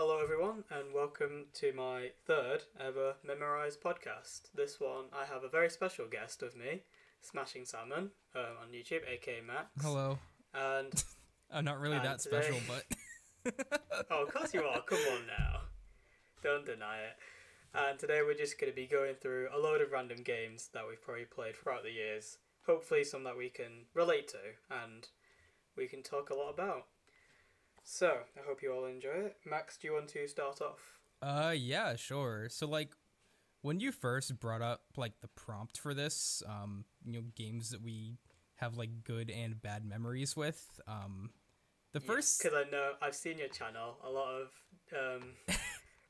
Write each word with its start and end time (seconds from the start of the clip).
Hello, 0.00 0.18
everyone, 0.18 0.64
and 0.70 0.94
welcome 0.94 1.44
to 1.52 1.74
my 1.74 2.08
third 2.26 2.62
ever 2.80 3.16
Memorize 3.22 3.76
podcast. 3.76 4.44
This 4.54 4.80
one, 4.80 5.04
I 5.12 5.26
have 5.26 5.44
a 5.44 5.48
very 5.50 5.68
special 5.68 6.06
guest 6.10 6.40
with 6.40 6.56
me, 6.56 6.84
Smashing 7.20 7.66
Salmon, 7.66 8.10
um, 8.34 8.56
on 8.62 8.68
YouTube, 8.74 9.06
aka 9.06 9.42
Max. 9.46 9.66
Hello. 9.82 10.18
And, 10.54 11.04
I'm 11.52 11.66
not 11.66 11.80
really 11.80 11.96
And 11.96 12.06
that 12.06 12.22
special, 12.22 12.56
but 12.66 13.54
oh, 14.10 14.22
of 14.22 14.32
course 14.32 14.54
you 14.54 14.62
are, 14.62 14.80
come 14.80 15.00
on 15.12 15.26
now. 15.26 15.60
Don't 16.42 16.64
deny 16.64 17.00
it. 17.00 17.16
And 17.74 17.98
today 17.98 18.22
we're 18.24 18.32
just 18.32 18.58
going 18.58 18.72
to 18.72 18.74
be 18.74 18.86
going 18.86 19.16
through 19.16 19.48
a 19.54 19.58
load 19.58 19.82
of 19.82 19.92
random 19.92 20.22
games 20.24 20.70
that 20.72 20.88
we've 20.88 21.02
probably 21.02 21.26
played 21.26 21.56
throughout 21.56 21.82
the 21.82 21.92
years. 21.92 22.38
Hopefully, 22.64 23.04
some 23.04 23.24
that 23.24 23.36
we 23.36 23.50
can 23.50 23.84
relate 23.92 24.28
to 24.28 24.38
and 24.70 25.08
we 25.76 25.86
can 25.86 26.02
talk 26.02 26.30
a 26.30 26.34
lot 26.34 26.54
about. 26.54 26.86
So, 27.82 28.18
I 28.36 28.40
hope 28.46 28.62
you 28.62 28.72
all 28.72 28.86
enjoy 28.86 29.10
it. 29.10 29.36
Max, 29.44 29.76
do 29.76 29.88
you 29.88 29.94
want 29.94 30.08
to 30.08 30.26
start 30.28 30.60
off? 30.60 30.98
uh 31.22 31.54
yeah, 31.54 31.96
sure. 31.96 32.48
So 32.50 32.66
like 32.66 32.92
when 33.62 33.78
you 33.80 33.92
first 33.92 34.38
brought 34.40 34.62
up 34.62 34.82
like 34.96 35.20
the 35.20 35.28
prompt 35.28 35.76
for 35.78 35.92
this, 35.92 36.42
um, 36.48 36.84
you 37.04 37.12
know, 37.12 37.22
games 37.34 37.70
that 37.70 37.82
we 37.82 38.16
have 38.56 38.76
like 38.76 39.04
good 39.04 39.30
and 39.30 39.60
bad 39.60 39.84
memories 39.84 40.36
with, 40.36 40.80
um 40.88 41.30
the 41.92 42.00
first 42.00 42.42
because 42.42 42.56
I 42.56 42.70
know 42.70 42.92
I've 43.02 43.14
seen 43.14 43.38
your 43.38 43.48
channel 43.48 43.96
a 44.06 44.10
lot 44.10 44.34
of 44.34 44.48
um, 44.96 45.28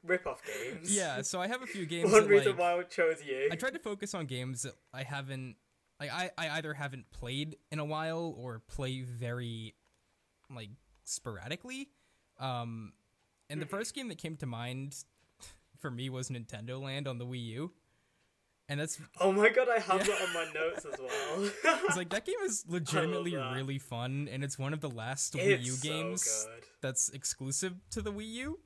rip-off 0.04 0.42
games. 0.44 0.94
Yeah, 0.94 1.22
so 1.22 1.40
I 1.40 1.48
have 1.48 1.62
a 1.62 1.66
few 1.66 1.86
games 1.94 2.12
One 2.12 2.22
that, 2.22 2.28
reason 2.28 2.52
like, 2.52 2.60
why 2.60 2.78
I 2.78 2.82
chose 2.82 3.24
you. 3.24 3.48
I 3.50 3.56
tried 3.56 3.72
to 3.74 3.78
focus 3.78 4.14
on 4.14 4.26
games 4.26 4.62
that 4.62 4.74
I 4.92 5.02
haven't 5.02 5.56
like 5.98 6.12
I, 6.12 6.30
I 6.36 6.50
either 6.50 6.74
haven't 6.74 7.10
played 7.10 7.56
in 7.70 7.78
a 7.78 7.84
while 7.84 8.34
or 8.38 8.60
play 8.68 9.02
very 9.02 9.74
like 10.54 10.70
sporadically. 11.04 11.88
Um 12.38 12.92
and 13.48 13.60
the 13.60 13.66
first 13.66 13.94
game 13.94 14.08
that 14.08 14.18
came 14.18 14.36
to 14.36 14.46
mind 14.46 14.96
for 15.78 15.90
me 15.90 16.08
was 16.10 16.28
Nintendo 16.30 16.80
Land 16.80 17.08
on 17.08 17.18
the 17.18 17.26
Wii 17.26 17.44
U. 17.46 17.72
And 18.68 18.78
that's 18.78 19.00
Oh 19.20 19.32
my 19.32 19.48
god, 19.48 19.68
I 19.68 19.80
have 19.80 20.06
Yeah. 20.06 20.14
that 20.14 20.28
on 20.28 20.32
my 20.34 20.52
notes 20.54 20.84
as 20.84 20.98
well. 20.98 21.50
it's 21.88 21.96
like 21.96 22.10
that 22.10 22.24
game 22.24 22.36
is 22.44 22.64
legitimately 22.68 23.34
really 23.34 23.78
fun 23.78 24.28
and 24.30 24.44
it's 24.44 24.58
one 24.58 24.72
of 24.72 24.80
the 24.80 24.90
last 24.90 25.34
Wii 25.34 25.64
U 25.64 25.72
so 25.72 25.88
games 25.88 26.46
good. 26.48 26.64
that's 26.80 27.08
exclusive 27.10 27.74
to 27.90 28.00
the 28.02 28.12
Wii 28.12 28.28
U. 28.28 28.60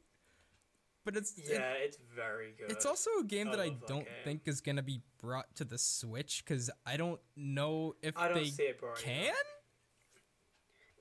But 1.06 1.16
it's 1.16 1.36
it- 1.38 1.44
Yeah, 1.52 1.72
it's 1.72 1.98
very 2.14 2.52
good. 2.58 2.70
It's 2.70 2.86
also 2.86 3.10
a 3.20 3.24
game 3.24 3.48
I 3.48 3.56
that 3.56 3.60
I 3.60 3.70
don't 3.86 4.06
think 4.24 4.42
is 4.46 4.60
gonna 4.60 4.82
be 4.82 5.00
brought 5.20 5.54
to 5.56 5.64
the 5.64 5.78
Switch 5.78 6.42
because 6.44 6.70
I 6.86 6.96
don't 6.96 7.20
know 7.36 7.94
if 8.02 8.16
I 8.18 8.28
don't 8.28 8.34
they 8.38 8.44
see 8.46 8.62
it 8.64 8.80
can. 8.98 9.32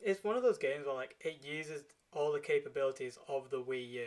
It's 0.05 0.23
one 0.23 0.35
of 0.35 0.43
those 0.43 0.57
games 0.57 0.85
where 0.85 0.95
like 0.95 1.15
it 1.21 1.41
uses 1.43 1.83
all 2.11 2.31
the 2.31 2.39
capabilities 2.39 3.17
of 3.27 3.49
the 3.49 3.61
Wii 3.61 3.89
U 3.91 4.05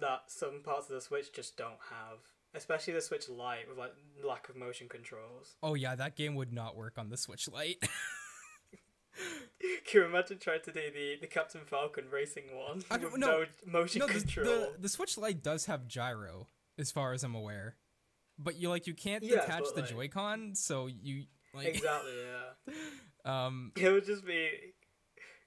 that 0.00 0.22
some 0.28 0.62
parts 0.64 0.88
of 0.88 0.94
the 0.94 1.00
Switch 1.00 1.32
just 1.32 1.56
don't 1.56 1.78
have. 1.90 2.18
Especially 2.56 2.92
the 2.92 3.00
Switch 3.00 3.28
Lite 3.28 3.68
with 3.68 3.78
like 3.78 3.94
lack 4.24 4.48
of 4.48 4.56
motion 4.56 4.88
controls. 4.88 5.56
Oh 5.62 5.74
yeah, 5.74 5.96
that 5.96 6.14
game 6.16 6.34
would 6.36 6.52
not 6.52 6.76
work 6.76 6.98
on 6.98 7.08
the 7.10 7.16
Switch 7.16 7.48
Lite. 7.48 7.82
Can 9.86 10.00
you 10.00 10.04
imagine 10.06 10.38
trying 10.38 10.60
to 10.64 10.72
do 10.72 10.80
the, 10.92 11.16
the 11.20 11.26
Captain 11.26 11.60
Falcon 11.64 12.04
racing 12.10 12.44
one 12.52 12.82
I 12.90 12.96
with 12.96 13.16
no, 13.16 13.40
no, 13.40 13.44
motion 13.66 14.00
no, 14.00 14.06
the, 14.08 14.12
control? 14.14 14.44
the 14.46 14.72
the 14.80 14.88
Switch 14.88 15.16
Lite 15.16 15.42
does 15.42 15.66
have 15.66 15.86
gyro, 15.86 16.48
as 16.78 16.90
far 16.90 17.12
as 17.12 17.22
I'm 17.22 17.34
aware, 17.34 17.76
but 18.38 18.56
you 18.56 18.68
like 18.68 18.86
you 18.86 18.94
can't 18.94 19.22
Yeah, 19.22 19.40
detach 19.40 19.64
the 19.74 19.82
like- 19.82 19.90
Joy-Con, 19.90 20.54
so 20.54 20.86
you 20.86 21.24
like 21.54 21.68
Exactly, 21.68 22.12
yeah. 22.16 22.74
um 23.48 23.72
It 23.76 23.88
would 23.90 24.04
just 24.04 24.26
be. 24.26 24.50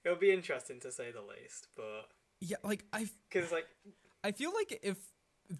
It 0.07 0.11
would 0.11 0.19
be 0.19 0.31
interesting 0.31 0.79
to 0.81 0.91
say 0.91 1.11
the 1.11 1.21
least, 1.21 1.67
but 1.75 2.09
yeah 2.39 2.57
like 2.63 2.85
I 2.93 3.07
because 3.29 3.51
like 3.51 3.67
I 4.23 4.31
feel 4.31 4.53
like 4.53 4.79
if 4.83 4.97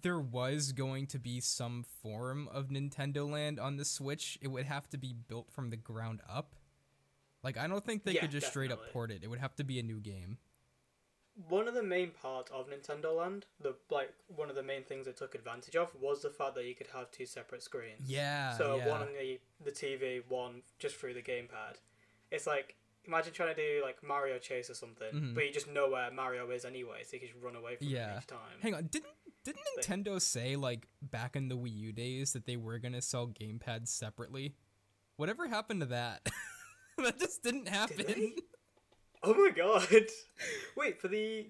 there 0.02 0.20
was 0.20 0.72
going 0.72 1.06
to 1.08 1.18
be 1.18 1.40
some 1.40 1.84
form 2.02 2.48
of 2.48 2.68
Nintendo 2.68 3.30
Land 3.30 3.58
on 3.58 3.76
the 3.76 3.84
Switch, 3.84 4.38
it 4.42 4.48
would 4.48 4.66
have 4.66 4.88
to 4.90 4.98
be 4.98 5.14
built 5.14 5.50
from 5.50 5.70
the 5.70 5.76
ground 5.76 6.20
up. 6.28 6.56
Like 7.42 7.56
I 7.58 7.66
don't 7.68 7.84
think 7.84 8.04
they 8.04 8.12
Yeah, 8.12 8.20
could 8.20 8.30
just 8.30 8.48
straight 8.48 8.72
up 8.72 8.86
port 8.92 9.10
it. 9.10 9.24
It 9.24 9.28
would 9.28 9.40
have 9.40 9.56
to 9.56 9.64
be 9.64 9.78
a 9.78 9.82
new 9.82 10.00
game. 10.00 10.38
one 11.48 11.68
of 11.68 11.74
the 11.74 11.82
main 11.82 12.10
parts 12.10 12.50
of 12.50 12.68
Nintendo 12.68 13.16
Land, 13.16 13.46
the 13.60 13.76
like 13.90 14.12
one 14.26 14.50
of 14.50 14.56
the 14.56 14.62
main 14.62 14.82
things 14.82 15.06
it 15.06 15.16
took 15.16 15.34
advantage 15.34 15.76
of 15.76 15.94
was 15.94 16.22
the 16.22 16.30
fact 16.30 16.54
that 16.56 16.64
you 16.66 16.74
could 16.74 16.88
have 16.88 17.10
two 17.10 17.26
separate 17.26 17.62
screens. 17.62 18.10
Yeah. 18.10 18.56
So 18.56 18.76
yeah. 18.76 18.88
one 18.88 19.02
on 19.02 19.08
the 19.12 19.40
the 19.64 19.70
TV, 19.72 20.22
one 20.28 20.62
just 20.78 20.96
through 20.96 21.14
the 21.14 21.22
gamepad. 21.22 21.76
It's 22.30 22.46
like 22.46 22.76
imagine 23.08 23.32
trying 23.32 23.54
to 23.54 23.60
do 23.60 23.82
like 23.84 24.02
Mario 24.02 24.38
Chase 24.38 24.70
or 24.70 24.74
something, 24.74 25.12
Mhm. 25.12 25.34
but 25.34 25.44
you 25.44 25.52
just 25.52 25.66
know 25.68 25.88
where 25.90 26.10
Mario 26.12 26.48
is 26.50 26.64
anyway, 26.64 27.02
so 27.04 27.14
you 27.14 27.20
can 27.20 27.28
just 27.30 27.40
run 27.42 27.56
away 27.56 27.76
from 27.76 27.88
Yeah. 27.88 28.18
each 28.18 28.26
time. 28.26 28.60
Hang 28.60 28.74
on, 28.74 28.86
didn't 28.86 29.14
didn't. 29.44 29.64
Nintendo 29.80 30.20
say 30.20 30.56
like 30.56 30.86
back 31.00 31.34
in 31.34 31.48
the 31.48 31.56
Wii 31.56 31.74
U 31.76 31.92
days 31.92 32.32
that 32.34 32.44
they 32.46 32.56
were 32.56 32.78
gonna 32.78 33.00
sell 33.02 33.26
gamepads 33.28 33.88
separately? 33.88 34.54
Whatever 35.16 35.48
happened 35.48 35.80
to 35.80 35.86
that? 35.86 36.24
that 36.98 37.18
just 37.18 37.42
didn't 37.42 37.66
happen. 37.68 37.96
they? 38.06 38.32
Oh 39.22 39.34
my 39.34 39.50
god! 39.50 39.88
Wait 40.76 41.00
for 41.00 41.08
the 41.08 41.48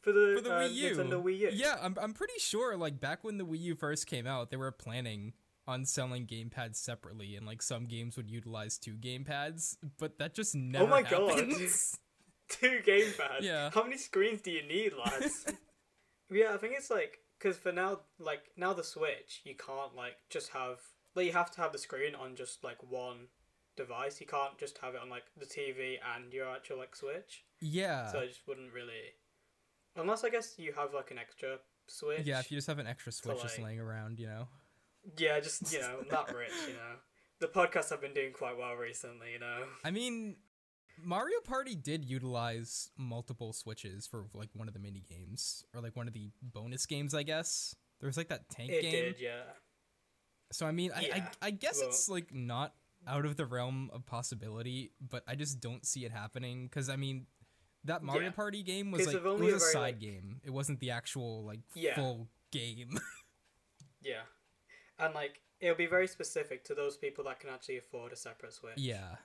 for 0.00 0.10
the, 0.12 0.34
For 0.36 0.40
the 0.42 0.52
uh, 0.54 0.60
Wii 0.68 0.72
U. 0.74 0.96
Nintendo 0.96 1.22
Wii 1.22 1.38
U. 1.38 1.50
Yeah, 1.52 1.78
I'm 1.80 1.96
I'm 2.00 2.12
pretty 2.12 2.38
sure 2.38 2.76
like 2.76 2.98
back 2.98 3.22
when 3.22 3.38
the 3.38 3.46
Wii 3.46 3.60
U 3.60 3.74
first 3.76 4.06
came 4.08 4.26
out, 4.26 4.50
they 4.50 4.56
were 4.56 4.72
planning 4.72 5.32
on 5.66 5.84
selling 5.86 6.26
gamepads 6.26 6.76
separately 6.76 7.36
and 7.36 7.46
like 7.46 7.62
some 7.62 7.86
games 7.86 8.16
would 8.16 8.30
utilize 8.30 8.78
two 8.78 8.94
gamepads, 8.94 9.76
but 9.98 10.18
that 10.18 10.34
just 10.34 10.54
oh 10.54 10.58
never 10.58 10.84
Oh 10.84 10.88
my 10.88 11.02
God. 11.02 11.30
happens. 11.30 11.96
two 12.48 12.80
gamepads. 12.86 13.40
Yeah. 13.40 13.70
How 13.72 13.82
many 13.82 13.96
screens 13.96 14.40
do 14.42 14.50
you 14.50 14.62
need, 14.66 14.92
lads? 14.92 15.46
yeah, 16.30 16.52
I 16.52 16.56
think 16.58 16.74
it's 16.76 16.90
like 16.90 17.18
because 17.38 17.56
for 17.56 17.72
now, 17.72 18.00
like 18.18 18.42
now 18.56 18.72
the 18.72 18.84
Switch, 18.84 19.40
you 19.44 19.54
can't 19.54 19.94
like 19.96 20.16
just 20.30 20.50
have 20.50 20.80
like 21.14 21.26
you 21.26 21.32
have 21.32 21.50
to 21.52 21.60
have 21.60 21.72
the 21.72 21.78
screen 21.78 22.14
on 22.14 22.34
just 22.36 22.62
like 22.62 22.82
one 22.82 23.28
device. 23.76 24.20
You 24.20 24.26
can't 24.26 24.58
just 24.58 24.78
have 24.78 24.94
it 24.94 25.00
on 25.02 25.08
like 25.08 25.24
the 25.38 25.46
TV 25.46 25.96
and 26.14 26.32
your 26.32 26.48
actual 26.54 26.78
like 26.78 26.94
Switch. 26.94 27.44
yeah. 27.60 28.10
so 28.12 28.20
I 28.20 28.26
just 28.26 28.46
wouldn't 28.46 28.72
really, 28.72 29.14
unless 29.96 30.24
I 30.24 30.28
guess 30.28 30.54
you 30.58 30.72
have 30.74 30.92
like 30.92 31.10
an 31.10 31.18
extra 31.18 31.56
Switch. 31.88 32.26
yeah, 32.26 32.38
if 32.40 32.50
you 32.50 32.56
just 32.58 32.66
have 32.68 32.78
an 32.78 32.86
extra 32.86 33.12
switch 33.12 33.40
just 33.42 33.58
like- 33.58 33.66
laying 33.66 33.80
around, 33.80 34.18
you 34.20 34.26
know. 34.26 34.48
Yeah, 35.18 35.40
just 35.40 35.72
you 35.72 35.80
know, 35.80 35.98
not 36.10 36.34
rich. 36.34 36.52
You 36.66 36.74
know, 36.74 36.96
the 37.40 37.46
podcasts 37.48 37.90
have 37.90 38.00
been 38.00 38.14
doing 38.14 38.32
quite 38.32 38.56
well 38.58 38.74
recently. 38.74 39.32
You 39.32 39.38
know. 39.40 39.64
I 39.84 39.90
mean, 39.90 40.36
Mario 41.02 41.40
Party 41.44 41.74
did 41.74 42.04
utilize 42.04 42.90
multiple 42.96 43.52
switches 43.52 44.06
for 44.06 44.26
like 44.34 44.48
one 44.54 44.68
of 44.68 44.74
the 44.74 44.80
mini 44.80 45.02
games 45.08 45.64
or 45.74 45.80
like 45.80 45.94
one 45.96 46.08
of 46.08 46.14
the 46.14 46.30
bonus 46.42 46.86
games, 46.86 47.14
I 47.14 47.22
guess. 47.22 47.74
There 48.00 48.06
was 48.08 48.16
like 48.16 48.28
that 48.28 48.48
tank 48.48 48.70
game. 48.70 48.78
It 48.78 48.82
game. 48.82 48.92
did, 48.92 49.20
yeah. 49.20 49.42
So 50.52 50.66
I 50.66 50.72
mean, 50.72 50.90
I, 50.94 51.00
Yeah, 51.00 51.28
I 51.42 51.46
I 51.48 51.50
guess 51.50 51.78
well- 51.80 51.88
it's 51.88 52.08
like 52.08 52.32
not 52.34 52.74
out 53.06 53.26
of 53.26 53.36
the 53.36 53.44
realm 53.44 53.90
of 53.92 54.06
possibility, 54.06 54.92
but 55.00 55.22
I 55.28 55.34
just 55.34 55.60
don't 55.60 55.84
see 55.84 56.04
it 56.06 56.12
happening 56.12 56.66
because 56.66 56.88
I 56.88 56.96
mean, 56.96 57.26
that 57.84 58.02
Mario 58.02 58.24
Yeah. 58.24 58.30
Party 58.30 58.62
game 58.62 58.90
was 58.90 59.06
like 59.06 59.16
it 59.16 59.22
was 59.22 59.40
a 59.40 59.44
a 59.44 59.48
very, 59.48 59.58
side 59.60 59.80
like- 59.80 59.98
game. 60.00 60.40
It 60.44 60.50
wasn't 60.50 60.80
the 60.80 60.90
actual 60.92 61.44
like 61.44 61.60
Yeah. 61.74 61.96
full 61.96 62.28
game. 62.52 62.98
Yeah. 64.02 64.20
And 64.98 65.14
like 65.14 65.40
it'll 65.60 65.76
be 65.76 65.86
very 65.86 66.06
specific 66.06 66.64
to 66.64 66.74
those 66.74 66.96
people 66.96 67.24
that 67.24 67.40
can 67.40 67.50
actually 67.50 67.78
afford 67.78 68.12
a 68.12 68.16
separate 68.16 68.52
Switch. 68.52 68.74
yeah. 68.76 69.16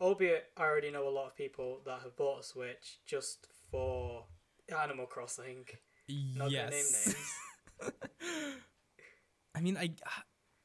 Albeit 0.00 0.50
I 0.56 0.62
already 0.64 0.90
know 0.90 1.08
a 1.08 1.10
lot 1.10 1.26
of 1.26 1.36
people 1.36 1.80
that 1.86 2.00
have 2.02 2.16
bought 2.16 2.40
a 2.40 2.42
Switch 2.42 2.98
just 3.06 3.46
for 3.70 4.24
Animal 4.82 5.06
Crossing. 5.06 5.64
Not 6.08 6.50
gonna 6.52 6.70
name 6.70 6.72
yes. 6.72 7.14
names. 7.82 7.94
I 9.54 9.60
mean, 9.60 9.76
I 9.76 9.92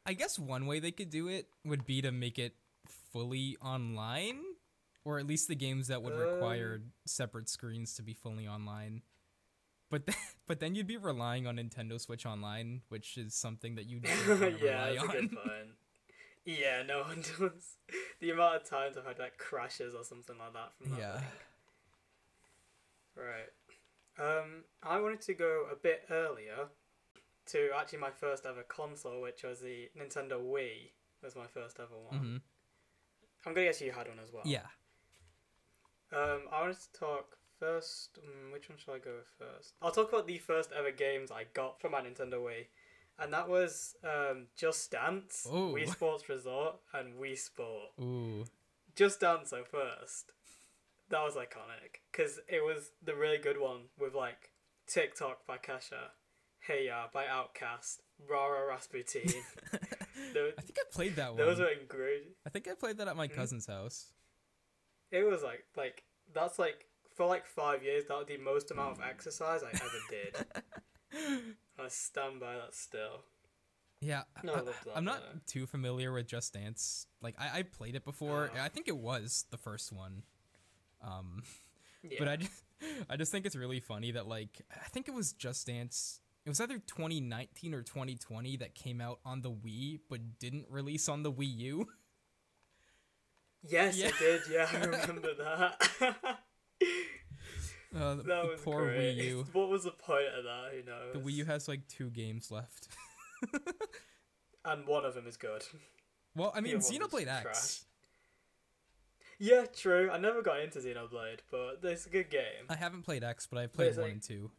I 0.05 0.13
guess 0.13 0.37
one 0.37 0.65
way 0.65 0.79
they 0.79 0.91
could 0.91 1.09
do 1.09 1.27
it 1.29 1.47
would 1.65 1.85
be 1.85 2.01
to 2.01 2.11
make 2.11 2.37
it 2.37 2.55
fully 3.13 3.57
online, 3.61 4.41
or 5.05 5.17
at 5.19 5.25
least 5.25 5.47
the 5.47 5.55
games 5.55 5.87
that 5.87 6.01
would 6.03 6.13
require 6.17 6.75
Um. 6.75 6.91
separate 7.05 7.49
screens 7.49 7.93
to 7.95 8.03
be 8.03 8.13
fully 8.13 8.47
online. 8.47 9.01
But 9.91 10.07
then, 10.07 10.15
but 10.47 10.59
then 10.59 10.73
you'd 10.73 10.87
be 10.87 10.97
relying 10.97 11.45
on 11.45 11.57
Nintendo 11.57 12.01
Switch 12.01 12.25
Online, 12.25 12.81
which 12.89 13.17
is 13.17 13.35
something 13.35 13.75
that 13.75 13.85
you 13.85 13.99
don't 14.39 14.61
yeah, 14.63 14.87
rely 14.87 14.97
on. 14.97 15.37
Yeah, 16.43 16.81
no 16.81 17.01
one 17.01 17.17
does. 17.21 17.77
The 18.19 18.31
amount 18.31 18.55
of 18.55 18.63
times 18.67 18.97
I've 18.97 19.05
had 19.05 19.19
like 19.19 19.37
crashes 19.37 19.93
or 19.93 20.03
something 20.03 20.35
like 20.39 20.53
that 20.53 20.73
from 20.75 20.89
that 20.89 20.99
Yeah. 20.99 21.17
thing. 21.19 21.27
Right. 23.15 23.49
Um, 24.19 24.63
I 24.81 24.99
wanted 24.99 25.21
to 25.21 25.35
go 25.35 25.65
a 25.71 25.75
bit 25.75 26.05
earlier 26.09 26.69
to 27.47 27.69
actually 27.77 27.99
my 27.99 28.09
first 28.09 28.45
ever 28.47 28.63
console, 28.63 29.21
which 29.21 29.43
was 29.43 29.59
the 29.59 29.89
Nintendo 29.97 30.41
Wii. 30.41 30.91
Was 31.23 31.35
my 31.35 31.45
first 31.47 31.79
ever 31.79 31.95
one. 32.09 32.17
hmm 32.19 32.37
I'm 33.45 33.53
gonna 33.53 33.67
guess 33.67 33.81
you 33.81 33.91
had 33.91 34.07
one 34.07 34.19
as 34.19 34.31
well. 34.33 34.43
Yeah. 34.45 34.65
Um, 36.11 36.41
I 36.51 36.61
wanted 36.61 36.77
to 36.79 36.99
talk 36.99 37.37
first. 37.61 38.17
Um, 38.23 38.51
which 38.51 38.67
one 38.69 38.77
should 38.77 38.91
I 38.93 38.97
go 38.99 39.11
with 39.17 39.31
first? 39.37 39.73
I'll 39.81 39.91
talk 39.91 40.09
about 40.09 40.27
the 40.27 40.37
first 40.39 40.71
ever 40.77 40.91
games 40.91 41.31
I 41.31 41.45
got 41.53 41.79
from 41.79 41.91
my 41.91 42.01
Nintendo 42.01 42.33
Wii, 42.41 42.65
and 43.19 43.31
that 43.33 43.47
was 43.47 43.95
um, 44.03 44.47
Just 44.57 44.91
Dance, 44.91 45.47
Ooh. 45.47 45.73
Wii 45.75 45.89
Sports 45.89 46.27
Resort, 46.27 46.75
and 46.93 47.13
Wii 47.21 47.37
Sport. 47.37 47.91
Ooh. 48.01 48.45
Just 48.95 49.19
Dance 49.21 49.51
though 49.51 49.63
first. 49.63 50.31
That 51.09 51.23
was 51.23 51.35
iconic 51.35 51.99
because 52.11 52.39
it 52.47 52.63
was 52.63 52.91
the 53.03 53.13
really 53.15 53.37
good 53.37 53.59
one 53.59 53.81
with 53.99 54.13
like 54.15 54.51
TikTok 54.87 55.45
by 55.45 55.57
Kesha, 55.57 56.11
Hey 56.59 56.87
Ya 56.87 57.07
by 57.13 57.25
OutKast, 57.25 57.99
Rara 58.29 58.65
Rasputin. 58.67 59.23
Those, 60.33 60.53
I 60.57 60.61
think 60.61 60.77
I 60.79 60.83
played 60.93 61.15
that 61.17 61.29
one. 61.35 61.37
those 61.37 61.59
were 61.59 61.67
ingredient. 61.69 62.35
I 62.45 62.49
think 62.49 62.67
I 62.69 62.73
played 62.75 62.97
that 62.99 63.07
at 63.07 63.17
my 63.17 63.27
Hmm? 63.27 63.33
cousin's 63.35 63.65
house. 63.65 64.07
It 65.11 65.23
was 65.29 65.41
like 65.43 65.65
like 65.75 66.03
that's 66.33 66.57
like 66.59 66.85
for 67.15 67.25
like 67.27 67.45
five 67.45 67.83
years 67.83 68.05
that 68.07 68.17
was 68.17 68.27
the 68.27 68.37
most 68.37 68.71
amount 68.71 68.97
of 68.97 69.03
exercise 69.03 69.61
I 69.63 69.69
ever 69.69 69.99
did. 70.09 70.45
I 71.79 71.87
stand 71.89 72.39
by 72.39 72.55
that 72.55 72.73
still. 72.73 73.23
Yeah, 73.99 74.23
No, 74.43 74.53
I 74.53 74.57
I, 74.57 74.61
love 74.61 74.75
that, 74.85 74.97
am 74.97 75.03
not 75.05 75.21
though. 75.21 75.39
too 75.45 75.65
familiar 75.67 76.11
with 76.11 76.25
Just 76.27 76.53
Dance. 76.53 77.05
Like 77.21 77.35
I, 77.39 77.59
I 77.59 77.63
played 77.63 77.95
it 77.95 78.03
before. 78.03 78.49
Oh. 78.55 78.59
I 78.61 78.67
think 78.69 78.87
it 78.87 78.97
was 78.97 79.45
the 79.51 79.57
first 79.57 79.91
one. 79.93 80.23
Um, 81.03 81.43
Yeah. 82.03 82.15
but 82.17 82.27
I 82.27 82.35
just, 82.37 82.63
I 83.11 83.15
just 83.15 83.31
think 83.31 83.45
it's 83.45 83.55
really 83.55 83.79
funny 83.79 84.11
that 84.11 84.27
like 84.27 84.61
I 84.73 84.87
think 84.89 85.07
it 85.07 85.13
was 85.13 85.33
Just 85.33 85.67
Dance. 85.67 86.19
It 86.45 86.49
was 86.49 86.59
either 86.59 86.79
2019 86.79 87.75
or 87.75 87.83
2020 87.83 88.57
that 88.57 88.73
came 88.73 88.99
out 89.01 89.19
on 89.23 89.41
the 89.41 89.51
Wii, 89.51 89.99
but 90.09 90.39
didn't 90.39 90.65
release 90.71 91.07
on 91.07 91.21
the 91.21 91.31
Wii 91.31 91.55
U. 91.57 91.87
yes, 93.61 93.97
Yeah. 93.97 94.07
it 94.07 94.13
did. 94.19 94.41
Yeah, 94.49 94.67
I 94.71 94.77
remember 94.85 95.33
that. 95.37 96.39
Uh, 97.93 98.15
the, 98.15 98.23
that 98.23 98.45
was 98.45 98.61
poor 98.61 98.85
great. 98.85 99.17
Wii 99.17 99.25
U. 99.25 99.45
What 99.53 99.67
was 99.69 99.83
the 99.83 99.91
point 99.91 100.27
of 100.37 100.45
that? 100.45 100.71
Who 100.71 100.89
knows? 100.89 101.11
The 101.13 101.19
Wii 101.19 101.33
U 101.39 101.43
has 101.45 101.67
like 101.67 101.85
two 101.89 102.09
games 102.09 102.49
left. 102.49 102.87
and 104.65 104.87
one 104.87 105.03
of 105.03 105.13
them 105.13 105.27
is 105.27 105.35
good. 105.35 105.65
Well, 106.33 106.53
I 106.55 106.61
mean, 106.61 106.79
The 106.79 106.85
other 106.85 106.99
one 106.99 107.09
Xenoblade 107.09 107.27
X. 107.27 107.41
trash. 107.43 107.81
Yeah, 109.39 109.65
true. 109.65 110.09
I 110.09 110.19
never 110.19 110.41
got 110.41 110.61
into 110.61 110.79
Xenoblade, 110.79 111.39
but 111.51 111.79
it's 111.83 112.05
a 112.05 112.09
good 112.09 112.29
game. 112.29 112.67
I 112.69 112.75
haven't 112.75 113.01
played 113.03 113.25
X, 113.25 113.45
but 113.45 113.59
I've 113.59 113.73
played 113.73 113.93
one 113.97 114.03
like- 114.03 114.11
and 114.13 114.23
two. 114.23 114.51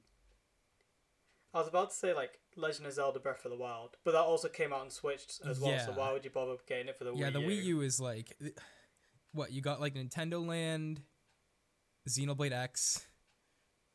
I 1.54 1.58
was 1.58 1.68
about 1.68 1.90
to 1.90 1.96
say 1.96 2.12
like 2.14 2.38
Legend 2.56 2.86
of 2.86 2.92
Zelda: 2.92 3.18
Breath 3.20 3.44
of 3.44 3.50
the 3.50 3.56
Wild, 3.56 3.96
but 4.04 4.12
that 4.12 4.20
also 4.20 4.48
came 4.48 4.72
out 4.72 4.80
on 4.80 4.90
Switch 4.90 5.24
as 5.46 5.60
well. 5.60 5.78
So 5.78 5.92
why 5.92 6.12
would 6.12 6.24
you 6.24 6.30
bother 6.30 6.56
getting 6.66 6.88
it 6.88 6.96
for 6.96 7.04
the 7.04 7.12
yeah, 7.14 7.16
Wii 7.16 7.20
Yeah, 7.20 7.30
the 7.30 7.40
U? 7.40 7.46
Wii 7.48 7.64
U 7.64 7.80
is 7.82 8.00
like, 8.00 8.36
what 9.32 9.52
you 9.52 9.60
got 9.62 9.80
like 9.80 9.94
Nintendo 9.94 10.46
Land, 10.46 11.02
Xenoblade 12.08 12.52
X, 12.52 13.04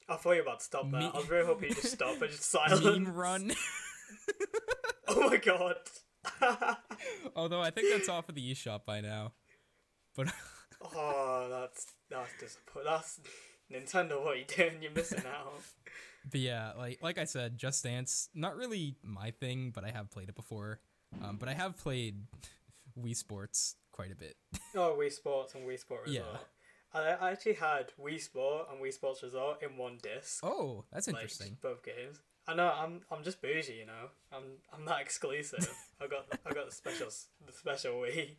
I 0.09 0.15
thought 0.15 0.31
you 0.31 0.38
were 0.38 0.42
about 0.44 0.59
to 0.59 0.65
stop 0.65 0.89
there. 0.92 1.01
Me- 1.01 1.12
I 1.13 1.18
was 1.18 1.30
really 1.30 1.45
hoping 1.45 1.69
you 1.69 1.75
just 1.75 1.92
stop 1.94 2.21
and 2.21 2.31
just 2.31 2.44
silence. 2.51 2.83
Meme 2.83 3.13
Run. 3.13 3.51
Oh 5.09 5.30
my 5.30 5.38
god. 5.38 5.75
Although 7.36 7.62
I 7.62 7.71
think 7.71 7.88
that's 7.92 8.09
off 8.09 8.27
of 8.27 8.36
the 8.36 8.51
eShop 8.51 8.81
by 8.86 9.00
now. 9.01 9.31
But 10.15 10.27
oh, 10.81 11.48
that's 11.50 11.86
that's 12.09 12.30
disappointing. 12.39 12.92
That's 12.92 13.19
Nintendo. 13.71 14.21
What 14.24 14.33
are 14.33 14.36
you 14.36 14.45
doing? 14.45 14.81
You're 14.81 14.92
missing 14.92 15.24
out. 15.25 15.54
but 16.30 16.39
yeah, 16.42 16.74
like 16.77 17.01
like 17.01 17.18
I 17.18 17.24
said, 17.24 17.57
Just 17.57 17.83
Dance, 17.86 18.27
not 18.36 18.57
really 18.57 18.95
my 19.01 19.31
thing, 19.31 19.71
but 19.74 19.86
I 19.86 19.92
have 19.92 20.12
played 20.12 20.27
it 20.30 20.36
before. 20.36 20.80
Um, 21.24 21.38
but 21.39 21.48
I 21.48 21.54
have 21.54 21.77
played 21.77 22.24
Wii 23.01 23.15
Sports 23.15 23.75
quite 23.94 24.12
a 24.12 24.15
bit. 24.15 24.36
Oh, 24.75 24.98
Wii 25.00 25.12
Sports 25.12 25.56
and 25.56 25.65
Wii 25.65 25.80
Sport 25.80 26.01
Yeah. 26.07 26.19
Resort. 26.21 26.48
I 26.98 27.28
I 27.28 27.32
actually 27.32 27.54
had 27.54 27.92
Wii 28.02 28.20
Sport 28.22 28.68
and 28.72 28.82
Wii 28.82 28.94
Sports 28.94 29.24
Resort 29.24 29.62
in 29.64 29.78
one 29.78 29.98
disc. 30.02 30.44
Oh, 30.44 30.86
that's 30.92 31.08
like, 31.08 31.16
interesting. 31.16 31.58
both 31.62 31.84
games. 31.84 32.20
I 32.48 32.56
know 32.56 32.72
I'm 32.74 33.02
I'm 33.12 33.24
just 33.24 33.42
bougie, 33.42 33.74
you 33.80 33.86
know. 33.86 34.10
I'm 34.32 34.44
I'm 34.74 34.86
not 34.86 35.02
exclusive. 35.02 35.70
I 36.02 36.08
got 36.08 36.26
I 36.46 36.54
got 36.54 36.68
the 36.70 36.76
special 36.76 37.08
the 37.46 37.52
special 37.54 37.94
Wii, 37.96 38.36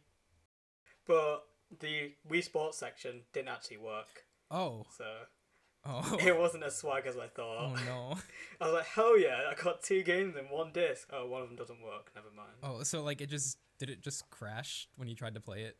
but 1.06 1.44
the 1.80 2.12
Wii 2.30 2.42
Sports 2.42 2.78
section 2.78 3.22
didn't 3.32 3.48
actually 3.48 3.76
work, 3.78 4.24
Oh, 4.50 4.86
so 4.96 5.04
oh, 5.84 6.16
it 6.24 6.38
wasn't 6.38 6.64
as 6.64 6.76
swag 6.76 7.06
as 7.06 7.16
I 7.18 7.26
thought. 7.26 7.58
oh 7.58 7.74
no. 7.86 8.18
I 8.60 8.64
was 8.66 8.74
like, 8.74 8.86
hell 8.86 9.18
yeah! 9.18 9.50
I 9.50 9.62
got 9.62 9.82
two 9.82 10.02
games 10.02 10.36
in 10.36 10.44
one 10.46 10.72
disc. 10.72 11.08
Oh, 11.12 11.26
one 11.26 11.42
of 11.42 11.48
them 11.48 11.56
doesn't 11.56 11.82
work. 11.82 12.10
Never 12.14 12.28
mind. 12.34 12.52
Oh, 12.62 12.82
so 12.82 13.02
like 13.02 13.20
it 13.20 13.28
just 13.28 13.58
did 13.78 13.90
it 13.90 14.00
just 14.00 14.28
crash 14.30 14.88
when 14.96 15.08
you 15.08 15.14
tried 15.14 15.34
to 15.34 15.40
play 15.40 15.62
it? 15.62 15.76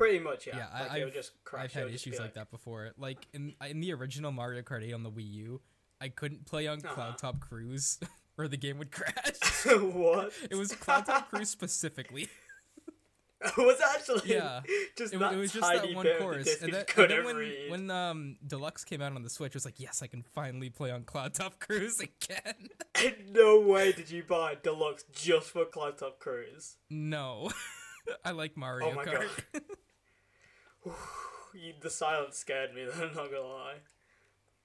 Pretty 0.00 0.18
much, 0.18 0.46
yeah. 0.46 0.56
Yeah, 0.56 0.68
I- 0.72 0.80
like, 0.80 0.90
it 0.92 0.94
would 0.94 1.02
I've- 1.08 1.12
just 1.18 1.32
crash. 1.44 1.64
I've 1.64 1.72
had 1.74 1.86
issues 1.88 2.16
be 2.16 2.22
like 2.22 2.34
that 2.34 2.50
before. 2.50 2.90
Like 2.96 3.26
in 3.34 3.54
in 3.68 3.80
the 3.80 3.92
original 3.92 4.32
Mario 4.32 4.62
Kart 4.62 4.82
8 4.82 4.94
on 4.94 5.02
the 5.02 5.10
Wii 5.10 5.30
U, 5.32 5.60
I 6.00 6.08
couldn't 6.08 6.46
play 6.46 6.66
on 6.66 6.78
Uh-huh. 6.84 6.94
Cloudtop 7.12 7.40
Cruise, 7.40 7.98
or 8.38 8.48
the 8.48 8.56
game 8.56 8.78
would 8.78 8.90
crash. 8.92 9.66
what? 9.66 10.32
it 10.50 10.54
was 10.56 10.72
Cloudtop 10.72 11.28
Cruise 11.28 11.50
specifically. 11.50 12.28
it 13.42 13.56
was 13.58 13.78
actually 13.94 14.30
Yeah. 14.34 14.60
just 14.96 15.12
It, 15.14 15.18
that 15.20 15.32
it 15.32 15.36
was 15.36 15.52
just 15.52 15.66
that 15.70 15.94
one 15.94 16.06
course, 16.18 16.62
and 16.62 16.74
and 16.74 16.86
then 17.10 17.24
when 17.24 17.36
read. 17.36 17.70
when 17.70 17.90
um 17.90 18.36
Deluxe 18.46 18.84
came 18.84 19.00
out 19.02 19.14
on 19.14 19.22
the 19.22 19.30
Switch, 19.30 19.50
it 19.52 19.54
was 19.56 19.64
like, 19.66 19.78
yes, 19.80 20.02
I 20.02 20.06
can 20.06 20.22
finally 20.22 20.70
play 20.70 20.90
on 20.90 21.02
Cloudtop 21.04 21.58
Cruise 21.58 22.00
again. 22.00 22.68
In 23.04 23.32
no 23.32 23.60
way 23.60 23.92
did 23.92 24.10
you 24.10 24.22
buy 24.22 24.56
deluxe 24.62 25.04
just 25.12 25.48
for 25.50 25.64
Cloudtop 25.66 26.18
Cruise. 26.20 26.76
no, 26.90 27.50
I 28.24 28.32
like 28.32 28.56
Mario 28.56 28.90
Oh 28.90 28.94
my 28.94 29.04
Kart. 29.04 29.28
God. 29.52 29.62
The 31.82 31.90
silence 31.90 32.36
scared 32.38 32.74
me. 32.74 32.84
Then 32.90 33.08
I'm 33.08 33.14
not 33.14 33.30
gonna 33.30 33.42
lie. 33.42 33.76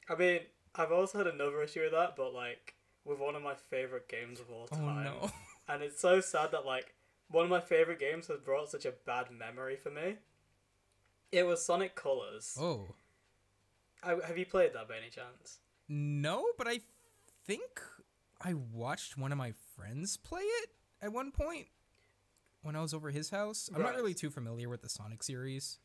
I 0.09 0.15
mean, 0.15 0.41
I've 0.75 0.91
also 0.91 1.17
had 1.17 1.27
another 1.27 1.61
issue 1.63 1.81
with 1.81 1.91
that, 1.91 2.15
but 2.15 2.33
like 2.33 2.75
with 3.03 3.19
one 3.19 3.35
of 3.35 3.41
my 3.41 3.55
favorite 3.55 4.07
games 4.07 4.39
of 4.39 4.49
all 4.49 4.67
oh 4.71 4.75
time. 4.75 5.03
no. 5.03 5.31
And 5.67 5.81
it's 5.81 5.99
so 5.99 6.21
sad 6.21 6.51
that 6.51 6.65
like 6.65 6.93
one 7.29 7.45
of 7.45 7.49
my 7.49 7.59
favorite 7.59 7.99
games 7.99 8.27
has 8.27 8.39
brought 8.39 8.69
such 8.69 8.85
a 8.85 8.93
bad 9.05 9.31
memory 9.31 9.75
for 9.75 9.89
me. 9.89 10.17
It 11.31 11.45
was 11.47 11.65
Sonic 11.65 11.95
Colors. 11.95 12.55
Oh 12.59 12.87
I, 14.03 14.17
have 14.27 14.37
you 14.37 14.45
played 14.45 14.73
that 14.73 14.87
by 14.87 14.97
any 14.97 15.09
chance? 15.09 15.59
no, 15.87 16.45
but 16.57 16.67
I 16.67 16.81
think 17.45 17.81
I 18.41 18.53
watched 18.53 19.17
one 19.17 19.31
of 19.31 19.37
my 19.37 19.53
friends 19.75 20.17
play 20.17 20.41
it 20.41 20.69
at 21.01 21.11
one 21.11 21.31
point 21.31 21.67
when 22.61 22.75
I 22.75 22.81
was 22.81 22.93
over 22.93 23.09
his 23.11 23.29
house. 23.29 23.69
I'm 23.73 23.81
not 23.81 23.95
really 23.95 24.13
too 24.13 24.29
familiar 24.29 24.69
with 24.69 24.81
the 24.81 24.89
Sonic 24.89 25.23
series. 25.23 25.79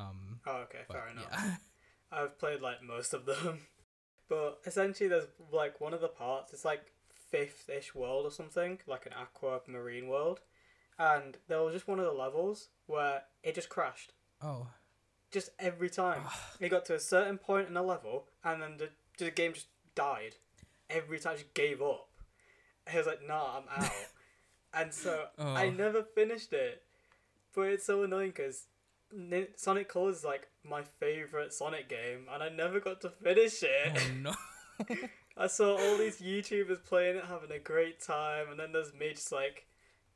Um, 0.00 0.40
Oh, 0.46 0.56
okay, 0.62 0.80
but 0.88 0.96
fair 0.96 1.08
enough. 1.08 1.26
yeah. 1.32 1.56
I've 2.12 2.38
played 2.38 2.60
like 2.60 2.82
most 2.82 3.12
of 3.14 3.26
them. 3.26 3.60
But 4.28 4.60
essentially, 4.64 5.08
there's 5.08 5.26
like 5.52 5.80
one 5.80 5.92
of 5.92 6.00
the 6.00 6.06
parts, 6.08 6.52
it's 6.52 6.64
like 6.64 6.82
fifth 7.32 7.68
ish 7.68 7.96
world 7.96 8.24
or 8.24 8.30
something, 8.30 8.78
like 8.86 9.04
an 9.06 9.12
aqua 9.20 9.60
marine 9.66 10.06
world. 10.06 10.38
And 11.00 11.36
there 11.48 11.60
was 11.62 11.74
just 11.74 11.88
one 11.88 11.98
of 11.98 12.04
the 12.04 12.12
levels 12.12 12.68
where 12.86 13.22
it 13.42 13.56
just 13.56 13.68
crashed. 13.68 14.12
oh, 14.40 14.68
Just 15.32 15.50
every 15.58 15.90
time. 15.90 16.22
it 16.60 16.68
got 16.68 16.84
to 16.86 16.94
a 16.94 17.00
certain 17.00 17.38
point 17.38 17.66
in 17.66 17.74
the 17.74 17.82
level, 17.82 18.28
and 18.44 18.62
then 18.62 18.76
the, 18.76 18.90
the 19.18 19.32
game 19.32 19.52
just 19.54 19.66
died. 19.96 20.36
Every 20.88 21.18
time, 21.18 21.34
just 21.36 21.52
gave 21.54 21.82
up. 21.82 22.06
I 22.92 22.98
was 22.98 23.06
like, 23.06 23.26
nah, 23.26 23.56
I'm 23.58 23.64
out. 23.84 23.90
and 24.74 24.94
so 24.94 25.24
I 25.40 25.66
Oh. 25.66 25.70
never 25.70 26.04
finished 26.04 26.52
it. 26.52 26.84
But 27.52 27.62
it's 27.62 27.84
so 27.86 28.04
annoying 28.04 28.30
because 28.30 28.66
Sonic 29.56 29.88
Colors 29.88 30.18
is 30.18 30.24
like 30.24 30.48
my 30.64 30.82
favorite 30.82 31.52
Sonic 31.52 31.88
game, 31.88 32.26
and 32.32 32.42
I 32.42 32.48
never 32.48 32.80
got 32.80 33.00
to 33.02 33.10
finish 33.10 33.62
it. 33.62 33.96
oh 33.96 34.12
no. 34.20 34.34
I 35.36 35.46
saw 35.46 35.76
all 35.76 35.96
these 35.96 36.20
YouTubers 36.20 36.84
playing 36.84 37.16
it, 37.16 37.24
having 37.24 37.50
a 37.50 37.58
great 37.58 38.00
time, 38.00 38.46
and 38.50 38.58
then 38.58 38.72
there's 38.72 38.92
me 38.92 39.12
just 39.14 39.32
like, 39.32 39.66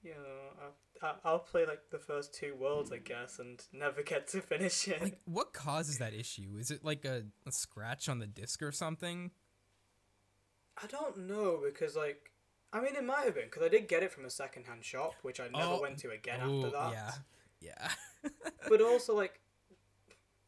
you 0.02 0.10
know, 0.10 0.70
I, 1.02 1.12
I'll 1.24 1.38
play 1.38 1.66
like 1.66 1.90
the 1.90 1.98
first 1.98 2.34
two 2.34 2.54
worlds, 2.54 2.92
I 2.92 2.96
hmm. 2.96 3.04
guess, 3.04 3.38
and 3.38 3.62
never 3.72 4.02
get 4.02 4.28
to 4.28 4.40
finish 4.40 4.88
it. 4.88 5.02
like, 5.02 5.20
what 5.24 5.52
causes 5.52 5.98
that 5.98 6.14
issue? 6.14 6.56
Is 6.58 6.70
it 6.70 6.84
like 6.84 7.04
a, 7.04 7.24
a 7.46 7.52
scratch 7.52 8.08
on 8.08 8.18
the 8.18 8.26
disc 8.26 8.62
or 8.62 8.72
something? 8.72 9.30
I 10.82 10.86
don't 10.86 11.26
know 11.26 11.60
because 11.64 11.96
like, 11.96 12.32
I 12.72 12.80
mean, 12.80 12.96
it 12.96 13.04
might 13.04 13.24
have 13.24 13.34
been 13.34 13.44
because 13.44 13.62
I 13.62 13.68
did 13.68 13.88
get 13.88 14.02
it 14.02 14.12
from 14.12 14.24
a 14.24 14.30
secondhand 14.30 14.84
shop, 14.84 15.14
which 15.22 15.40
I 15.40 15.44
never 15.44 15.74
Oh, 15.74 15.80
went 15.80 15.98
to 15.98 16.10
again 16.10 16.40
Ooh, 16.42 16.66
after 16.66 16.70
that. 16.70 16.92
Yeah, 16.92 17.12
yeah. 17.61 17.88
But 18.68 18.80
also 18.80 19.14
like, 19.14 19.40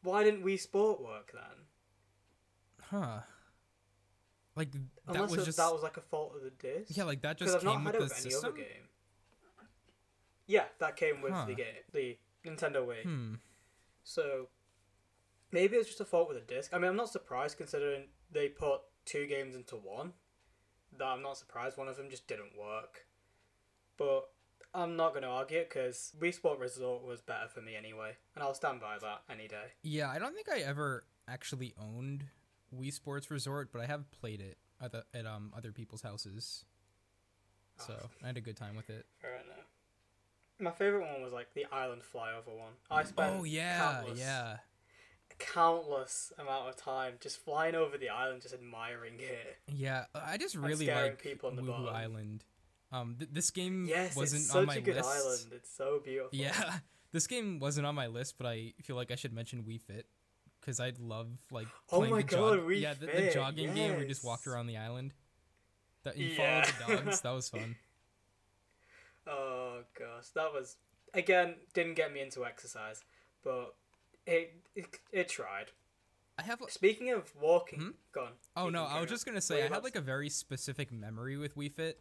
why 0.01 0.23
didn't 0.23 0.43
Wii 0.43 0.59
Sport 0.59 1.01
work 1.01 1.31
then? 1.33 1.65
huh. 2.89 3.19
Like 4.55 4.71
that 4.71 4.81
Unless 5.07 5.31
was 5.31 5.41
it- 5.41 5.45
just 5.45 5.57
that 5.57 5.71
was 5.71 5.83
like 5.83 5.97
a 5.97 6.01
fault 6.01 6.33
of 6.35 6.41
the 6.43 6.49
disc. 6.49 6.97
yeah, 6.97 7.03
like 7.03 7.21
that 7.21 7.37
just 7.37 7.59
came 7.59 7.83
with 7.83 7.93
the 7.93 7.99
any 7.99 8.09
system. 8.09 8.45
other 8.45 8.57
game. 8.57 8.87
Yeah, 10.47 10.65
that 10.79 10.95
came 10.95 11.21
with 11.21 11.33
Huh. 11.33 11.45
the 11.45 11.53
game, 11.55 11.75
the 11.93 12.17
Nintendo 12.45 12.85
Wii. 12.87 13.03
Hmm. 13.03 13.33
So 14.03 14.47
maybe 15.51 15.75
it's 15.75 15.87
just 15.87 15.99
a 16.01 16.05
fault 16.05 16.29
with 16.29 16.37
the 16.39 16.53
disc. 16.55 16.73
I 16.73 16.77
mean, 16.79 16.89
I'm 16.89 16.95
not 16.95 17.09
surprised 17.11 17.57
considering 17.57 18.05
they 18.31 18.47
put 18.47 18.81
two 19.05 19.27
games 19.27 19.55
into 19.55 19.75
one. 19.75 20.13
That 20.97 21.05
I'm 21.05 21.21
not 21.21 21.37
surprised 21.37 21.77
one 21.77 21.87
of 21.89 21.97
them 21.97 22.09
just 22.09 22.27
didn't 22.27 22.57
work. 22.57 23.05
But 23.97 24.29
I'm 24.77 24.95
not 24.95 25.11
going 25.11 25.23
to 25.23 25.29
argue 25.29 25.57
it 25.57 25.69
because 25.69 26.13
Wii 26.21 26.33
Sport 26.33 26.59
Resort 26.59 27.03
was 27.03 27.19
better 27.21 27.47
for 27.47 27.61
me 27.61 27.75
anyway, 27.75 28.11
and 28.35 28.43
I'll 28.43 28.53
stand 28.53 28.79
by 28.79 28.97
that 29.01 29.21
any 29.29 29.47
day. 29.47 29.73
Yeah, 29.81 30.09
I 30.09 30.19
don't 30.19 30.35
think 30.35 30.47
I 30.49 30.59
ever 30.59 31.03
actually 31.27 31.73
owned 31.81 32.25
Wii 32.73 32.93
Sports 32.93 33.31
Resort, 33.31 33.69
but 33.73 33.81
I 33.81 33.85
have 33.87 34.09
played 34.11 34.39
it 34.39 34.57
at, 34.79 34.91
the, 34.91 35.03
at 35.13 35.25
um 35.25 35.51
other 35.57 35.71
people's 35.71 36.03
houses. 36.03 36.63
So 37.77 37.93
Oh. 38.03 38.09
I 38.23 38.27
had 38.27 38.37
a 38.37 38.41
good 38.41 38.55
time 38.57 38.75
with 38.75 38.89
it. 38.89 39.05
Fair 39.21 39.35
enough. 39.35 39.65
My 40.59 40.71
favorite 40.71 41.01
one 41.11 41.21
was 41.21 41.33
like 41.33 41.53
the 41.53 41.65
island 41.71 42.01
flyover 42.03 42.55
one. 42.57 42.73
I 42.91 43.03
spent 43.03 43.35
Oh 43.39 43.43
yeah, 43.43 43.77
countless 43.79 44.19
yeah. 44.19 44.57
countless 45.39 46.31
amount 46.39 46.69
of 46.69 46.75
time 46.75 47.13
just 47.19 47.37
flying 47.37 47.75
over 47.75 47.97
the 47.97 48.09
island, 48.09 48.41
just 48.41 48.53
admiring 48.53 49.13
it. 49.19 49.57
Yeah, 49.67 50.05
I 50.15 50.37
just 50.37 50.55
really 50.55 50.87
like 50.87 51.21
people 51.21 51.49
on 51.49 51.55
the 51.55 51.61
Woohoo. 51.63 51.91
Island. 51.93 52.43
Um, 52.91 53.15
th- 53.19 53.29
this 53.33 53.51
game 53.51 53.85
Yes, 53.87 54.15
wasn't 54.15 54.41
it's 54.43 54.55
on 54.55 54.61
such 54.61 54.67
my 54.67 54.75
a 54.75 54.81
good 54.81 54.95
list. 54.95 55.09
island. 55.09 55.39
It's 55.53 55.75
so 55.75 55.99
beautiful. 56.03 56.37
Yeah, 56.37 56.77
this 57.11 57.27
game 57.27 57.59
wasn't 57.59 57.85
on 57.85 57.95
my 57.95 58.07
list, 58.07 58.35
but 58.37 58.47
I 58.47 58.73
feel 58.83 58.95
like 58.95 59.11
I 59.11 59.15
should 59.15 59.33
mention 59.33 59.63
Wii 59.63 59.81
Fit 59.81 60.05
because 60.61 60.79
I'd 60.79 60.97
love 60.99 61.27
like 61.51 61.67
Oh 61.91 61.97
playing 61.99 62.13
my 62.13 62.21
the 62.21 62.27
God, 62.27 62.57
jog- 62.59 62.71
yeah, 62.73 62.93
the, 62.93 63.05
the 63.07 63.31
jogging 63.33 63.73
game 63.73 63.91
where 63.93 64.01
you 64.03 64.07
just 64.07 64.23
walked 64.23 64.47
around 64.47 64.67
the 64.67 64.77
island. 64.77 65.13
That 66.03 66.15
you 66.17 66.27
Yeah. 66.27 66.63
followed 66.63 66.97
the 66.97 67.03
dogs. 67.03 67.21
That 67.21 67.31
was 67.31 67.49
fun. 67.49 67.75
Oh 69.27 69.81
gosh, 69.97 70.29
that 70.35 70.53
was 70.53 70.77
again 71.13 71.55
didn't 71.73 71.95
get 71.95 72.13
me 72.13 72.21
into 72.21 72.45
exercise, 72.45 73.03
but 73.43 73.75
it 74.25 74.53
it, 74.75 74.85
it 75.11 75.27
tried. 75.29 75.71
I 76.39 76.43
have. 76.43 76.59
Speaking 76.69 77.09
of 77.11 77.33
walking, 77.35 77.79
Hmm? 77.79 77.89
gone. 78.13 78.31
Oh 78.55 78.69
no, 78.69 78.85
I 78.85 79.01
was 79.01 79.09
just 79.09 79.25
gonna 79.25 79.41
say 79.41 79.63
I 79.65 79.67
had 79.67 79.83
like 79.83 79.95
a 79.95 80.01
very 80.01 80.29
specific 80.29 80.91
memory 80.91 81.35
with 81.35 81.57
Wii 81.57 81.71
Fit. 81.73 81.99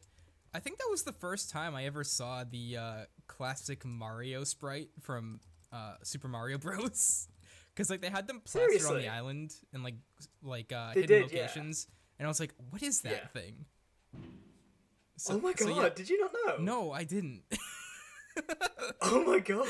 I 0.57 0.59
think 0.59 0.79
that 0.79 0.89
was 0.91 1.03
the 1.03 1.13
first 1.13 1.51
time 1.51 1.75
I 1.75 1.85
ever 1.85 2.03
saw 2.03 2.43
the 2.43 2.79
uh, 2.79 2.95
classic 3.27 3.85
Mario 3.85 4.43
sprite 4.43 4.89
from 5.03 5.41
uh, 5.71 5.97
Super 6.03 6.29
Mario 6.29 6.57
Bros. 6.65 7.29
Because 7.75 7.91
like 7.91 8.01
they 8.01 8.09
had 8.09 8.27
them 8.27 8.41
plastered 8.43 8.91
on 8.91 8.97
the 8.99 9.09
island 9.09 9.53
and 9.75 9.85
like 9.85 9.97
like 10.43 10.73
uh, 10.73 10.93
hidden 10.93 11.09
did, 11.09 11.31
yeah. 11.31 11.43
locations, 11.43 11.89
and 12.19 12.25
I 12.27 12.29
was 12.31 12.41
like, 12.41 12.55
"What 12.71 12.83
is 12.83 13.03
that 13.03 13.11
Yeah. 13.35 13.41
thing?" 13.41 13.67
oh 15.29 15.39
my 15.41 15.53
god, 15.53 15.59
so, 15.59 15.83
yeah- 15.83 15.89
did 15.91 16.09
you 16.09 16.19
not 16.21 16.33
know? 16.33 16.57
no, 16.65 16.93
I 16.93 17.05
didn't. 17.05 17.43
Oh 19.03 19.25
my 19.25 19.39
god. 19.41 19.67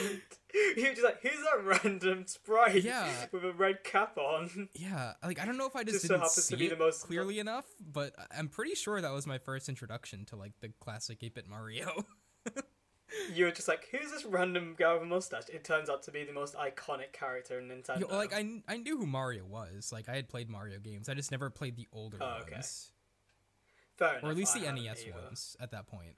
You 0.55 0.83
were 0.85 0.91
just 0.91 1.03
like, 1.05 1.21
who's 1.21 1.33
that 1.33 1.65
random 1.85 2.27
sprite 2.27 2.83
Yeah. 2.83 3.09
with 3.33 3.45
a 3.45 3.53
red 3.53 3.83
cap 3.85 4.17
on? 4.19 4.69
yeah, 4.75 5.15
like 5.25 5.41
I 5.41 5.45
don't 5.47 5.57
know 5.59 5.67
if 5.67 5.75
I 5.77 5.83
just, 5.85 5.95
Just 5.97 6.03
so 6.07 6.15
didn't 6.15 6.21
happens 6.23 6.45
see 6.45 6.55
to 6.55 6.59
be 6.59 6.67
it 6.67 6.71
the 6.71 6.77
most- 6.77 7.03
clearly 7.07 7.39
enough, 7.39 7.67
but 7.81 8.15
I'm 8.37 8.49
pretty 8.49 8.75
sure 8.75 9.01
that 9.01 9.13
was 9.13 9.27
my 9.27 9.39
first 9.39 9.69
introduction 9.69 10.25
to 10.27 10.37
like 10.37 10.53
the 10.61 10.69
classic 10.81 11.21
8-bit 11.21 11.49
Mario. 11.49 12.05
You 13.33 13.45
were 13.45 13.51
just 13.53 13.69
like, 13.69 13.87
who's 13.93 14.11
this 14.11 14.25
random 14.25 14.75
guy 14.77 14.93
with 14.93 15.03
a 15.03 15.07
mustache? 15.07 15.45
It 15.49 15.63
turns 15.65 15.89
out 15.89 16.03
to 16.03 16.11
be 16.11 16.25
the 16.25 16.33
most 16.33 16.55
iconic 16.57 17.13
character 17.13 17.59
in 17.61 17.69
Nintendo. 17.69 18.01
Yo, 18.01 18.09
like 18.17 18.35
I, 18.35 18.61
I 18.69 18.77
knew 18.79 18.99
who 18.99 19.07
Mario 19.07 19.45
was. 19.45 19.91
Like 19.93 20.09
I 20.09 20.17
had 20.17 20.29
played 20.29 20.51
Mario 20.51 20.81
games. 20.81 21.09
I 21.09 21.15
just 21.15 21.31
never 21.31 21.49
played 21.49 21.77
the 21.77 21.87
older 21.93 22.19
Oh, 22.21 22.39
okay. 22.43 22.55
ones, 22.55 22.91
Fair 23.97 24.09
or 24.09 24.19
enough, 24.19 24.31
at 24.33 24.37
least 24.37 24.57
I 24.57 24.61
the 24.61 24.73
NES 24.73 25.05
either. 25.07 25.19
ones 25.23 25.57
at 25.61 25.71
that 25.71 25.87
point. 25.87 26.17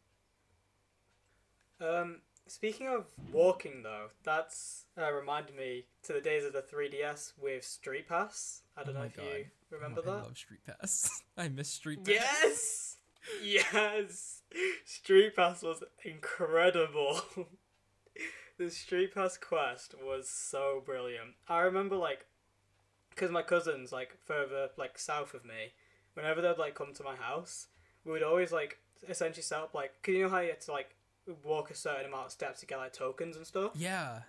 Um, 1.80 2.20
speaking 2.48 2.88
of 2.88 3.06
walking 3.32 3.82
though, 3.82 4.08
that's 4.24 4.84
uh, 5.00 5.12
reminded 5.12 5.56
me 5.56 5.86
to 6.04 6.12
the 6.12 6.20
days 6.20 6.44
of 6.44 6.52
the 6.52 6.62
3DS 6.62 7.32
with 7.40 7.62
StreetPass. 7.62 8.62
I 8.76 8.82
don't 8.84 8.96
Oh 8.96 9.00
know 9.00 9.04
if 9.06 9.16
God. 9.16 9.24
you 9.24 9.44
remember 9.70 10.02
Oh, 10.04 10.10
I 10.10 10.14
that. 10.16 10.22
love 10.24 10.34
StreetPass. 10.34 11.10
I 11.36 11.48
miss 11.48 11.78
StreetPass. 11.78 12.08
Yes, 12.08 12.96
yes. 13.42 14.42
StreetPass 14.86 15.62
was 15.62 15.82
incredible. 16.04 17.20
the 18.58 18.64
StreetPass 18.64 19.40
quest 19.40 19.94
was 20.02 20.28
so 20.28 20.82
brilliant. 20.84 21.34
I 21.48 21.60
remember 21.60 21.96
like, 21.96 22.26
because 23.10 23.30
my 23.30 23.42
cousins 23.42 23.92
like 23.92 24.16
further 24.24 24.68
like 24.76 24.98
south 24.98 25.34
of 25.34 25.44
me, 25.44 25.72
whenever 26.14 26.40
they'd 26.40 26.58
like 26.58 26.74
come 26.74 26.92
to 26.94 27.02
my 27.04 27.16
house, 27.16 27.68
we 28.04 28.12
would 28.12 28.22
always 28.22 28.52
like 28.52 28.78
essentially 29.08 29.42
set 29.42 29.60
up 29.60 29.74
like, 29.74 29.92
cause 30.02 30.14
you 30.14 30.22
know 30.24 30.28
how 30.30 30.40
you 30.40 30.50
had 30.50 30.60
to 30.62 30.72
like 30.72 30.94
walk 31.44 31.70
a 31.70 31.74
certain 31.74 32.06
amount 32.06 32.26
of 32.26 32.32
steps 32.32 32.60
to 32.60 32.66
get 32.66 32.78
like 32.78 32.92
tokens 32.92 33.36
and 33.36 33.46
stuff. 33.46 33.72
Yeah. 33.74 34.20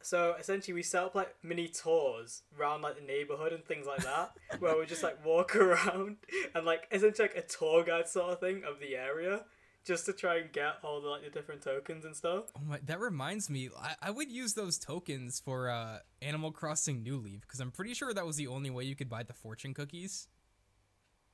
So 0.00 0.36
essentially, 0.38 0.74
we 0.74 0.82
set 0.82 1.02
up 1.02 1.14
like 1.14 1.34
mini 1.42 1.68
tours 1.68 2.42
around 2.58 2.82
like 2.82 2.96
the 2.96 3.04
neighborhood 3.04 3.52
and 3.52 3.64
things 3.64 3.86
like 3.86 4.02
that, 4.04 4.32
where 4.60 4.78
we 4.78 4.86
just 4.86 5.02
like 5.02 5.24
walk 5.24 5.56
around 5.56 6.16
and 6.54 6.64
like 6.64 6.86
essentially 6.92 7.28
like 7.28 7.36
a 7.36 7.46
tour 7.46 7.84
guide 7.84 8.08
sort 8.08 8.32
of 8.32 8.40
thing 8.40 8.62
of 8.64 8.80
the 8.80 8.96
area, 8.96 9.44
just 9.84 10.06
to 10.06 10.12
try 10.12 10.36
and 10.36 10.52
get 10.52 10.76
all 10.84 11.00
the 11.00 11.08
like 11.08 11.24
the 11.24 11.30
different 11.30 11.62
tokens 11.62 12.04
and 12.04 12.14
stuff. 12.14 12.44
Oh 12.56 12.60
my, 12.64 12.78
that 12.84 13.00
reminds 13.00 13.50
me. 13.50 13.70
I, 13.78 13.94
I 14.00 14.10
would 14.10 14.30
use 14.30 14.54
those 14.54 14.78
tokens 14.78 15.40
for 15.40 15.68
uh, 15.68 15.98
Animal 16.22 16.52
Crossing 16.52 17.02
New 17.02 17.16
Leaf 17.16 17.40
because 17.42 17.60
I'm 17.60 17.72
pretty 17.72 17.94
sure 17.94 18.14
that 18.14 18.26
was 18.26 18.36
the 18.36 18.46
only 18.46 18.70
way 18.70 18.84
you 18.84 18.94
could 18.94 19.08
buy 19.08 19.24
the 19.24 19.34
fortune 19.34 19.74
cookies. 19.74 20.28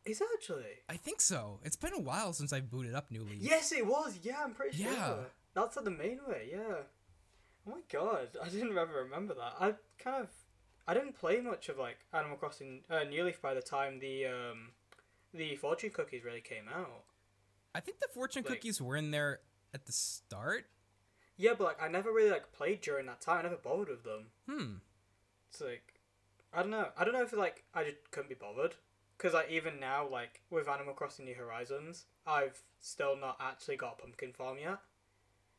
Is 0.04 0.23
actually? 0.34 0.64
I 0.88 0.96
think 0.96 1.20
so. 1.20 1.61
It's 1.64 1.76
been 1.76 1.94
a 1.94 2.00
while 2.00 2.32
since 2.34 2.52
I 2.52 2.61
booted 2.61 2.94
up 2.94 3.11
New 3.11 3.23
Leaf. 3.25 3.38
Yes, 3.40 3.73
it 3.73 3.87
was. 3.87 4.18
Yeah, 4.23 4.42
I'm 4.44 4.52
pretty 4.52 4.76
sure. 4.82 4.92
Yeah. 4.92 5.14
That's 5.54 5.76
the 5.76 5.90
main 5.90 6.20
way. 6.28 6.49
Yeah. 6.50 6.82
Oh 7.66 7.70
my 7.70 7.80
god, 7.90 8.28
I 8.42 8.49
didn't 8.50 8.76
ever 8.76 9.04
remember 9.04 9.32
that. 9.34 9.54
I 9.58 9.73
kind 9.99 10.23
of, 10.23 10.28
I 10.87 10.92
didn't 10.92 11.18
play 11.18 11.40
much 11.40 11.70
of 11.70 11.78
like 11.78 11.96
Animal 12.12 12.37
Crossing 12.37 12.82
uh, 12.90 13.04
New 13.04 13.25
Leaf 13.25 13.40
by 13.40 13.54
the 13.54 13.62
time 13.62 14.00
the 14.00 14.26
um, 14.26 14.73
the 15.32 15.56
fortune 15.56 15.88
cookies 15.90 16.25
really 16.25 16.42
came 16.42 16.68
out. 16.68 17.04
I 17.75 17.80
think 17.80 18.00
the 18.00 18.08
fortune 18.12 18.42
Like- 18.44 18.52
cookies 18.56 18.82
were 18.82 18.96
in 18.96 19.11
there 19.11 19.40
at 19.73 19.87
the 19.87 19.92
start. 19.92 20.66
Yeah, 21.38 21.54
but 21.56 21.64
like 21.64 21.82
I 21.82 21.88
never 21.88 22.12
really 22.12 22.30
like 22.30 22.52
played 22.52 22.82
during 22.82 23.06
that 23.06 23.23
time. 23.23 23.38
I 23.38 23.42
never 23.44 23.56
bothered 23.56 23.88
with 23.88 24.04
them. 24.04 24.26
Hmm. 24.49 24.75
It's 25.50 25.61
like 25.62 25.94
I 26.52 26.61
don't 26.61 26.70
know. 26.70 26.88
I 26.99 27.04
don't 27.04 27.14
know 27.14 27.23
if 27.23 27.32
like 27.32 27.64
I 27.73 27.84
just 27.84 28.11
couldn't 28.11 28.28
be 28.28 28.34
bothered 28.34 28.75
because 29.16 29.35
like 29.35 29.50
even 29.50 29.78
now 29.80 30.06
like 30.09 30.42
with 30.50 30.68
Animal 30.68 30.94
Crossing 30.94 31.25
New 31.25 31.35
Horizons, 31.35 32.06
I've 32.26 32.61
still 32.80 33.16
not 33.16 33.37
actually 33.40 33.76
got 33.76 33.97
a 33.99 34.02
pumpkin 34.02 34.33
farm 34.33 34.59
yet. 34.61 34.78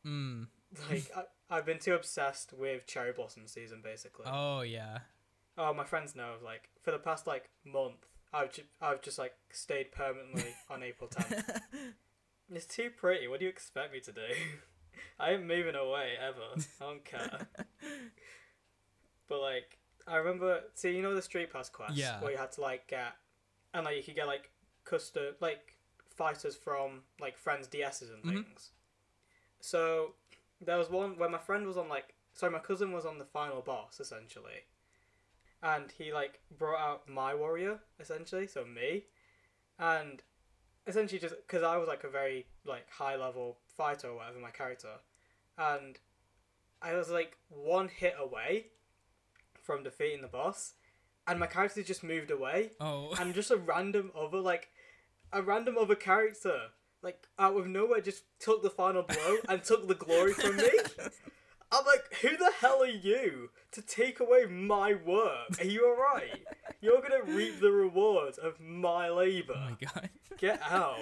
Hmm. 0.03 0.43
Like 0.89 1.09
I, 1.15 1.23
I've 1.57 1.65
been 1.65 1.79
too 1.79 1.93
obsessed 1.93 2.51
with 2.51 2.85
cherry 2.85 3.13
blossom 3.13 3.47
season 3.47 3.79
basically. 3.83 4.25
Oh 4.27 4.61
yeah. 4.61 4.99
Oh, 5.57 5.73
my 5.73 5.85
friends 5.85 6.15
know. 6.15 6.33
Like 6.43 6.69
for 6.81 6.91
the 6.91 6.97
past 6.97 7.27
like 7.27 7.49
month, 7.63 8.05
I've 8.33 8.51
ju- 8.51 8.63
I've 8.81 9.01
just 9.01 9.17
like 9.17 9.33
stayed 9.51 9.91
permanently 9.93 10.53
on 10.69 10.83
April 10.83 11.09
10th. 11.09 11.61
It's 12.53 12.67
too 12.67 12.89
pretty. 12.95 13.27
What 13.27 13.39
do 13.39 13.45
you 13.45 13.49
expect 13.49 13.91
me 13.91 13.99
to 14.01 14.11
do? 14.11 14.21
I 15.19 15.31
ain't 15.31 15.47
moving 15.47 15.73
away 15.75 16.11
ever. 16.21 16.61
I 16.79 16.83
don't 16.83 17.03
care. 17.03 17.47
but 19.27 19.41
like, 19.41 19.77
I 20.07 20.17
remember. 20.17 20.61
See, 20.75 20.95
you 20.95 21.01
know 21.01 21.15
the 21.15 21.21
StreetPass 21.21 21.71
quest, 21.71 21.95
Yeah. 21.95 22.21
where 22.21 22.31
you 22.31 22.37
had 22.37 22.51
to 22.53 22.61
like 22.61 22.87
get, 22.87 23.13
and 23.75 23.85
like 23.85 23.97
you 23.97 24.03
could 24.03 24.15
get 24.15 24.25
like 24.25 24.49
custom 24.85 25.35
like 25.41 25.75
fighters 26.09 26.55
from 26.55 27.01
like 27.19 27.37
friends' 27.37 27.67
DSs 27.67 28.09
and 28.09 28.23
Mhm. 28.23 28.45
things. 28.45 28.71
So 29.59 30.15
there 30.61 30.77
was 30.77 30.89
one 30.89 31.17
where 31.17 31.29
my 31.29 31.37
friend 31.37 31.67
was 31.67 31.77
on 31.77 31.89
like, 31.89 32.15
sorry, 32.33 32.51
my 32.53 32.59
cousin 32.59 32.91
was 32.93 33.05
on 33.05 33.17
the 33.19 33.25
final 33.25 33.61
boss 33.61 33.99
essentially, 33.99 34.65
and 35.61 35.91
he 35.91 36.13
like 36.13 36.39
brought 36.49 36.79
out 36.79 37.09
my 37.09 37.35
warrior 37.35 37.81
essentially, 37.99 38.47
so 38.47 38.63
me, 38.65 39.07
and 39.77 40.23
essentially 40.87 41.19
just 41.19 41.35
because 41.35 41.63
I 41.63 41.75
was 41.77 41.87
like 41.89 42.03
a 42.05 42.09
very 42.09 42.47
like 42.63 42.89
high 42.89 43.17
level 43.17 43.57
fighter 43.67 44.07
or 44.09 44.15
whatever 44.15 44.39
my 44.39 44.51
character, 44.51 44.99
and 45.57 45.99
I 46.81 46.93
was 46.93 47.09
like 47.09 47.37
one 47.49 47.89
hit 47.89 48.15
away 48.17 48.67
from 49.61 49.83
defeating 49.83 50.21
the 50.21 50.27
boss, 50.27 50.75
and 51.27 51.39
my 51.39 51.47
character 51.47 51.81
just 51.83 52.03
moved 52.03 52.31
away, 52.31 52.71
Oh. 52.79 53.13
and 53.19 53.33
just 53.33 53.51
a 53.51 53.57
random 53.57 54.11
other 54.17 54.39
like 54.39 54.69
a 55.33 55.41
random 55.41 55.77
other 55.77 55.95
character 55.95 56.57
like 57.01 57.27
out 57.37 57.55
of 57.57 57.67
nowhere 57.67 58.01
just 58.01 58.23
took 58.39 58.63
the 58.63 58.69
final 58.69 59.03
blow 59.03 59.37
and 59.49 59.63
took 59.63 59.87
the 59.87 59.93
glory 59.95 60.33
from 60.33 60.57
me. 60.57 60.69
I'm 61.71 61.85
like, 61.85 62.03
who 62.21 62.37
the 62.37 62.51
hell 62.59 62.81
are 62.83 62.87
you 62.87 63.49
to 63.73 63.81
take 63.81 64.19
away 64.19 64.45
my 64.45 64.93
work? 64.93 65.59
Are 65.59 65.65
you 65.65 65.85
alright? 65.87 66.43
You're 66.81 67.01
gonna 67.01 67.23
reap 67.35 67.59
the 67.59 67.71
rewards 67.71 68.37
of 68.37 68.59
my 68.59 69.09
labor. 69.09 69.53
Oh 69.55 69.69
my 69.71 69.77
god. 69.93 70.09
Get 70.37 70.61
out. 70.63 70.97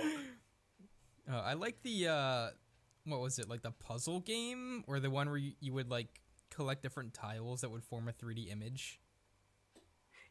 Uh, 1.31 1.35
I 1.43 1.53
like 1.53 1.81
the 1.83 2.07
uh, 2.07 2.49
what 3.05 3.19
was 3.21 3.39
it 3.39 3.49
like 3.49 3.61
the 3.61 3.71
puzzle 3.71 4.19
game 4.21 4.83
or 4.87 4.99
the 4.99 5.09
one 5.09 5.27
where 5.29 5.37
you, 5.37 5.53
you 5.59 5.73
would 5.73 5.89
like 5.89 6.07
collect 6.49 6.81
different 6.81 7.13
tiles 7.13 7.61
that 7.61 7.69
would 7.69 7.83
form 7.83 8.07
a 8.07 8.13
3D 8.13 8.51
image. 8.51 8.99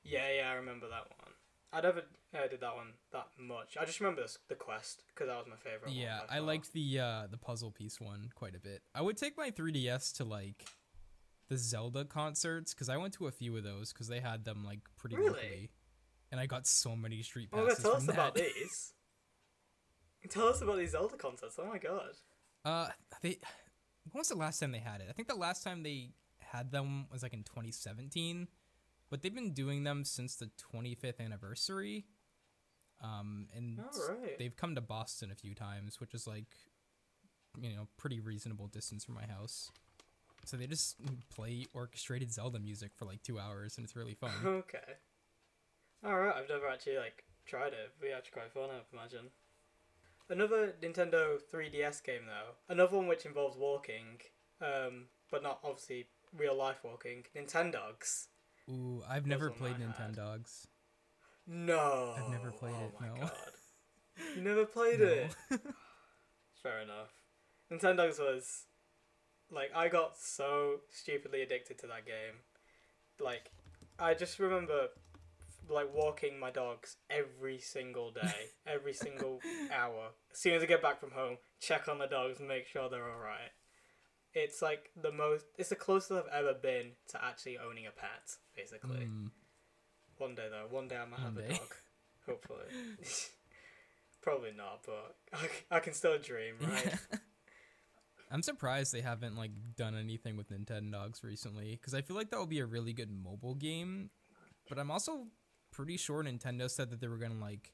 Yeah, 0.04 0.28
yeah, 0.36 0.50
I 0.50 0.54
remember 0.54 0.88
that 0.88 1.08
one. 1.08 1.32
I 1.72 1.80
never 1.80 2.00
uh, 2.34 2.48
did 2.50 2.60
that 2.60 2.74
one 2.74 2.88
that 3.12 3.28
much. 3.38 3.76
I 3.80 3.84
just 3.84 3.98
remember 4.00 4.22
this, 4.22 4.38
the 4.48 4.54
quest 4.54 5.04
because 5.08 5.28
that 5.28 5.36
was 5.38 5.46
my 5.48 5.56
favorite. 5.56 5.92
yeah, 5.92 6.20
I 6.28 6.40
liked 6.40 6.72
the 6.72 6.98
uh, 7.00 7.22
the 7.30 7.38
puzzle 7.38 7.70
piece 7.70 8.00
one 8.00 8.30
quite 8.34 8.54
a 8.54 8.60
bit. 8.60 8.82
I 8.94 9.00
would 9.00 9.16
take 9.16 9.38
my 9.38 9.50
3DS 9.50 10.14
to 10.16 10.24
like 10.24 10.66
the 11.48 11.56
Zelda 11.56 12.04
concerts 12.04 12.74
because 12.74 12.88
I 12.88 12.96
went 12.98 13.14
to 13.14 13.26
a 13.26 13.30
few 13.30 13.56
of 13.56 13.64
those 13.64 13.92
because 13.92 14.08
they 14.08 14.20
had 14.20 14.44
them 14.44 14.64
like 14.64 14.80
pretty 14.98 15.16
Really? 15.16 15.28
locally, 15.30 15.70
and 16.30 16.38
I 16.40 16.46
got 16.46 16.66
so 16.66 16.94
many 16.94 17.22
street 17.22 17.48
Oh, 17.52 17.64
passes 17.66 17.78
yeah, 17.78 17.82
tell 17.90 18.00
from 18.00 18.08
us 18.08 18.14
about 18.14 18.34
that. 18.34 18.44
these. 18.54 18.92
Tell 20.28 20.48
us 20.48 20.60
about 20.60 20.76
these 20.78 20.92
Zelda 20.92 21.16
concerts. 21.16 21.58
Oh 21.58 21.66
my 21.66 21.78
god. 21.78 22.10
Uh, 22.64 22.88
they. 23.22 23.38
When 24.10 24.20
was 24.20 24.28
the 24.28 24.36
last 24.36 24.58
time 24.60 24.72
they 24.72 24.78
had 24.78 25.00
it? 25.00 25.06
I 25.08 25.12
think 25.12 25.28
the 25.28 25.34
last 25.36 25.62
time 25.64 25.82
they 25.82 26.10
had 26.40 26.70
them 26.70 27.06
was 27.10 27.22
like 27.22 27.32
in 27.32 27.44
2017, 27.44 28.46
but 29.12 29.20
they've 29.20 29.34
been 29.34 29.52
doing 29.52 29.84
them 29.84 30.06
since 30.06 30.36
the 30.36 30.48
25th 30.72 31.20
anniversary. 31.20 32.06
Um, 33.02 33.46
and 33.54 33.78
right. 34.08 34.38
they've 34.38 34.56
come 34.56 34.74
to 34.74 34.80
Boston 34.80 35.30
a 35.30 35.34
few 35.34 35.54
times, 35.54 36.00
which 36.00 36.14
is 36.14 36.26
like, 36.26 36.46
you 37.60 37.76
know, 37.76 37.88
pretty 37.98 38.20
reasonable 38.20 38.68
distance 38.68 39.04
from 39.04 39.16
my 39.16 39.26
house. 39.26 39.70
So 40.46 40.56
they 40.56 40.66
just 40.66 40.96
play 41.28 41.66
orchestrated 41.74 42.32
Zelda 42.32 42.58
music 42.58 42.92
for 42.96 43.04
like 43.04 43.22
two 43.22 43.38
hours, 43.38 43.76
and 43.76 43.84
it's 43.84 43.94
really 43.94 44.14
fun. 44.14 44.30
Okay. 44.46 44.78
All 46.02 46.18
right, 46.18 46.34
I've 46.34 46.48
never 46.48 46.66
actually 46.66 46.96
like 46.96 47.24
tried 47.44 47.74
it. 47.74 47.92
It'd 47.94 48.00
be 48.00 48.12
actually 48.16 48.32
quite 48.32 48.52
fun, 48.52 48.70
I 48.70 48.96
imagine. 48.96 49.26
Another 50.30 50.74
Nintendo 50.82 51.38
3DS 51.52 52.02
game 52.02 52.22
though, 52.26 52.54
another 52.72 52.96
one 52.96 53.08
which 53.08 53.26
involves 53.26 53.58
walking, 53.58 54.22
um, 54.62 55.08
but 55.30 55.42
not 55.42 55.60
obviously 55.62 56.06
real 56.34 56.56
life 56.56 56.78
walking. 56.82 57.24
Nintendogs. 57.36 58.28
Ooh, 58.70 59.02
I've 59.08 59.26
never 59.26 59.50
played 59.50 59.76
I 59.76 60.02
had. 60.02 60.16
Nintendogs. 60.16 60.66
No. 61.46 62.14
I've 62.16 62.30
never 62.30 62.50
played 62.50 62.74
oh 62.78 62.84
it, 62.86 63.00
my 63.00 63.08
no. 63.08 63.14
God. 63.22 63.30
You 64.36 64.42
never 64.42 64.66
played 64.66 65.00
No. 65.00 65.06
it. 65.06 65.34
Fair 66.62 66.80
enough. 66.82 67.12
Nintendogs 67.72 68.18
was 68.20 68.66
like 69.50 69.70
I 69.74 69.88
got 69.88 70.16
so 70.18 70.80
stupidly 70.90 71.42
addicted 71.42 71.78
to 71.80 71.86
that 71.88 72.06
game. 72.06 72.40
Like 73.18 73.50
I 73.98 74.14
just 74.14 74.38
remember 74.38 74.88
like 75.68 75.88
walking 75.94 76.38
my 76.38 76.50
dogs 76.50 76.96
every 77.10 77.58
single 77.58 78.10
day, 78.12 78.34
every 78.66 78.92
single 78.92 79.40
hour. 79.74 80.10
As 80.32 80.38
soon 80.38 80.54
as 80.54 80.62
I 80.62 80.66
get 80.66 80.82
back 80.82 81.00
from 81.00 81.10
home, 81.12 81.38
check 81.60 81.88
on 81.88 81.98
the 81.98 82.06
dogs 82.06 82.38
and 82.38 82.48
make 82.48 82.66
sure 82.66 82.88
they're 82.90 83.10
all 83.10 83.18
right. 83.18 83.50
It's 84.34 84.62
like 84.62 84.90
the 85.00 85.12
most 85.12 85.44
it's 85.58 85.68
the 85.68 85.76
closest 85.76 86.12
I've 86.12 86.32
ever 86.32 86.54
been 86.54 86.92
to 87.08 87.22
actually 87.24 87.58
owning 87.58 87.86
a 87.86 87.90
pet, 87.90 88.36
basically. 88.56 89.06
Mm, 89.06 89.30
One 90.18 90.34
day 90.34 90.48
though, 90.50 90.66
one 90.74 90.88
day 90.88 90.96
I 90.96 91.04
might 91.04 91.20
One 91.20 91.34
have 91.34 91.36
day. 91.36 91.54
a 91.54 91.58
dog. 91.58 91.74
Hopefully. 92.26 92.64
Probably 94.22 94.52
not, 94.56 94.80
but 94.86 95.16
I, 95.32 95.76
I 95.76 95.80
can 95.80 95.92
still 95.94 96.16
dream, 96.18 96.54
right? 96.60 96.94
I'm 98.30 98.42
surprised 98.42 98.92
they 98.94 99.00
haven't 99.00 99.36
like 99.36 99.50
done 99.76 99.96
anything 99.96 100.36
with 100.36 100.48
Nintendogs 100.50 101.22
recently 101.24 101.72
because 101.72 101.92
I 101.92 102.02
feel 102.02 102.16
like 102.16 102.30
that 102.30 102.38
would 102.40 102.48
be 102.48 102.60
a 102.60 102.66
really 102.66 102.92
good 102.92 103.10
mobile 103.10 103.54
game. 103.56 104.10
But 104.68 104.78
I'm 104.78 104.90
also 104.92 105.26
pretty 105.72 105.96
sure 105.96 106.22
Nintendo 106.22 106.70
said 106.70 106.90
that 106.90 107.00
they 107.00 107.08
were 107.08 107.18
gonna 107.18 107.40
like 107.40 107.72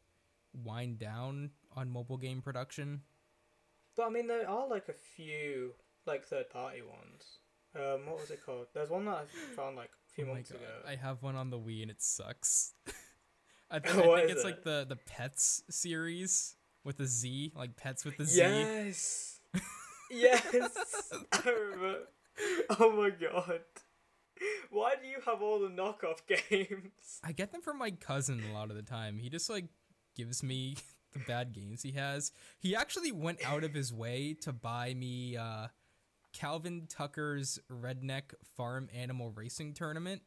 wind 0.54 0.98
down 0.98 1.50
on 1.76 1.90
mobile 1.90 2.16
game 2.16 2.40
production. 2.40 3.02
but 3.94 4.06
I 4.06 4.10
mean, 4.10 4.26
there 4.26 4.48
are 4.48 4.66
like 4.66 4.88
a 4.88 4.94
few 4.94 5.74
like 6.08 6.24
third 6.24 6.50
party 6.50 6.82
ones. 6.82 7.38
Um, 7.76 8.06
what 8.06 8.20
was 8.20 8.30
it 8.30 8.44
called? 8.44 8.66
There's 8.74 8.90
one 8.90 9.04
that 9.04 9.26
I 9.26 9.54
found 9.54 9.76
like 9.76 9.90
a 9.90 10.14
few 10.14 10.24
oh 10.24 10.34
months 10.34 10.50
ago. 10.50 10.60
I 10.86 10.96
have 10.96 11.22
one 11.22 11.36
on 11.36 11.50
the 11.50 11.58
Wii 11.58 11.82
and 11.82 11.90
it 11.90 12.02
sucks. 12.02 12.72
I, 13.70 13.78
th- 13.78 13.94
I 13.94 14.20
think 14.20 14.30
it's 14.30 14.44
like 14.44 14.62
the 14.64 14.86
the 14.88 14.96
Pets 14.96 15.62
series 15.70 16.56
with 16.84 16.98
a 17.00 17.06
Z, 17.06 17.52
like 17.54 17.76
Pets 17.76 18.04
with 18.04 18.16
the 18.16 18.24
Z. 18.24 18.40
Yes. 18.40 19.40
yes. 20.10 21.12
I 21.32 21.50
remember. 21.50 21.98
Oh 22.80 22.92
my 22.92 23.10
god. 23.10 23.60
Why 24.70 24.94
do 25.00 25.06
you 25.06 25.18
have 25.26 25.42
all 25.42 25.58
the 25.58 25.68
knockoff 25.68 26.20
games? 26.26 27.20
I 27.24 27.32
get 27.32 27.52
them 27.52 27.60
from 27.60 27.78
my 27.78 27.90
cousin 27.90 28.42
a 28.50 28.54
lot 28.54 28.70
of 28.70 28.76
the 28.76 28.82
time. 28.82 29.18
He 29.18 29.28
just 29.28 29.50
like 29.50 29.66
gives 30.16 30.42
me 30.42 30.76
the 31.12 31.18
bad 31.20 31.52
games 31.52 31.82
he 31.82 31.92
has. 31.92 32.32
He 32.58 32.74
actually 32.74 33.12
went 33.12 33.44
out 33.44 33.64
of 33.64 33.74
his 33.74 33.92
way 33.92 34.34
to 34.42 34.52
buy 34.52 34.94
me 34.94 35.36
uh 35.36 35.68
Calvin 36.38 36.86
Tucker's 36.88 37.58
Redneck 37.68 38.32
Farm 38.56 38.88
Animal 38.94 39.32
Racing 39.34 39.74
Tournament, 39.74 40.22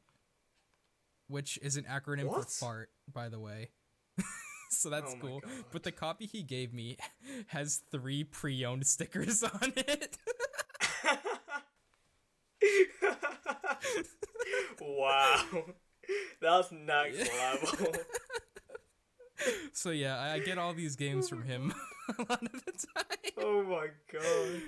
which 1.27 1.58
is 1.62 1.77
an 1.77 1.86
acronym 1.86 2.25
What? 2.25 2.44
for 2.46 2.65
fart, 2.65 2.89
by 3.12 3.30
the 3.30 3.39
way. 3.39 3.70
so 4.72 4.89
that's 4.89 5.13
Oh 5.13 5.20
cool. 5.22 5.39
God. 5.39 5.51
But 5.72 5.84
the 5.84 5.91
copy 5.94 6.25
he 6.25 6.44
gave 6.44 6.74
me 6.74 6.98
has 7.48 7.82
three 7.91 8.25
pre-owned 8.25 8.86
stickers 8.86 9.41
on 9.62 9.72
it. 9.77 10.18
wow. 14.82 15.44
That's 16.41 16.72
next 16.74 17.32
level. 17.38 17.94
so 19.72 19.91
yeah, 19.91 20.20
I 20.20 20.34
I 20.34 20.39
get 20.39 20.58
all 20.58 20.74
these 20.74 20.96
games 20.98 21.30
from 21.30 21.44
him 21.44 21.74
a 22.10 22.22
lot 22.30 22.44
of 22.44 22.65
the 22.65 22.72
time. 22.96 23.32
Oh 23.38 23.63
my 23.63 23.88
god. 24.12 24.62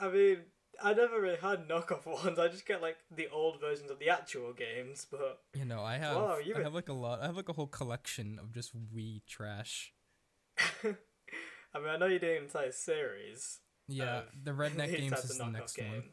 I 0.00 0.08
mean, 0.08 0.38
I 0.82 0.94
never 0.94 1.20
really 1.20 1.36
had 1.36 1.68
knockoff 1.68 2.06
ones. 2.06 2.38
I 2.38 2.48
just 2.48 2.66
get 2.66 2.80
like 2.80 2.96
the 3.14 3.28
old 3.28 3.60
versions 3.60 3.90
of 3.90 3.98
the 3.98 4.08
actual 4.08 4.52
games, 4.52 5.06
but 5.10 5.40
You 5.54 5.64
know, 5.66 5.82
I 5.82 5.98
have 5.98 6.16
Wow, 6.16 6.38
you 6.38 6.54
I 6.56 6.62
have 6.62 6.74
like 6.74 6.88
a 6.88 6.92
lot. 6.94 7.20
I 7.20 7.26
have 7.26 7.36
like 7.36 7.48
a 7.48 7.52
whole 7.52 7.66
collection 7.66 8.38
of 8.40 8.52
just 8.52 8.72
Wii 8.74 9.22
trash. 9.26 9.92
I 10.84 11.78
mean, 11.78 11.88
I 11.88 11.96
know 11.98 12.06
you're 12.06 12.18
doing 12.18 12.38
an 12.38 12.42
entire 12.44 12.72
series. 12.72 13.58
Yeah, 13.88 14.22
the 14.42 14.50
Redneck 14.60 14.96
games 14.96 15.18
is 15.24 15.38
the 15.38 15.46
next 15.46 15.78
one. 15.78 16.04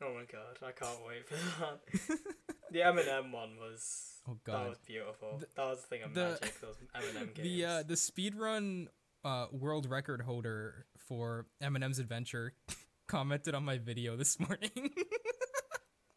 Oh 0.00 0.14
my 0.14 0.24
god, 0.30 0.58
I 0.62 0.70
can't 0.72 0.98
wait 1.06 1.28
for 1.28 1.34
that. 2.14 2.18
the 2.70 2.82
M&M 2.82 3.32
one 3.32 3.56
was 3.58 4.20
Oh 4.28 4.38
god, 4.44 4.62
that 4.64 4.68
was 4.70 4.78
beautiful. 4.86 5.38
The- 5.38 5.46
that 5.56 5.64
was 5.66 5.80
the 5.82 5.86
thing 5.88 6.02
of 6.04 6.14
the- 6.14 6.38
magic. 6.40 6.60
Those 6.60 6.76
M&M 6.94 7.30
games. 7.34 7.48
The 7.48 7.64
uh 7.64 7.82
the 7.82 7.94
speedrun 7.94 8.86
uh 9.24 9.46
world 9.50 9.86
record 9.90 10.22
holder 10.22 10.86
for 11.08 11.46
M&M's 11.60 11.98
adventure 11.98 12.52
commented 13.08 13.54
on 13.54 13.64
my 13.64 13.78
video 13.78 14.16
this 14.16 14.38
morning. 14.38 14.70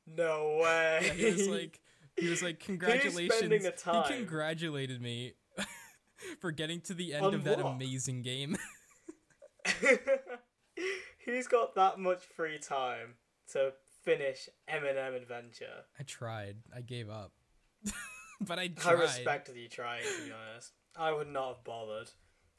no 0.08 0.60
way. 0.62 1.00
Yeah, 1.06 1.14
he 1.14 1.26
was 1.26 1.48
like 1.48 1.80
he 2.18 2.30
was 2.30 2.44
like 2.44 2.60
congratulations. 2.60 3.34
spending 3.34 3.64
the 3.64 3.72
time? 3.72 4.04
He 4.12 4.18
congratulated 4.18 5.02
me 5.02 5.34
for 6.42 6.52
getting 6.52 6.82
to 6.82 6.94
the 6.94 7.14
end 7.14 7.26
On 7.26 7.34
of 7.34 7.46
that 7.46 7.60
amazing 7.66 8.22
game. 8.22 8.58
He's 11.26 11.48
got 11.48 11.76
that 11.76 12.00
much 12.00 12.24
free 12.36 12.60
time 12.60 13.16
to 13.54 13.74
finish 14.04 14.50
M&M 14.68 15.14
Adventure. 15.14 15.86
I 16.00 16.04
tried. 16.04 16.58
I 16.76 16.82
gave 16.82 17.10
up. 17.10 17.32
but 18.42 18.60
I 18.60 18.68
tried. 18.70 18.96
I 18.96 19.02
respect 19.02 19.50
you 19.56 19.70
trying, 19.70 20.04
to 20.04 20.26
be 20.26 20.32
honest. 20.32 20.72
I 20.98 21.12
would 21.12 21.28
not 21.28 21.48
have 21.56 21.64
bothered. 21.64 22.10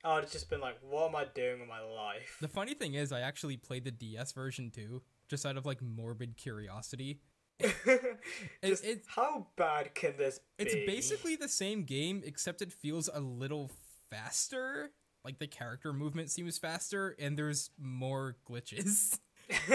I 0.05 0.15
would 0.15 0.25
have 0.25 0.33
just 0.33 0.51
been 0.51 0.61
like, 0.61 0.77
what 0.83 1.09
am 1.09 1.17
I 1.17 1.27
doing 1.33 1.61
with 1.61 1.69
my 1.69 1.81
life? 1.81 2.39
The 2.41 2.49
funny 2.49 2.75
thing 2.75 2.95
is, 2.95 3.13
I 3.13 3.21
actually 3.21 3.57
played 3.57 3.85
the 3.85 3.91
DS 3.93 4.33
version 4.33 4.71
too, 4.71 5.03
just 5.29 5.47
out 5.47 5.57
of 5.57 5.65
like 5.65 5.81
morbid 5.81 6.37
curiosity. 6.37 7.21
just, 7.61 8.85
it's- 8.85 9.07
how 9.07 9.47
bad 9.57 9.95
can 9.95 10.17
this 10.17 10.41
be? 10.59 10.65
It's 10.65 10.75
basically 10.87 11.37
the 11.37 11.49
same 11.49 11.85
game, 11.85 12.23
except 12.25 12.63
it 12.63 12.73
feels 12.73 13.09
a 13.13 13.21
little 13.21 13.71
faster. 14.11 14.91
Like 15.25 15.39
the 15.39 15.47
character 15.47 15.93
movement 15.93 16.31
seems 16.33 16.59
faster, 16.59 17.15
and 17.17 17.39
there's 17.39 17.71
more 17.79 18.37
glitches. 18.49 19.21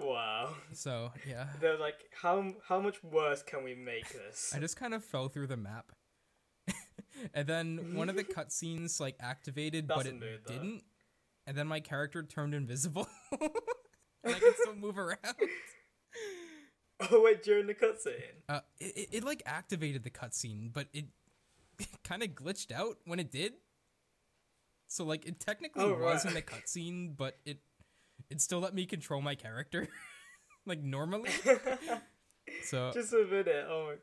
wow. 0.00 0.54
So 0.72 1.12
yeah, 1.28 1.48
They're 1.60 1.78
like, 1.78 1.96
how 2.22 2.52
how 2.66 2.80
much 2.80 3.02
worse 3.04 3.42
can 3.42 3.64
we 3.64 3.74
make 3.74 4.08
this? 4.12 4.52
I 4.56 4.60
just 4.60 4.76
kind 4.78 4.94
of 4.94 5.04
fell 5.04 5.28
through 5.28 5.48
the 5.48 5.58
map, 5.58 5.92
and 7.34 7.46
then 7.46 7.94
one 7.94 8.08
of 8.08 8.16
the 8.16 8.24
cutscenes 8.36 9.00
like 9.00 9.16
activated, 9.20 9.86
but 9.86 10.06
it 10.06 10.46
didn't. 10.46 10.82
And 11.46 11.56
then 11.56 11.66
my 11.66 11.80
character 11.80 12.22
turned 12.22 12.54
invisible, 12.54 13.08
and 13.40 14.34
I 14.34 14.38
can 14.38 14.52
still 14.60 14.74
move 14.76 14.98
around. 14.98 15.18
Oh 17.12 17.22
wait, 17.22 17.44
during 17.44 17.68
the 17.68 17.74
cutscene. 17.74 18.42
Uh, 18.48 18.58
it, 18.80 18.96
it, 18.96 19.08
it 19.12 19.24
like 19.24 19.40
activated 19.46 20.02
the 20.02 20.10
cutscene, 20.10 20.72
but 20.72 20.88
it, 20.92 21.04
kind 22.02 22.24
of 22.24 22.30
glitched 22.30 22.72
out 22.72 22.96
when 23.04 23.20
it 23.20 23.30
did. 23.30 23.52
So 24.88 25.04
like 25.04 25.24
it 25.24 25.38
technically 25.38 25.84
Oh, 25.84 25.94
was 25.96 26.24
right. 26.24 26.30
in 26.30 26.34
the 26.34 26.42
cutscene, 26.42 27.16
but 27.16 27.38
it 27.44 27.58
it 28.30 28.40
still 28.40 28.58
let 28.58 28.74
me 28.74 28.84
control 28.84 29.20
my 29.20 29.36
character 29.36 29.86
like 30.66 30.82
normally. 30.82 31.30
So 32.64 32.90
Just 32.92 33.12
a 33.12 33.24
minute. 33.30 33.66
Oh 33.68 33.84
my. 33.84 33.90
God. 33.92 33.98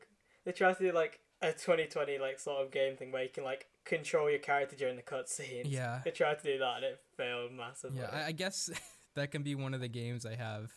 They 0.46 0.52
try 0.52 0.72
to 0.72 0.92
like 0.92 1.20
a 1.42 1.52
2020 1.52 2.18
like 2.18 2.38
sort 2.38 2.64
of 2.64 2.70
game 2.70 2.96
thing 2.96 3.12
where 3.12 3.22
you 3.22 3.28
can 3.28 3.44
like 3.44 3.66
control 3.84 4.30
your 4.30 4.38
character 4.38 4.74
during 4.76 4.96
the 4.96 5.02
cutscenes. 5.02 5.64
yeah, 5.66 6.00
They 6.04 6.10
tried 6.10 6.38
to 6.38 6.44
do 6.52 6.58
that 6.58 6.76
and 6.76 6.84
it 6.84 7.00
failed 7.16 7.52
massively. 7.52 7.98
yeah, 8.00 8.10
I, 8.12 8.26
I 8.28 8.32
guess 8.32 8.70
that 9.14 9.30
can 9.30 9.42
be 9.42 9.54
one 9.54 9.74
of 9.74 9.80
the 9.80 9.88
games 9.88 10.24
I 10.26 10.34
have 10.34 10.72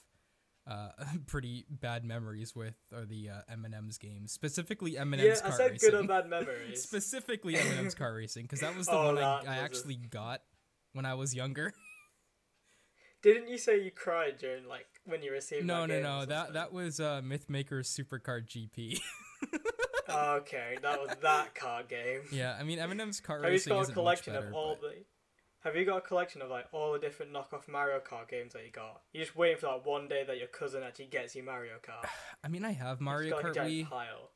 uh 0.68 0.90
pretty 1.28 1.66
bad 1.70 2.04
memories 2.04 2.56
with, 2.56 2.76
or 2.94 3.06
the 3.06 3.30
uh, 3.30 3.42
M&M's 3.54 3.98
games, 3.98 4.32
specifically 4.34 4.92
yeah, 4.94 5.02
M&M's 5.02 5.42
I 5.42 5.48
car 5.48 5.58
said 5.58 5.72
racing. 5.72 5.90
good 5.92 6.04
or 6.04 6.08
bad 6.08 6.30
memories. 6.30 6.84
Specifically 6.84 7.56
M&M's 7.58 7.96
car 7.96 8.14
racing, 8.14 8.44
because 8.44 8.60
that 8.60 8.76
was 8.78 8.86
the 8.88 8.94
Oh, 8.94 9.06
one 9.14 9.18
I, 9.18 9.22
I 9.22 9.38
was 9.40 9.46
a- 9.48 9.50
actually 9.50 9.96
got 9.96 10.42
when 10.94 11.06
I 11.06 11.14
was 11.16 11.34
younger. 11.34 11.74
Didn't 13.22 13.48
you 13.50 13.58
say 13.58 13.82
you 13.82 13.92
cried 13.92 14.38
during 14.38 14.68
like 14.68 14.86
when 15.06 15.22
you 15.24 15.32
received? 15.32 15.66
No, 15.66 15.86
no, 15.86 16.00
no. 16.02 16.26
That 16.26 16.54
that 16.54 16.72
was 16.72 17.00
uh, 17.00 17.22
Myth 17.24 17.50
Makers 17.50 17.90
Super 17.90 18.20
Kart 18.20 18.46
GP. 18.48 19.00
Okay, 20.10 20.78
that 20.82 21.00
was 21.00 21.10
that 21.22 21.56
card 21.56 21.88
game. 21.88 22.22
yeah, 22.32 22.58
I 22.60 22.64
mean 22.64 22.80
M&M's 22.80 23.20
car 23.20 23.44
Have 23.44 23.54
you 23.54 23.60
got 23.60 23.90
a 23.90 23.94
collection 23.94 24.34
much 24.34 24.44
of 24.46 24.54
all 24.54 24.78
but- 24.82 24.90
the? 24.92 24.96
Have 25.62 25.76
you 25.76 25.84
got 25.84 25.98
a 25.98 26.02
collection 26.02 26.42
of 26.42 26.50
like 26.50 26.68
all 26.72 26.94
the 26.94 27.00
different 27.00 27.34
knockoff 27.34 27.68
Mario 27.68 28.00
Kart 28.00 28.30
games 28.30 28.54
that 28.54 28.64
you 28.64 28.72
got? 28.72 29.02
You're 29.12 29.26
just 29.26 29.36
waiting 29.36 29.58
for 29.58 29.68
like 29.68 29.86
one 29.86 30.08
day 30.08 30.24
that 30.26 30.38
your 30.38 30.48
cousin 30.48 30.84
actually 30.84 31.08
gets 31.08 31.36
you 31.36 31.44
Mario 31.44 31.74
Kart. 31.86 32.08
I 32.44 32.48
mean, 32.48 32.64
I 32.64 32.72
have 32.72 33.02
Mario 33.02 33.36
like, 33.36 33.46
Kart 33.46 33.56
giant 33.56 33.72
Wii, 33.74 33.90
pile. 33.90 34.30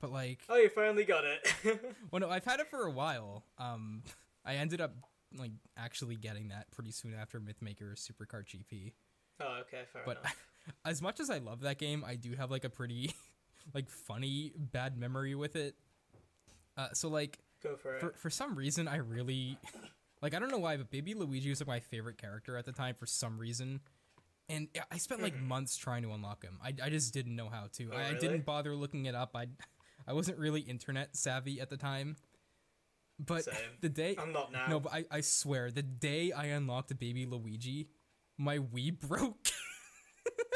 but 0.00 0.10
like, 0.10 0.40
Oh, 0.48 0.56
you 0.56 0.68
finally 0.68 1.04
got 1.04 1.22
it. 1.24 1.48
well, 2.10 2.18
no, 2.18 2.28
I've 2.28 2.44
had 2.44 2.58
it 2.58 2.66
for 2.68 2.84
a 2.84 2.90
while. 2.90 3.44
Um, 3.58 4.02
I 4.44 4.54
ended 4.56 4.80
up 4.80 4.92
like 5.38 5.52
actually 5.76 6.16
getting 6.16 6.48
that 6.48 6.68
pretty 6.72 6.90
soon 6.90 7.14
after 7.14 7.38
Myth 7.38 7.62
Maker 7.62 7.94
Super 7.94 8.26
Kart 8.26 8.46
GP. 8.46 8.92
Oh, 9.40 9.58
okay, 9.60 9.82
fair 9.92 10.02
But 10.04 10.18
enough. 10.18 10.36
as 10.84 11.00
much 11.00 11.20
as 11.20 11.30
I 11.30 11.38
love 11.38 11.60
that 11.60 11.78
game, 11.78 12.04
I 12.04 12.16
do 12.16 12.32
have 12.34 12.50
like 12.50 12.64
a 12.64 12.70
pretty 12.70 13.14
like 13.74 13.88
funny 13.90 14.52
bad 14.56 14.98
memory 14.98 15.34
with 15.34 15.56
it. 15.56 15.74
Uh, 16.76 16.88
so 16.92 17.08
like 17.08 17.38
Go 17.62 17.76
for 17.76 17.94
it. 17.96 18.00
for 18.00 18.12
for 18.16 18.30
some 18.30 18.54
reason 18.56 18.88
I 18.88 18.96
really 18.96 19.58
like 20.22 20.34
I 20.34 20.38
don't 20.38 20.50
know 20.50 20.58
why, 20.58 20.76
but 20.76 20.90
Baby 20.90 21.14
Luigi 21.14 21.50
was 21.50 21.60
like 21.60 21.68
my 21.68 21.80
favorite 21.80 22.18
character 22.18 22.56
at 22.56 22.64
the 22.64 22.72
time 22.72 22.94
for 22.98 23.06
some 23.06 23.38
reason. 23.38 23.80
And 24.48 24.68
I- 24.90 24.98
spent 24.98 25.22
like 25.22 25.38
months 25.38 25.76
trying 25.76 26.02
to 26.02 26.12
unlock 26.12 26.42
him. 26.42 26.58
I, 26.62 26.74
I 26.82 26.90
just 26.90 27.14
didn't 27.14 27.36
know 27.36 27.48
how 27.48 27.68
to. 27.74 27.90
Oh, 27.92 27.96
I, 27.96 28.08
I 28.08 28.14
didn't 28.14 28.44
bother 28.44 28.74
looking 28.74 29.04
it 29.06 29.14
up. 29.14 29.36
I 29.36 29.46
I 30.08 30.12
wasn't 30.12 30.38
really 30.38 30.60
internet 30.62 31.14
savvy 31.16 31.60
at 31.60 31.70
the 31.70 31.76
time. 31.76 32.16
But 33.24 33.44
Same. 33.44 33.54
the 33.82 33.90
day 33.90 34.16
I'm 34.18 34.32
not 34.32 34.50
now. 34.50 34.66
no, 34.68 34.80
but 34.80 34.92
I, 34.94 35.04
I 35.10 35.20
swear 35.20 35.70
the 35.70 35.82
day 35.82 36.32
I 36.32 36.46
unlocked 36.46 36.98
Baby 36.98 37.26
Luigi, 37.26 37.88
my 38.38 38.58
Wii 38.58 38.98
broke. 38.98 39.48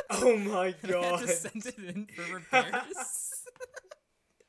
oh 0.11 0.37
my 0.37 0.75
god! 0.87 0.95
I 0.95 1.07
had 1.19 1.21
to 1.21 1.29
send 1.29 1.67
it 1.67 1.79
in 1.79 2.07
for 2.07 2.35
repairs. 2.35 3.31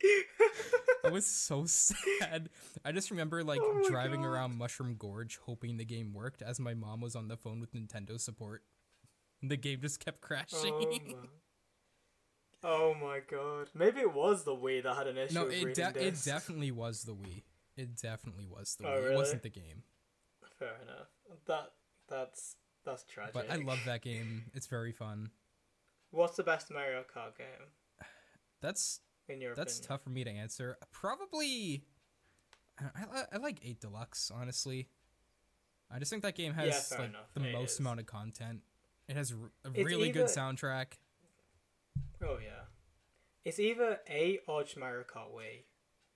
I 1.06 1.10
was 1.10 1.26
so 1.26 1.66
sad. 1.66 2.50
I 2.84 2.92
just 2.92 3.12
remember 3.12 3.44
like 3.44 3.60
Oh 3.62 3.84
driving 3.90 4.22
God. 4.22 4.30
around 4.30 4.58
Mushroom 4.58 4.96
Gorge 4.98 5.40
hoping 5.46 5.78
the 5.78 5.86
game 5.86 6.14
worked 6.14 6.42
as 6.42 6.60
my 6.60 6.74
mom 6.74 7.02
was 7.02 7.16
on 7.16 7.28
the 7.28 7.38
phone 7.38 7.60
with 7.60 7.74
Nintendo 7.74 8.20
support. 8.20 8.64
And 9.42 9.50
the 9.50 9.58
game 9.58 9.80
just 9.82 10.04
kept 10.04 10.22
crashing. 10.22 10.74
Oh 10.74 10.80
my. 10.82 11.16
Oh 12.68 12.96
my 13.00 13.20
god. 13.30 13.70
Maybe 13.76 14.00
it 14.00 14.12
was 14.12 14.44
the 14.44 14.56
Wii 14.56 14.82
that 14.84 14.96
had 14.96 15.06
an 15.06 15.18
issue 15.20 15.36
no, 15.36 15.46
with 15.46 15.54
it 15.54 15.76
de- 15.76 16.08
it 16.08 16.24
definitely 16.26 16.72
was 16.72 17.04
the 17.04 17.12
Wii. 17.14 17.44
It 17.78 17.96
definitely 18.02 18.48
was 18.48 18.76
the 18.80 18.88
Oh, 18.88 18.90
Wii. 18.90 19.12
It 19.12 19.16
wasn't 19.16 19.44
the 19.44 19.50
game. 19.52 19.84
Fair 20.58 20.72
enough. 20.82 21.10
That 21.46 21.74
that's 22.10 22.56
that's 22.84 23.04
tragic. 23.04 23.36
But 23.36 23.52
I 23.52 23.58
love 23.58 23.78
that 23.86 24.02
game. 24.02 24.46
It's 24.56 24.66
very 24.66 24.94
fun. 24.94 25.30
What's 26.12 26.38
the 26.38 26.44
best 26.44 26.72
Mario 26.72 27.02
Kart 27.04 27.38
game 27.38 27.68
That's 28.62 29.02
in 29.28 29.42
your 29.42 29.56
That's 29.56 29.80
opinion? 29.80 29.88
tough 29.90 30.04
for 30.04 30.10
me 30.10 30.24
to 30.24 30.30
answer. 30.30 30.78
Probably, 30.92 31.84
I, 32.80 32.86
I, 33.14 33.24
I 33.34 33.38
like 33.38 33.60
Eight 33.64 33.80
Deluxe. 33.82 34.32
Honestly, 34.34 34.88
I 35.92 36.00
just 36.00 36.10
think 36.12 36.24
that 36.24 36.36
game 36.36 36.54
has 36.54 36.90
Yeah, 36.92 36.98
like 37.00 37.10
enough. 37.10 37.34
the 37.34 37.46
It 37.50 37.54
most 37.54 37.74
is. 37.74 37.80
amount 37.80 38.00
of 38.00 38.06
content. 38.06 38.62
It 39.08 39.16
has 39.18 39.32
a 39.32 39.36
It's 39.74 39.84
really 39.86 40.10
good 40.12 40.28
soundtrack. 40.28 40.94
Oh 42.24 42.38
yeah. 42.44 42.64
It's 43.44 43.60
either 43.60 44.00
8 44.08 44.42
or 44.48 44.64
Mario 44.78 45.04
Kart 45.04 45.32
Wii. 45.36 45.64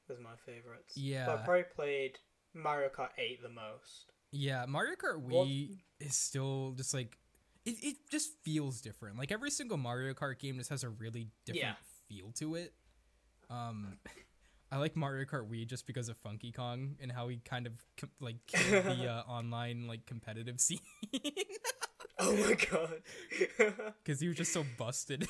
Is 0.09 0.19
my 0.19 0.31
favorites. 0.43 0.93
But 0.95 1.01
Yeah. 1.03 1.31
I 1.31 1.37
probably 1.37 1.63
played 1.75 2.17
Mario 2.55 2.89
Kart 2.89 3.09
8 3.19 3.43
the 3.43 3.49
most. 3.49 4.11
Yeah, 4.31 4.65
Mario 4.67 4.95
Kart 4.95 5.19
What- 5.19 5.47
Wii 5.47 5.77
is 5.99 6.15
still 6.15 6.71
just 6.75 6.93
like 6.95 7.17
it. 7.69 7.85
It 7.87 7.95
just 8.11 8.31
feels 8.43 8.81
different. 8.81 9.17
Like 9.17 9.31
every 9.31 9.51
single 9.51 9.77
Mario 9.77 10.13
Kart 10.13 10.39
game 10.39 10.57
just 10.57 10.69
has 10.69 10.83
a 10.83 10.89
really 10.89 11.27
different 11.45 11.63
Yeah. 11.63 11.73
feel 12.07 12.31
to 12.33 12.55
it. 12.55 12.73
Um, 13.49 13.97
I 14.71 14.77
like 14.77 14.95
Mario 14.95 15.25
Kart 15.25 15.49
Wii 15.49 15.65
just 15.67 15.87
because 15.87 16.09
of 16.09 16.17
Funky 16.17 16.51
Kong 16.51 16.95
and 17.01 17.11
how 17.11 17.27
he 17.27 17.37
kind 17.43 17.65
of 17.65 17.73
com- 17.97 18.11
like 18.19 18.35
killed 18.47 18.85
the 18.85 19.07
uh, 19.11 19.21
online 19.27 19.87
like 19.87 20.05
competitive 20.05 20.59
scene. 20.61 20.79
Oh 22.19 22.35
my 22.35 22.53
god. 22.69 23.01
because 24.03 24.19
he 24.19 24.27
was 24.27 24.37
just 24.37 24.53
so 24.53 24.65
busted. 24.77 25.25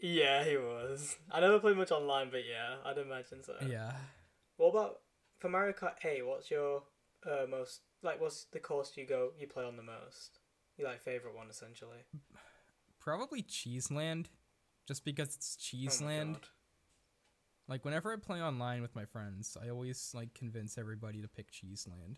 yeah, 0.00 0.44
he 0.44 0.56
was. 0.56 1.16
I 1.30 1.40
never 1.40 1.58
played 1.58 1.76
much 1.76 1.90
online, 1.90 2.28
but 2.30 2.42
yeah, 2.48 2.76
I'd 2.84 2.98
imagine 2.98 3.42
so. 3.42 3.54
yeah. 3.66 3.92
What 4.56 4.68
about 4.68 5.00
for 5.38 5.48
Mario 5.48 5.72
Kart 5.72 5.94
8? 6.04 6.24
What's 6.26 6.50
your 6.50 6.82
uh, 7.28 7.46
most 7.50 7.80
like? 8.02 8.20
What's 8.20 8.44
the 8.52 8.60
course 8.60 8.92
you 8.96 9.06
go 9.06 9.30
you 9.38 9.46
play 9.48 9.64
on 9.64 9.76
the 9.76 9.82
most? 9.82 10.38
Your 10.78 10.88
like 10.88 11.02
favorite 11.02 11.36
one 11.36 11.48
essentially. 11.50 11.98
Probably 13.00 13.42
Cheeseland, 13.42 14.28
just 14.86 15.04
because 15.04 15.34
it's 15.34 15.56
Oh 15.58 15.62
Cheeseland. 15.62 16.34
God. 16.34 16.46
like 17.68 17.84
whenever 17.84 18.12
I 18.12 18.16
play 18.16 18.40
online 18.42 18.80
with 18.82 18.94
my 18.94 19.04
friends, 19.04 19.56
I 19.62 19.68
always 19.70 20.12
like 20.14 20.34
convince 20.34 20.78
everybody 20.78 21.20
to 21.22 21.28
pick 21.28 21.50
Cheeseland. 21.50 22.16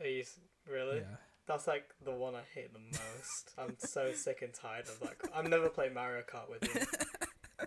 Are 0.00 0.06
you 0.06 0.20
s- 0.20 0.38
really? 0.70 0.98
Yeah. 0.98 1.16
That's 1.46 1.66
like 1.66 1.90
the 2.04 2.12
one 2.12 2.34
I 2.34 2.40
hate 2.54 2.72
the 2.72 2.78
most. 2.80 3.52
I'm 3.58 3.76
so 3.78 4.12
sick 4.12 4.40
and 4.42 4.52
tired 4.54 4.86
of 4.88 4.98
that. 5.00 5.16
I've 5.34 5.48
never 5.48 5.68
played 5.68 5.92
Mario 5.94 6.22
Kart 6.22 6.48
with 6.48 6.62
you. 6.74 7.66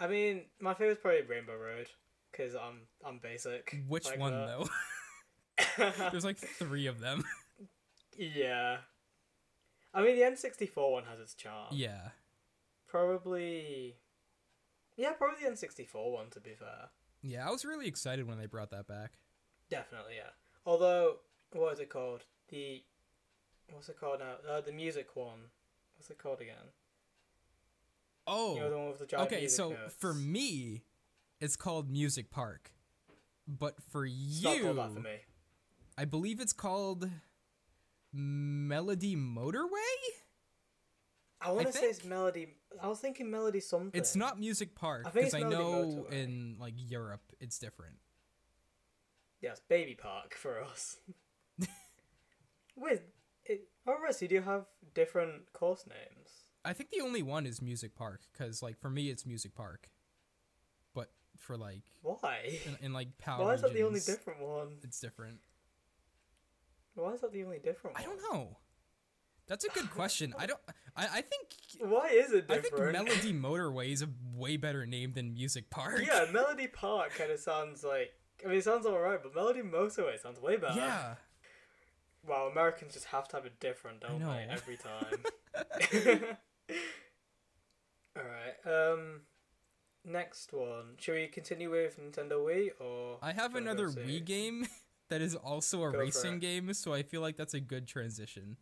I 0.00 0.06
mean, 0.06 0.42
my 0.60 0.72
favorite's 0.74 1.00
probably 1.02 1.22
Rainbow 1.22 1.56
Road 1.56 1.86
because 2.32 2.54
I'm 2.54 2.82
I'm 3.04 3.18
basic. 3.18 3.76
Which 3.86 4.06
like 4.06 4.18
one 4.18 4.32
that. 4.32 4.46
though? 5.76 5.90
There's 6.10 6.24
like 6.24 6.38
three 6.38 6.86
of 6.86 7.00
them. 7.00 7.24
yeah. 8.20 8.76
I 9.92 10.02
mean, 10.02 10.16
the 10.16 10.22
N64 10.22 10.92
one 10.92 11.04
has 11.04 11.18
its 11.20 11.34
charm. 11.34 11.68
yeah. 11.72 12.10
Probably. 12.86 13.96
Yeah, 14.96 15.12
probably 15.12 15.44
the 15.44 15.50
N64 15.50 16.12
one. 16.12 16.28
To 16.30 16.40
be 16.40 16.50
fair, 16.58 16.90
Yeah, 17.22 17.46
I 17.48 17.50
was 17.50 17.64
really 17.64 17.86
excited 17.86 18.26
when 18.28 18.38
they 18.38 18.46
brought 18.46 18.70
that 18.70 18.86
back. 18.86 19.12
definitely 19.70 20.14
yeah. 20.16 20.30
Although, 20.66 21.16
what 21.52 21.72
is 21.72 21.80
it 21.80 21.88
called? 21.88 22.24
The 22.50 22.82
what's 23.72 23.88
it 23.88 23.98
called 23.98 24.20
now? 24.20 24.52
Uh, 24.52 24.60
the 24.60 24.72
music 24.72 25.14
one. 25.14 25.38
What's 25.96 26.10
it 26.10 26.18
called 26.18 26.40
again? 26.40 26.56
Oh. 28.26 28.54
You 28.54 28.60
know 28.60 28.70
the 28.70 28.78
one 28.78 28.88
with 28.90 28.98
the 28.98 29.06
giant 29.06 29.32
okay, 29.32 29.46
so 29.48 29.70
notes. 29.70 29.94
for 29.98 30.12
me, 30.12 30.82
it's 31.40 31.56
called 31.56 31.88
Music 31.90 32.30
Park. 32.30 32.72
But 33.46 33.76
for 33.90 34.04
you, 34.04 34.74
for 34.74 35.00
me. 35.00 35.10
I 35.98 36.04
believe 36.04 36.40
it's 36.40 36.52
called 36.52 37.08
Melody 38.12 39.16
Motorway? 39.16 39.68
I 41.40 41.52
want 41.52 41.68
to 41.68 41.72
say 41.72 41.86
it's 41.86 42.04
Melody. 42.04 42.48
I 42.82 42.88
was 42.88 42.98
thinking 42.98 43.30
Melody 43.30 43.60
something. 43.60 43.98
It's 43.98 44.14
not 44.14 44.38
Music 44.38 44.74
Park 44.74 45.04
I 45.06 45.10
think 45.10 45.26
because 45.26 45.42
I 45.42 45.48
know 45.48 46.06
Motorway. 46.10 46.12
in 46.12 46.56
like 46.58 46.74
Europe 46.76 47.22
it's 47.40 47.58
different. 47.58 47.96
Yeah, 49.40 49.50
it's 49.50 49.60
Baby 49.60 49.94
Park 49.94 50.34
for 50.34 50.62
us. 50.62 50.98
Wait, 52.76 53.00
it, 53.46 53.68
oh, 53.86 53.94
right, 54.02 54.14
so 54.14 54.24
you 54.24 54.28
do 54.28 54.40
have 54.42 54.66
different 54.94 55.52
course 55.52 55.86
names. 55.86 56.28
I 56.64 56.74
think 56.74 56.90
the 56.90 57.00
only 57.00 57.22
one 57.22 57.46
is 57.46 57.62
Music 57.62 57.94
Park 57.94 58.20
because 58.32 58.62
like 58.62 58.78
for 58.78 58.90
me 58.90 59.08
it's 59.08 59.24
Music 59.24 59.54
Park, 59.54 59.88
but 60.94 61.10
for 61.38 61.56
like 61.56 61.84
Why? 62.02 62.58
in, 62.66 62.86
in 62.86 62.92
like 62.92 63.16
power 63.16 63.44
Why 63.44 63.54
is 63.54 63.62
that 63.62 63.72
the 63.72 63.82
only 63.82 64.00
different 64.00 64.40
one? 64.40 64.76
It's 64.82 65.00
different. 65.00 65.38
Why 66.94 67.12
is 67.12 67.20
that 67.20 67.32
the 67.32 67.44
only 67.44 67.58
different 67.58 67.96
one? 67.96 68.02
I 68.02 68.06
don't 68.06 68.20
know. 68.32 68.58
That's 69.48 69.64
a 69.64 69.68
good 69.68 69.90
question. 69.94 70.34
I 70.38 70.46
don't. 70.46 70.60
I, 70.96 71.04
I 71.06 71.20
think. 71.22 71.48
Why 71.80 72.08
is 72.08 72.32
it 72.32 72.46
different? 72.48 72.96
I 72.96 73.04
think? 73.04 73.08
Melody 73.08 73.32
Motorway 73.48 73.92
is 73.92 74.02
a 74.02 74.08
way 74.34 74.56
better 74.56 74.86
name 74.86 75.12
than 75.12 75.34
Music 75.34 75.70
Park. 75.70 76.02
yeah, 76.06 76.26
Melody 76.32 76.66
Park 76.68 77.12
kind 77.16 77.30
of 77.30 77.38
sounds 77.40 77.82
like. 77.84 78.12
I 78.44 78.48
mean, 78.48 78.58
it 78.58 78.64
sounds 78.64 78.86
alright, 78.86 79.22
but 79.22 79.34
Melody 79.34 79.60
Motorway 79.60 80.18
sounds 80.20 80.40
way 80.40 80.56
better. 80.56 80.74
Yeah. 80.76 81.14
Wow, 82.26 82.48
Americans 82.50 82.94
just 82.94 83.06
have 83.06 83.28
to 83.28 83.36
have 83.36 83.46
it 83.46 83.58
different, 83.60 84.00
don't 84.00 84.20
they? 84.20 84.46
Every 84.50 84.76
time. 84.76 86.16
Alright, 88.18 88.66
um. 88.94 89.20
Next 90.02 90.52
one. 90.54 90.94
Should 90.98 91.14
we 91.14 91.26
continue 91.26 91.70
with 91.70 92.00
Nintendo 92.00 92.32
Wii 92.44 92.70
or. 92.80 93.18
I 93.22 93.32
have 93.32 93.52
do 93.52 93.58
you 93.60 93.64
wanna 93.66 93.76
go 93.76 93.82
another 93.84 94.00
Wii 94.00 94.24
game 94.24 94.66
that 95.10 95.20
is 95.20 95.34
also 95.34 95.84
a 95.84 95.92
Go 95.92 95.98
racing 95.98 96.38
game, 96.38 96.72
so 96.72 96.94
I 96.94 97.02
feel 97.02 97.20
like 97.20 97.36
that's 97.36 97.54
a 97.54 97.60
good 97.60 97.86
transition. 97.86 98.56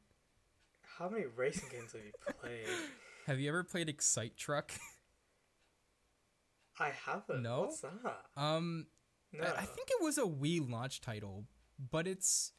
How 0.99 1.09
many 1.09 1.27
racing 1.37 1.69
games 1.71 1.93
have 1.93 2.03
you 2.05 2.13
played? 2.41 2.67
Have 3.27 3.39
you 3.39 3.51
ever 3.51 3.63
played 3.63 3.91
Excite 3.91 4.39
Truck? 4.39 4.73
I 6.81 6.91
haven't. 7.05 7.43
No? 7.43 7.63
What's 7.63 7.83
that? 7.83 8.23
Um, 8.39 8.87
No. 9.35 9.45
I, 9.45 9.61
I 9.61 9.65
think 9.65 9.89
it 9.91 10.03
was 10.03 10.17
a 10.17 10.23
Wii 10.23 10.69
launch 10.69 11.03
title, 11.03 11.45
but 11.91 12.07
it's 12.07 12.53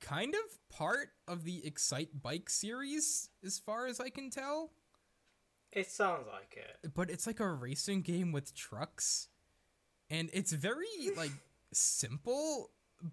kind 0.00 0.34
of 0.34 0.58
part 0.68 1.10
of 1.28 1.44
the 1.44 1.62
Excitebike 1.64 2.50
series, 2.50 3.30
as 3.44 3.60
far 3.60 3.86
as 3.86 4.00
I 4.00 4.08
can 4.08 4.30
tell. 4.30 4.72
It 5.70 5.88
sounds 5.88 6.26
like 6.32 6.56
it. 6.56 6.92
But 6.94 7.08
it's 7.08 7.26
like 7.26 7.38
a 7.38 7.48
racing 7.48 8.02
game 8.02 8.32
with 8.32 8.52
trucks, 8.54 9.28
and 10.10 10.28
it's 10.32 10.52
very 10.52 10.86
like 11.16 11.32
simple, 11.72 12.70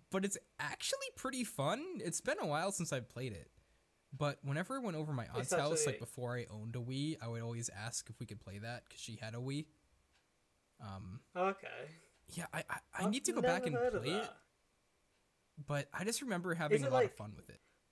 but 0.10 0.26
it's 0.26 0.38
actually 0.60 1.08
pretty 1.16 1.44
fun. 1.44 1.84
It's 1.98 2.22
been 2.22 2.38
a 2.42 2.46
while 2.48 2.72
since 2.72 2.92
I've 2.94 3.10
played 3.10 3.34
it. 3.34 3.50
But 4.18 4.40
whenever 4.44 4.76
I 4.76 4.80
went 4.80 4.98
over 4.98 5.14
my 5.14 5.26
aunt's 5.34 5.52
house, 5.62 5.86
like 5.86 6.00
before 6.00 6.36
I 6.38 6.46
owned 6.52 6.76
a 6.76 6.80
Wii, 6.80 7.18
I 7.22 7.28
would 7.28 7.42
always 7.42 7.70
ask 7.70 8.10
if 8.10 8.20
we 8.20 8.26
could 8.26 8.40
play 8.42 8.58
that 8.60 8.84
because 8.86 9.00
she 9.02 9.16
had 9.22 9.34
a 9.36 9.38
Wii. 9.38 9.66
Um, 10.82 11.22
Okay. 11.36 11.68
yeah, 12.34 12.46
I 12.54 12.64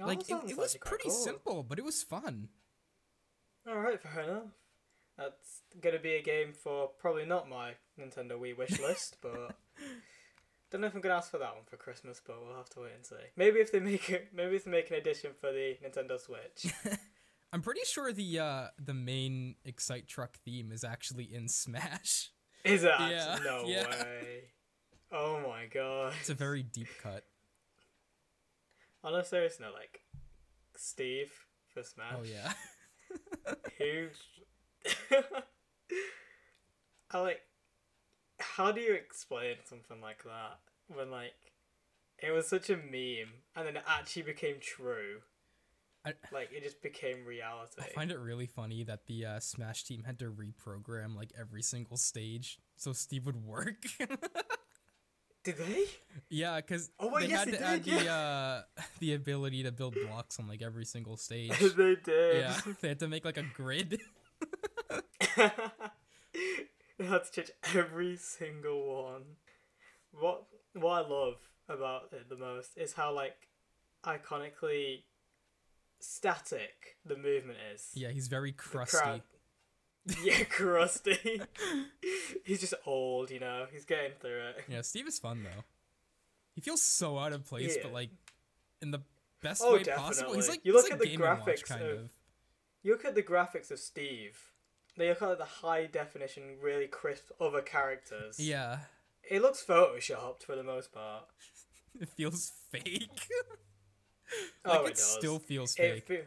Oh, 0.00 0.06
like 0.06 0.20
it, 0.30 0.50
it 0.50 0.56
was 0.56 0.76
pretty 0.76 1.08
cool. 1.08 1.12
simple, 1.12 1.62
but 1.64 1.78
it 1.78 1.84
was 1.84 2.02
fun. 2.04 2.48
All 3.68 3.78
right, 3.78 4.00
fair 4.00 4.22
enough. 4.22 4.44
That's 5.16 5.62
gonna 5.80 5.98
be 5.98 6.14
a 6.14 6.22
game 6.22 6.52
for 6.52 6.86
probably 7.00 7.24
not 7.26 7.48
my 7.48 7.72
Nintendo 7.98 8.38
Wii 8.38 8.56
wish 8.56 8.78
list, 8.78 9.16
but 9.20 9.56
don't 10.70 10.80
know 10.80 10.86
if 10.86 10.94
I'm 10.94 11.00
gonna 11.00 11.14
ask 11.16 11.30
for 11.30 11.38
that 11.38 11.54
one 11.54 11.64
for 11.66 11.76
Christmas. 11.76 12.20
But 12.24 12.36
we'll 12.44 12.56
have 12.56 12.68
to 12.70 12.80
wait 12.80 12.92
and 12.96 13.04
see. 13.04 13.16
Maybe 13.36 13.58
if 13.60 13.72
they 13.72 13.80
make 13.80 14.10
it, 14.10 14.28
maybe 14.34 14.56
if 14.56 14.64
they 14.64 14.70
make 14.70 14.90
an 14.90 14.96
edition 14.96 15.30
for 15.40 15.52
the 15.52 15.76
Nintendo 15.84 16.18
Switch. 16.20 16.72
I'm 17.52 17.62
pretty 17.62 17.80
sure 17.84 18.12
the 18.12 18.38
uh 18.38 18.66
the 18.78 18.94
main 18.94 19.54
Excite 19.64 20.06
Truck 20.08 20.36
theme 20.44 20.70
is 20.72 20.84
actually 20.84 21.24
in 21.32 21.48
Smash. 21.48 22.30
Is 22.64 22.84
it? 22.84 22.92
Yeah, 22.98 23.38
No 23.44 23.64
yeah. 23.66 23.88
way. 23.88 24.40
Oh 25.10 25.40
my 25.40 25.66
god. 25.72 26.12
It's 26.20 26.28
a 26.28 26.34
very 26.34 26.62
deep 26.62 26.88
cut. 27.02 27.24
On 29.04 29.14
a 29.14 29.24
serious 29.24 29.58
note, 29.60 29.72
like 29.74 30.00
Steve 30.76 31.32
for 31.72 31.82
Smash. 31.82 32.14
Oh 32.18 32.24
yeah. 32.24 32.52
Who? 33.78 34.08
I 37.10 37.20
like. 37.20 37.40
How 38.40 38.72
do 38.72 38.80
you 38.80 38.92
explain 38.94 39.56
something 39.64 40.00
like 40.00 40.22
that 40.24 40.58
when 40.94 41.10
like 41.10 41.34
it 42.22 42.30
was 42.32 42.46
such 42.48 42.70
a 42.70 42.76
meme 42.76 43.32
and 43.56 43.66
then 43.66 43.76
it 43.76 43.82
actually 43.86 44.22
became 44.22 44.56
true? 44.60 45.20
I- 46.06 46.14
Like 46.32 46.50
it 46.52 46.62
just 46.62 46.80
became 46.82 47.24
reality. 47.26 47.80
I 47.80 47.88
find 47.88 48.10
it 48.10 48.18
really 48.18 48.46
funny 48.46 48.84
that 48.84 49.06
the 49.06 49.26
uh, 49.26 49.40
Smash 49.40 49.84
team 49.84 50.04
had 50.04 50.18
to 50.20 50.26
reprogram 50.30 51.16
like 51.16 51.32
every 51.38 51.62
single 51.62 51.96
stage 51.96 52.58
so 52.76 52.92
Steve 52.92 53.26
would 53.26 53.44
work. 53.44 53.82
Did 55.44 55.56
they? 55.58 55.84
yeah, 56.30 56.56
because 56.56 56.90
Oh, 57.00 57.10
wait, 57.12 57.24
they 57.24 57.28
yes, 57.30 57.38
had 57.44 57.48
they 57.48 57.58
to 57.58 57.64
add 57.64 57.82
did, 57.84 58.00
the 58.06 58.10
uh, 58.10 58.62
the 59.00 59.14
ability 59.14 59.62
to 59.62 59.72
build 59.72 59.94
blocks 60.06 60.38
on 60.38 60.46
like 60.48 60.62
every 60.62 60.84
single 60.84 61.16
stage. 61.26 61.56
they 61.58 61.96
did. 61.96 62.36
yeah, 62.42 62.60
they 62.80 62.88
had 62.88 62.98
to 63.00 63.08
make 63.08 63.24
like 63.24 63.36
a 63.38 63.44
grid. 63.54 64.00
they 66.98 67.06
had 67.06 67.24
to 67.24 67.30
change 67.32 67.50
every 67.74 68.16
single 68.16 69.02
one. 69.04 69.22
What 70.12 70.44
what 70.74 71.04
I 71.04 71.08
love 71.08 71.36
about 71.68 72.08
it 72.12 72.28
the 72.28 72.36
most 72.36 72.76
is 72.76 72.94
how 72.94 73.12
like 73.14 73.48
iconically 74.04 75.02
static 76.00 76.96
the 77.04 77.16
movement 77.16 77.58
is. 77.74 77.90
yeah, 77.94 78.08
he's 78.10 78.28
very 78.28 78.52
crusty. 78.52 78.96
crowd- 78.98 79.22
Yeah, 80.22 80.44
crusty. 80.44 81.42
He's 82.46 82.60
just 82.60 82.72
old, 82.86 83.30
you 83.30 83.40
know. 83.40 83.66
He's 83.70 83.84
getting 83.84 84.12
through 84.18 84.40
it. 84.56 84.64
Yeah, 84.66 84.80
Steve 84.80 85.06
is 85.06 85.18
fun 85.18 85.42
though. 85.42 85.64
He 86.54 86.62
feels 86.62 86.80
so 86.80 87.18
out 87.18 87.34
of 87.34 87.44
place, 87.44 87.76
but 87.82 87.92
like 87.92 88.08
in 88.80 88.90
the 88.90 89.00
best 89.42 89.60
Oh, 89.62 89.74
way 89.74 89.84
possible. 89.84 90.32
He's 90.32 90.48
like 90.48 90.60
You 90.64 90.72
he's 90.72 90.82
look 90.82 90.90
like 90.90 91.00
at 91.00 91.06
the 91.06 91.12
and 91.12 91.20
Watch 91.22 91.40
graphics 91.44 91.64
kind 91.64 91.82
of- 91.82 91.98
of. 91.98 92.10
You 92.82 92.92
look 92.92 93.04
at 93.04 93.14
the 93.16 93.22
graphics 93.22 93.70
of 93.70 93.78
Steve. 93.78 94.38
They 94.98 95.08
look 95.08 95.22
at 95.22 95.38
the 95.38 95.44
high 95.44 95.86
definition, 95.86 96.56
really 96.60 96.86
crisp 96.88 97.30
other 97.40 97.62
characters. 97.62 98.38
Yeah, 98.38 98.80
It 99.30 99.40
looks 99.42 99.64
photoshopped 99.64 100.42
for 100.42 100.56
the 100.56 100.62
most 100.64 100.92
part. 100.92 101.24
it 102.00 102.08
feels 102.10 102.52
fake. 102.70 103.08
Oh, 104.62 104.84
it 104.84 104.88
it, 104.90 104.94
does. 104.96 105.04
still 105.14 105.38
feels 105.38 105.74
It 105.78 106.06
fake. 106.06 106.06
fe- 106.06 106.24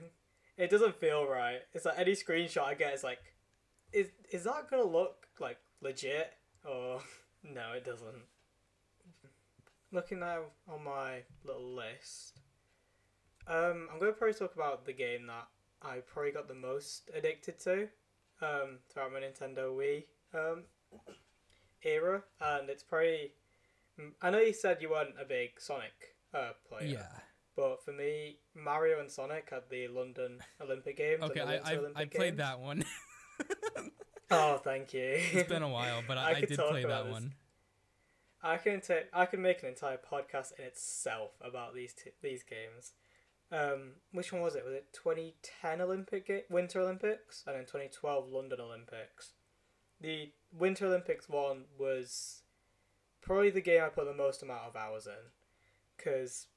it 0.57 0.71
doesn't 0.71 0.95
feel 0.95 1.27
right. 1.27 1.59
It's 1.71 1.85
like 1.85 1.99
any 1.99 2.13
screenshot 2.13 2.63
I 2.63 2.73
get 2.73 2.95
is 2.95 3.03
like, 3.03 3.19
is 3.93 4.07
is 4.31 4.43
that 4.45 4.71
gonna 4.71 4.83
look 4.85 5.27
like 5.39 5.57
legit 5.81 6.33
or 6.65 6.99
no? 7.43 7.73
It 7.73 7.85
doesn't. 7.85 8.23
Looking 9.91 10.19
now 10.21 10.39
on 10.67 10.83
my 10.83 11.19
little 11.43 11.75
list, 11.75 12.39
um, 13.45 13.87
I'm 13.93 13.99
gonna 13.99 14.13
probably 14.13 14.33
talk 14.33 14.55
about 14.55 14.85
the 14.85 14.93
game 14.93 15.27
that 15.27 15.47
I 15.83 15.97
probably 15.99 16.31
got 16.31 16.47
the 16.47 16.55
most 16.55 17.11
addicted 17.15 17.59
to, 17.65 17.87
um, 18.41 18.79
throughout 18.89 19.13
my 19.13 19.19
Nintendo 19.19 19.75
Wii 19.75 20.03
um 20.33 20.63
era, 21.83 22.23
and 22.39 22.69
it's 22.69 22.83
probably. 22.83 23.33
I 24.21 24.29
know 24.29 24.39
you 24.39 24.53
said 24.53 24.77
you 24.81 24.89
weren't 24.89 25.15
a 25.21 25.25
big 25.25 25.59
Sonic 25.59 26.15
uh, 26.33 26.51
player. 26.67 26.87
yeah. 26.87 27.07
But 27.55 27.83
for 27.83 27.91
me, 27.91 28.37
Mario 28.55 28.99
and 28.99 29.11
Sonic 29.11 29.49
at 29.51 29.69
the 29.69 29.87
London 29.89 30.39
Olympic 30.61 30.97
Games. 30.97 31.21
Okay, 31.23 31.41
I 31.41 31.57
I, 31.57 31.75
Olympic 31.75 31.97
I 31.97 32.05
played 32.05 32.37
Games. 32.37 32.37
that 32.37 32.59
one. 32.59 32.83
Oh, 34.33 34.57
thank 34.63 34.93
you. 34.93 35.17
it's 35.33 35.49
been 35.49 35.61
a 35.61 35.67
while, 35.67 36.03
but 36.07 36.17
I 36.17 36.21
I, 36.21 36.31
I 36.37 36.41
did 36.41 36.57
play 36.57 36.83
that 36.85 37.03
this. 37.03 37.11
one. 37.11 37.33
I 38.41 38.55
can 38.57 38.79
take. 38.79 39.07
I 39.13 39.25
can 39.25 39.41
make 39.41 39.61
an 39.61 39.67
entire 39.69 39.97
podcast 39.97 40.57
in 40.57 40.63
itself 40.65 41.31
about 41.41 41.75
these 41.75 41.93
t- 41.93 42.11
these 42.21 42.41
games. 42.41 42.93
Um, 43.51 43.93
which 44.13 44.31
one 44.31 44.41
was 44.41 44.55
it? 44.55 44.63
Was 44.63 44.73
it 44.73 44.93
2010 44.93 45.81
Olympic 45.81 46.27
Ga- 46.27 46.45
Winter 46.49 46.79
Olympics 46.79 47.43
and 47.45 47.55
then 47.55 47.63
2012 47.65 48.29
London 48.31 48.61
Olympics? 48.61 49.33
The 49.99 50.31
Winter 50.57 50.85
Olympics 50.87 51.27
one 51.27 51.65
was 51.77 52.43
probably 53.21 53.49
the 53.49 53.61
game 53.61 53.81
I 53.83 53.89
put 53.89 54.05
the 54.05 54.13
most 54.13 54.41
amount 54.41 54.63
of 54.67 54.75
hours 54.75 55.05
in. 55.05 55.31
Cause 56.03 56.47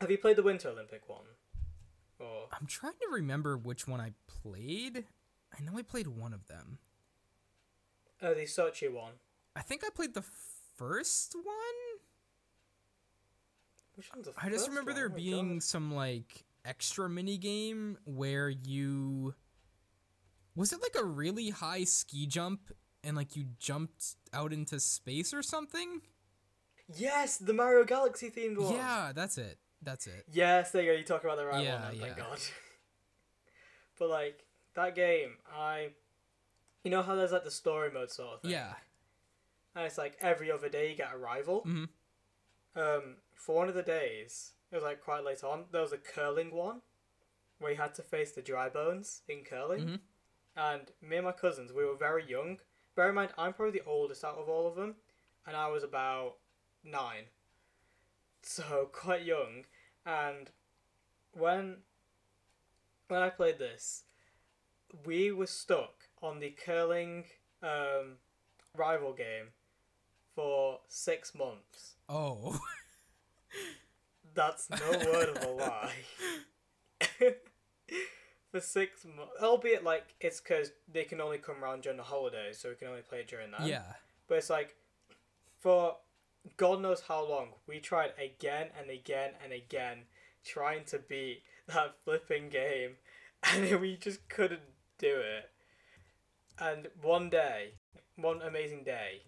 have 0.00 0.10
you 0.10 0.18
played 0.18 0.36
the 0.36 0.42
Winter 0.42 0.68
Olympic 0.68 1.08
one? 1.08 1.26
Or 2.20 2.46
I'm 2.52 2.66
trying 2.66 2.94
to 2.94 3.08
remember 3.12 3.56
which 3.56 3.88
one 3.88 4.00
I 4.00 4.12
played. 4.28 5.04
I 5.58 5.62
know 5.62 5.76
I 5.76 5.82
played 5.82 6.06
one 6.06 6.32
of 6.32 6.46
them. 6.46 6.78
oh, 8.22 8.34
the 8.34 8.42
Sochi 8.42 8.90
one? 8.90 9.14
I 9.56 9.62
think 9.62 9.82
I 9.84 9.90
played 9.90 10.14
the 10.14 10.24
first 10.76 11.34
one. 11.34 11.91
Which 13.94 14.10
one's 14.14 14.26
the 14.26 14.32
I 14.36 14.48
just 14.48 14.68
remember 14.68 14.92
there 14.92 15.10
Oh 15.12 15.16
being 15.16 15.54
God. 15.54 15.62
some 15.62 15.94
like 15.94 16.44
extra 16.64 17.08
mini 17.08 17.36
game 17.38 17.98
where 18.04 18.48
you 18.48 19.34
was 20.54 20.72
it 20.72 20.80
like 20.82 20.96
a 21.00 21.04
really 21.04 21.50
high 21.50 21.84
ski 21.84 22.26
jump 22.26 22.72
and 23.04 23.16
like 23.16 23.36
you 23.36 23.46
jumped 23.58 24.16
out 24.32 24.52
into 24.52 24.78
space 24.80 25.32
or 25.34 25.42
something? 25.42 26.00
Yes, 26.96 27.38
the 27.38 27.52
Mario 27.54 27.84
Galaxy 27.84 28.30
themed 28.30 28.58
one. 28.58 28.74
Yeah, 28.74 29.12
that's 29.14 29.38
it. 29.38 29.58
That's 29.82 30.06
it. 30.06 30.24
Yes, 30.32 30.70
there 30.70 30.82
you 30.82 30.92
go. 30.92 30.98
You 30.98 31.04
talk 31.04 31.24
about 31.24 31.36
the 31.38 31.46
right 31.46 31.64
Yeah, 31.64 31.82
one. 31.88 31.98
Then, 31.98 32.00
Thank. 32.00 32.16
God. 32.18 32.38
but 33.98 34.08
like 34.10 34.44
that 34.74 34.94
game, 34.94 35.30
I, 35.54 35.88
you 36.84 36.90
know 36.90 37.02
how 37.02 37.14
there's 37.14 37.32
like 37.32 37.44
the 37.44 37.50
story 37.50 37.90
mode 37.92 38.10
sort 38.10 38.34
of 38.34 38.42
thing. 38.42 38.52
Yeah. 38.52 38.72
And 39.74 39.86
it's 39.86 39.98
like 39.98 40.16
every 40.20 40.50
other 40.50 40.68
day 40.68 40.90
you 40.90 40.96
get 40.96 41.10
a 41.14 41.18
rival. 41.18 41.62
Mhm. 41.66 41.88
Um, 42.76 43.16
for 43.44 43.56
one 43.56 43.68
of 43.68 43.74
the 43.74 43.82
days, 43.82 44.52
it 44.70 44.76
was 44.76 44.84
like 44.84 45.02
quite 45.02 45.24
late 45.24 45.42
on. 45.42 45.64
There 45.72 45.80
was 45.80 45.92
a 45.92 45.98
curling 45.98 46.52
one, 46.54 46.80
where 47.58 47.72
you 47.72 47.76
had 47.76 47.94
to 47.96 48.02
face 48.02 48.30
the 48.32 48.40
dry 48.40 48.68
bones 48.68 49.22
in 49.28 49.42
curling. 49.42 49.80
Mhm. 49.86 50.00
And 50.54 50.92
me 51.00 51.16
and 51.16 51.26
my 51.26 51.32
cousins, 51.32 51.72
we 51.72 51.84
were 51.84 51.96
very 51.96 52.24
young. 52.24 52.60
Bear 52.94 53.08
in 53.08 53.16
mind, 53.16 53.32
I'm 53.36 53.52
probably 53.52 53.80
the 53.80 53.86
oldest 53.86 54.24
out 54.24 54.36
of 54.36 54.48
all 54.48 54.68
of 54.68 54.76
them, 54.76 54.94
and 55.44 55.56
I 55.56 55.68
was 55.68 55.82
about 55.82 56.38
nine, 56.84 57.24
so 58.42 58.86
quite 58.92 59.22
young. 59.22 59.66
And 60.06 60.50
when 61.32 61.82
when 63.08 63.22
I 63.22 63.30
played 63.30 63.58
this, 63.58 64.04
we 65.04 65.32
were 65.32 65.48
stuck 65.48 66.08
on 66.22 66.38
the 66.38 66.50
curling 66.50 67.24
um, 67.60 68.18
rival 68.74 69.12
game 69.12 69.52
for 70.34 70.80
six 70.86 71.34
months. 71.34 71.96
Oh. 72.08 72.60
That's 74.34 74.70
no 74.70 74.90
word 75.12 75.36
of 75.36 75.44
a 75.44 75.50
lie. 75.50 75.92
For 78.50 78.60
six 78.60 79.04
months, 79.04 79.32
albeit 79.42 79.82
like 79.82 80.14
it's 80.20 80.40
because 80.40 80.72
they 80.92 81.04
can 81.04 81.20
only 81.22 81.38
come 81.38 81.62
around 81.62 81.82
during 81.82 81.96
the 81.96 82.04
holidays, 82.04 82.58
so 82.58 82.68
we 82.68 82.74
can 82.74 82.88
only 82.88 83.00
play 83.00 83.20
it 83.20 83.28
during 83.28 83.50
that. 83.52 83.62
yeah. 83.62 83.82
But 84.28 84.38
it's 84.38 84.50
like, 84.50 84.76
for 85.60 85.96
God 86.56 86.82
knows 86.82 87.02
how 87.08 87.26
long, 87.26 87.48
we 87.66 87.78
tried 87.78 88.12
again 88.22 88.68
and 88.78 88.90
again 88.90 89.30
and 89.42 89.52
again 89.52 90.04
trying 90.44 90.84
to 90.84 90.98
beat 90.98 91.42
that 91.66 91.94
flipping 92.04 92.50
game, 92.50 92.96
and 93.54 93.80
we 93.80 93.96
just 93.96 94.28
couldn't 94.28 94.60
do 94.98 95.20
it. 95.20 95.50
And 96.58 96.88
one 97.00 97.30
day, 97.30 97.74
one 98.16 98.42
amazing 98.42 98.84
day, 98.84 99.22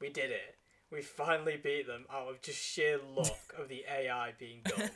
we 0.00 0.08
did 0.08 0.30
it. 0.30 0.56
We 0.90 1.02
finally 1.02 1.56
beat 1.62 1.86
them 1.86 2.04
out 2.12 2.28
of 2.28 2.42
just 2.42 2.58
sheer 2.58 2.98
luck 2.98 3.54
of 3.58 3.68
the 3.68 3.84
AI 3.88 4.32
being 4.38 4.60
dumb. 4.64 4.88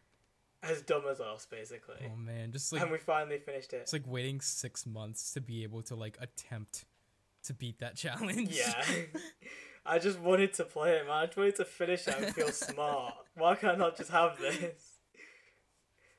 as 0.62 0.82
dumb 0.82 1.02
as 1.10 1.20
us, 1.20 1.46
basically. 1.50 1.96
Oh 2.06 2.16
man, 2.16 2.52
just 2.52 2.72
like 2.72 2.82
and 2.82 2.90
we 2.90 2.98
finally 2.98 3.38
finished 3.38 3.72
it. 3.72 3.78
it's 3.82 3.92
like 3.92 4.06
waiting 4.06 4.40
6 4.40 4.86
months 4.86 5.32
to 5.32 5.40
be 5.40 5.64
able 5.64 5.82
to 5.82 5.96
like 5.96 6.16
attempt 6.20 6.84
to 7.44 7.54
beat 7.54 7.80
that 7.80 7.96
challenge. 7.96 8.56
Yeah. 8.56 8.84
I 9.86 9.98
just 9.98 10.20
wanted 10.20 10.54
to 10.54 10.64
play 10.64 10.92
it, 10.92 11.06
man. 11.06 11.16
I 11.16 11.26
just 11.26 11.36
wanted 11.36 11.56
to 11.56 11.64
finish 11.64 12.06
it 12.06 12.14
and 12.16 12.32
feel 12.34 12.52
smart. 12.52 13.14
Why 13.34 13.56
can't 13.56 13.74
I 13.74 13.76
not 13.76 13.96
just 13.96 14.10
have 14.10 14.38
this? 14.38 14.98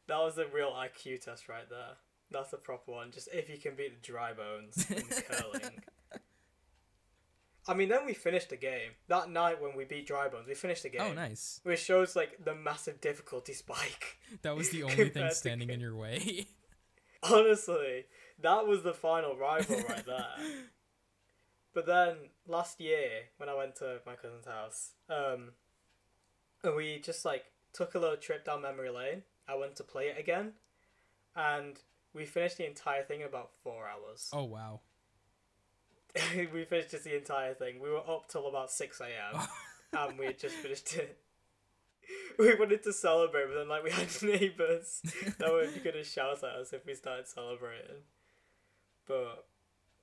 That 0.08 0.18
was 0.18 0.36
the 0.36 0.48
real 0.48 0.72
IQ 0.72 1.22
test 1.22 1.48
right 1.48 1.70
there. 1.70 1.96
That's 2.30 2.52
the 2.52 2.58
proper 2.58 2.92
one. 2.92 3.12
Just 3.12 3.30
if 3.32 3.50
you 3.50 3.58
can 3.58 3.76
beat 3.76 3.94
the 3.94 4.06
dry 4.06 4.34
bones 4.34 4.86
in 4.90 5.04
curling. 5.04 5.82
I 7.68 7.74
mean, 7.74 7.88
then 7.90 8.06
we 8.06 8.14
finished 8.14 8.50
the 8.50 8.58
game 8.58 8.92
that 9.08 9.30
night 9.30 9.62
when 9.62 9.76
we 9.76 9.86
beat 9.86 10.06
dry 10.06 10.28
bones. 10.28 10.48
We 10.48 10.54
finished 10.54 10.84
the 10.84 10.90
game. 10.90 11.02
Oh, 11.02 11.14
nice. 11.14 11.62
Which 11.64 11.80
shows 11.80 12.16
like 12.16 12.44
the 12.44 12.54
massive 12.54 13.00
difficulty 13.02 13.54
spike. 13.54 14.18
That 14.42 14.56
was 14.56 14.70
the 14.72 14.84
only 14.90 15.10
thing 15.10 15.30
standing 15.32 15.70
in 15.70 15.80
your 15.80 15.96
way. 15.96 16.48
Honestly, 17.24 18.06
that 18.42 18.66
was 18.68 18.82
the 18.84 18.94
final 18.94 19.38
rival 19.38 19.78
right 19.88 20.06
there. 20.06 20.26
But 21.74 21.86
then 21.86 22.16
last 22.48 22.82
year, 22.82 23.10
when 23.38 23.48
I 23.48 23.56
went 23.56 23.76
to 23.78 24.00
my 24.06 24.16
cousin's 24.16 24.46
house, 24.48 24.92
um, 25.10 25.52
we 26.76 27.00
just 27.00 27.26
like 27.26 27.46
took 27.74 27.96
a 27.96 28.00
little 28.00 28.18
trip 28.18 28.44
down 28.46 28.62
memory 28.64 28.90
lane. 28.90 29.24
I 29.48 29.56
went 29.56 29.76
to 29.78 29.84
play 29.84 30.06
it 30.08 30.20
again, 30.20 30.54
and 31.36 31.80
we 32.14 32.26
finished 32.26 32.58
the 32.58 32.66
entire 32.68 33.04
thing 33.04 33.22
in 33.22 33.28
about 33.28 33.52
four 33.64 33.88
hours. 33.88 34.30
oh 34.34 34.44
wow. 34.46 34.82
we 36.54 36.66
finished 36.66 36.92
just 36.92 37.06
the 37.06 37.18
entire 37.18 37.54
thing. 37.54 37.80
We 37.82 37.90
were 37.90 38.08
up 38.08 38.28
till 38.28 38.48
about 38.48 38.72
six 38.72 39.02
a.m. 39.02 39.42
and 39.94 40.20
we 40.20 40.26
had 40.28 40.40
just 40.40 40.56
finished 40.56 40.96
it. 40.96 41.20
We 42.38 42.56
wanted 42.56 42.84
to 42.84 42.92
celebrate, 42.92 43.46
but 43.48 43.56
then 43.56 43.70
like 43.70 43.84
we 43.84 43.92
had 43.92 44.10
neighbours 44.24 45.02
that 45.38 45.52
were 45.52 45.68
gonna 45.84 46.04
shout 46.04 46.44
at 46.44 46.50
us 46.60 46.74
if 46.74 46.86
we 46.86 46.96
started 46.96 47.28
celebrating. 47.28 48.04
But 49.08 49.46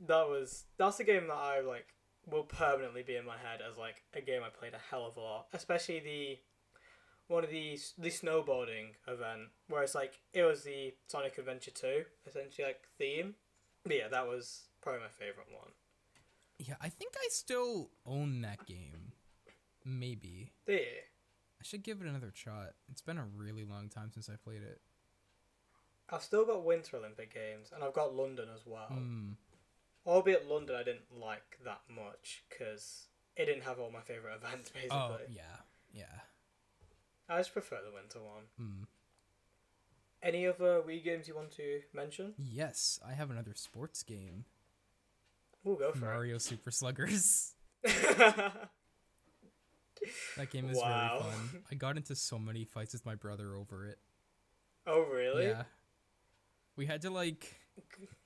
that 0.07 0.29
was 0.29 0.64
that's 0.79 1.01
a 1.01 1.05
game 1.05 1.27
that 1.27 1.35
I 1.35 1.61
like 1.61 1.87
will 2.31 2.44
permanently 2.44 3.03
be 3.03 3.16
in 3.16 3.27
my 3.27 3.37
head 3.37 3.61
as 3.68 3.77
like 3.77 4.03
a 4.14 4.20
game 4.20 4.42
I 4.44 4.49
played 4.49 4.75
a 4.75 4.81
hell 4.90 5.07
of 5.07 5.16
a 5.16 5.20
lot, 5.20 5.46
especially 5.53 6.01
the 6.01 6.38
one 7.27 7.44
of 7.44 7.51
the 7.51 7.79
the 7.99 8.09
snowboarding 8.11 8.94
event 9.07 9.51
where 9.68 9.83
it's 9.83 9.94
like 9.94 10.20
it 10.33 10.44
was 10.44 10.62
the 10.62 10.94
Sonic 11.09 11.37
Adventure 11.37 11.73
two 11.73 12.05
essentially 12.27 12.66
like 12.66 12.83
theme. 12.96 13.35
But 13.85 13.96
yeah, 13.96 14.09
that 14.09 14.27
was 14.27 14.68
probably 14.81 15.03
my 15.03 15.09
favorite 15.09 15.49
one. 15.51 15.73
Yeah, 16.62 16.75
I 16.81 16.88
think 16.90 17.14
I 17.16 17.27
still 17.31 17.90
own 18.05 18.42
that 18.42 18.66
game. 18.66 19.12
Maybe. 19.85 20.53
The 20.66 20.75
I 20.81 21.62
should 21.62 21.83
give 21.83 22.01
it 22.03 22.07
another 22.07 22.31
shot. 22.35 22.75
It's 22.90 23.01
been 23.01 23.16
a 23.18 23.25
really 23.37 23.64
long 23.64 23.88
time 23.88 24.11
since 24.12 24.29
I 24.29 24.37
played 24.37 24.62
it. 24.62 24.81
I've 26.11 26.23
still 26.23 26.44
got 26.44 26.64
Winter 26.64 26.96
Olympic 26.99 27.33
Games 27.33 27.70
and 27.75 27.83
I've 27.85 27.94
got 27.94 28.14
London 28.14 28.49
as 28.55 28.62
well. 28.66 28.88
Hmm. 28.88 29.31
Albeit 30.07 30.49
London, 30.49 30.77
I 30.77 30.83
didn't 30.83 31.18
like 31.18 31.59
that 31.64 31.81
much 31.88 32.44
because 32.49 33.09
it 33.37 33.46
didn't 33.46 33.62
have 33.64 33.79
all 33.79 33.90
my 33.90 34.01
favorite 34.01 34.37
events. 34.44 34.70
Basically, 34.70 34.96
Oh, 34.99 35.16
yeah. 35.31 35.61
Yeah. 35.92 36.20
I 37.29 37.38
just 37.38 37.53
prefer 37.53 37.79
the 37.85 37.92
winter 37.94 38.18
one. 38.18 38.44
Hmm. 38.59 38.83
Any 40.23 40.46
other 40.46 40.83
Wii 40.83 41.03
games 41.03 41.27
you 41.29 41.35
want 41.35 41.53
to 41.53 41.81
mention? 41.94 42.35
Yes, 42.37 43.01
I 43.07 43.12
have 43.14 43.31
another 43.31 43.53
sports 43.55 44.03
game. 44.03 44.44
We'll 45.64 45.77
go 45.77 45.92
for 45.92 45.99
Mario 45.99 46.38
Super 46.38 46.70
Sluggers. 46.70 47.53
That 50.38 50.51
game 50.51 50.70
is 50.70 50.79
Wow. 50.79 51.18
very 51.20 51.33
fun. 51.33 51.62
I 51.70 51.75
got 51.75 51.96
into 51.99 52.16
so 52.16 52.38
many 52.38 52.64
fights 52.64 52.94
with 52.94 53.05
my 53.05 53.14
brother 53.14 53.55
over 53.55 53.87
it. 53.87 53.99
oh 54.87 55.03
really? 55.03 55.46
Yeah. 55.49 55.64
We 56.77 56.87
had 56.87 57.03
to 57.03 57.11
like 57.11 57.61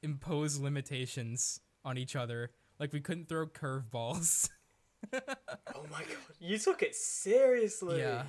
impose 0.02 0.58
limitations 0.58 1.60
on 1.84 1.98
each 1.98 2.14
other. 2.14 2.52
Like 2.78 2.92
we 2.92 3.00
couldn't 3.00 3.28
throw 3.28 3.46
curveballs. 3.46 4.50
Oh 5.12 5.84
my 5.92 5.98
god, 6.00 6.16
you 6.40 6.56
took 6.56 6.82
it 6.82 6.94
seriously. 6.94 7.98
yeah. 7.98 8.22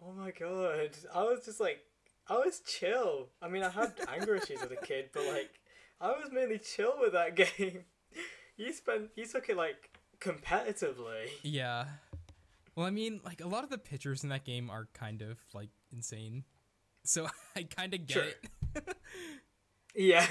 Oh 0.00 0.12
my 0.12 0.30
god, 0.30 0.90
I 1.12 1.22
was 1.24 1.44
just 1.44 1.58
like, 1.58 1.80
I 2.28 2.34
was 2.34 2.60
chill. 2.60 3.30
I 3.42 3.48
mean, 3.48 3.64
I 3.64 3.70
had 3.70 3.92
anger 4.06 4.36
issues 4.36 4.62
as 4.62 4.70
a 4.70 4.76
kid, 4.76 5.10
but 5.12 5.24
like, 5.26 5.50
I 6.02 6.08
was 6.10 6.30
mainly 6.32 6.58
chill 6.58 6.94
with 7.00 7.12
that 7.12 7.36
game. 7.58 7.84
You 8.56 8.72
spent, 8.72 9.10
you 9.16 9.24
took 9.24 9.48
it 9.48 9.56
like 9.56 9.98
competitively. 10.20 11.28
Yeah. 11.42 11.86
Well, 12.74 12.86
I 12.86 12.90
mean, 12.90 13.20
like 13.24 13.40
a 13.40 13.46
lot 13.46 13.64
of 13.64 13.70
the 13.70 13.78
pictures 13.78 14.22
in 14.24 14.30
that 14.30 14.44
game 14.44 14.68
are 14.70 14.88
kind 14.94 15.22
of 15.22 15.38
like 15.54 15.70
insane. 15.92 16.44
So 17.04 17.28
I 17.56 17.62
kind 17.62 17.94
of 17.94 18.06
get 18.06 18.14
Sure. 18.14 18.24
it. 18.24 18.96
Yeah. 19.94 20.26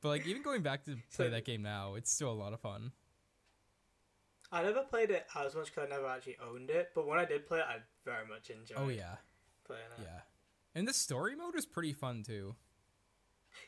But 0.00 0.08
like 0.08 0.26
even 0.26 0.40
going 0.42 0.62
back 0.62 0.84
to 0.86 0.92
play 1.14 1.26
So- 1.26 1.30
that 1.30 1.44
game 1.44 1.60
now, 1.62 1.94
it's 1.94 2.10
still 2.10 2.30
a 2.30 2.32
lot 2.32 2.52
of 2.54 2.60
fun. 2.60 2.92
I 4.50 4.62
never 4.62 4.82
played 4.82 5.10
it 5.10 5.26
as 5.36 5.54
much 5.54 5.66
because 5.66 5.86
I 5.86 5.94
never 5.94 6.06
actually 6.06 6.36
owned 6.42 6.70
it, 6.70 6.90
but 6.94 7.06
when 7.06 7.18
I 7.18 7.24
did 7.24 7.46
play 7.46 7.58
it, 7.58 7.64
I 7.68 7.78
very 8.04 8.26
much 8.26 8.48
enjoyed 8.50 8.78
Oh 8.78 8.88
yeah. 8.88 9.16
playing 9.66 9.82
it. 9.98 10.02
Yeah. 10.04 10.20
And 10.74 10.86
the 10.88 10.92
story 10.94 11.34
mode 11.36 11.54
is 11.56 11.66
pretty 11.66 11.92
fun 11.92 12.22
too. 12.22 12.54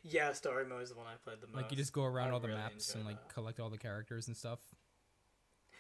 Yeah, 0.03 0.33
story 0.33 0.67
mode 0.67 0.83
is 0.83 0.91
the 0.91 0.97
one 0.97 1.07
I 1.07 1.17
played 1.23 1.41
the 1.41 1.47
most. 1.47 1.57
Like 1.57 1.71
you 1.71 1.77
just 1.77 1.93
go 1.93 2.05
around 2.05 2.29
I 2.29 2.33
all 2.33 2.41
the 2.41 2.49
really 2.49 2.61
maps 2.61 2.95
and 2.95 3.05
like 3.05 3.21
that. 3.21 3.35
collect 3.35 3.61
all 3.61 3.71
the 3.71 3.79
characters 3.79 4.27
and 4.29 4.37
stuff. 4.37 4.61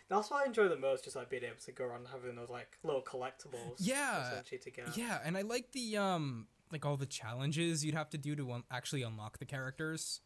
That's 0.08 0.30
what 0.30 0.44
I 0.44 0.46
enjoy 0.46 0.68
the 0.68 0.76
most, 0.76 1.04
just 1.04 1.16
like 1.16 1.28
being 1.28 1.42
able 1.42 1.56
to 1.64 1.72
go 1.72 1.84
around 1.84 2.06
having 2.12 2.36
those 2.36 2.48
like 2.48 2.78
little 2.84 3.02
collectibles. 3.02 3.76
Yeah, 3.78 4.30
essentially 4.30 4.58
to 4.58 4.70
get. 4.70 4.96
Yeah, 4.96 5.18
and 5.24 5.36
I 5.36 5.42
like 5.42 5.72
the 5.72 5.96
um 5.96 6.46
like 6.72 6.84
all 6.86 6.96
the 6.96 7.06
challenges 7.06 7.84
you'd 7.84 7.94
have 7.94 8.10
to 8.10 8.18
do 8.18 8.36
to 8.36 8.52
un- 8.52 8.64
actually 8.70 9.02
unlock 9.02 9.38
the 9.38 9.44
characters. 9.44 10.20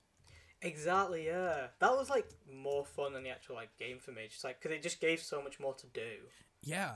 Exactly. 0.63 1.27
Yeah, 1.27 1.69
that 1.79 1.93
was 1.93 2.11
like 2.11 2.29
more 2.53 2.85
fun 2.85 3.15
than 3.15 3.23
the 3.23 3.31
actual 3.31 3.55
like 3.55 3.75
game 3.79 3.99
for 3.99 4.13
me. 4.13 4.23
Just 4.29 4.45
like 4.45 4.61
because 4.61 4.77
it 4.77 4.83
just 4.83 5.01
gave 5.01 5.21
so 5.21 5.43
much 5.43 5.59
more 5.59 5.75
to 5.75 5.87
do. 5.87 6.11
Yeah. 6.63 6.93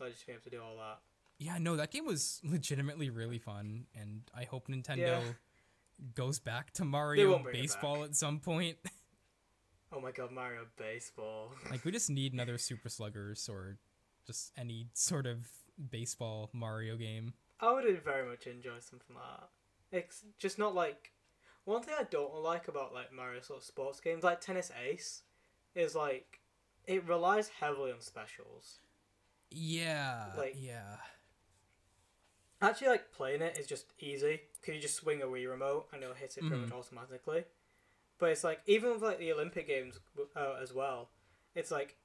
Like 0.00 0.12
just 0.12 0.26
being 0.26 0.36
able 0.36 0.44
to 0.44 0.50
do 0.50 0.62
all 0.62 0.76
that. 0.78 1.00
Yeah, 1.38 1.58
no, 1.58 1.76
that 1.76 1.90
game 1.90 2.06
was 2.06 2.40
legitimately 2.44 3.10
really 3.10 3.38
fun 3.38 3.86
and 4.00 4.22
I 4.34 4.44
hope 4.44 4.68
Nintendo 4.68 4.98
Yeah. 4.98 5.20
Goes 6.14 6.38
back 6.38 6.72
to 6.74 6.84
Mario 6.84 7.30
won't 7.30 7.44
bring 7.44 7.56
it 7.56 7.62
baseball 7.62 8.04
at 8.04 8.14
some 8.14 8.40
point. 8.40 8.76
Oh 9.94 10.00
my 10.00 10.10
god, 10.10 10.32
Mario 10.32 10.62
Baseball. 10.78 11.52
like 11.70 11.84
we 11.84 11.92
just 11.92 12.08
need 12.08 12.32
another 12.32 12.56
Super 12.56 12.88
Sluggers 12.88 13.46
or 13.46 13.76
just 14.26 14.50
any 14.56 14.86
sort 14.94 15.26
of 15.26 15.46
baseball 15.90 16.48
Mario 16.54 16.96
game. 16.96 17.34
I 17.60 17.72
would 17.74 18.02
very 18.02 18.26
much 18.26 18.46
enjoy 18.46 18.78
something 18.80 19.14
like 19.14 19.40
that. 19.40 19.98
It's 19.98 20.24
just 20.38 20.58
not 20.58 20.74
like 20.74 21.12
one 21.64 21.82
thing 21.82 21.94
I 21.98 22.04
don't 22.04 22.34
like 22.42 22.68
about 22.68 22.94
like 22.94 23.12
Mario 23.12 23.42
sort 23.42 23.58
of 23.58 23.64
sports 23.64 24.00
games, 24.00 24.24
like 24.24 24.40
Tennis 24.40 24.72
Ace, 24.82 25.24
is 25.74 25.94
like 25.94 26.40
it 26.86 27.06
relies 27.06 27.50
heavily 27.60 27.92
on 27.92 28.00
specials. 28.00 28.78
Yeah. 29.50 30.28
Like- 30.38 30.56
yeah. 30.58 30.96
Actually, 32.62 32.88
like 32.88 33.12
playing 33.12 33.42
it 33.42 33.58
is 33.58 33.66
just 33.66 33.92
easy 33.98 34.40
because 34.60 34.74
you 34.76 34.80
just 34.80 34.94
swing 34.94 35.20
a 35.22 35.26
Wii 35.26 35.50
remote 35.50 35.88
and 35.92 36.02
it'll 36.02 36.14
hit 36.14 36.36
it 36.38 36.46
pretty 36.46 36.56
Mhm. 36.56 36.68
much 36.70 36.72
automatically. 36.72 37.44
But 38.18 38.30
it's 38.30 38.44
like 38.44 38.62
even 38.66 38.92
with 38.92 39.02
like 39.02 39.18
the 39.18 39.32
Olympic 39.32 39.66
games 39.66 39.98
uh, 40.36 40.54
as 40.62 40.72
well, 40.72 41.10
it's 41.54 41.70
like 41.72 41.96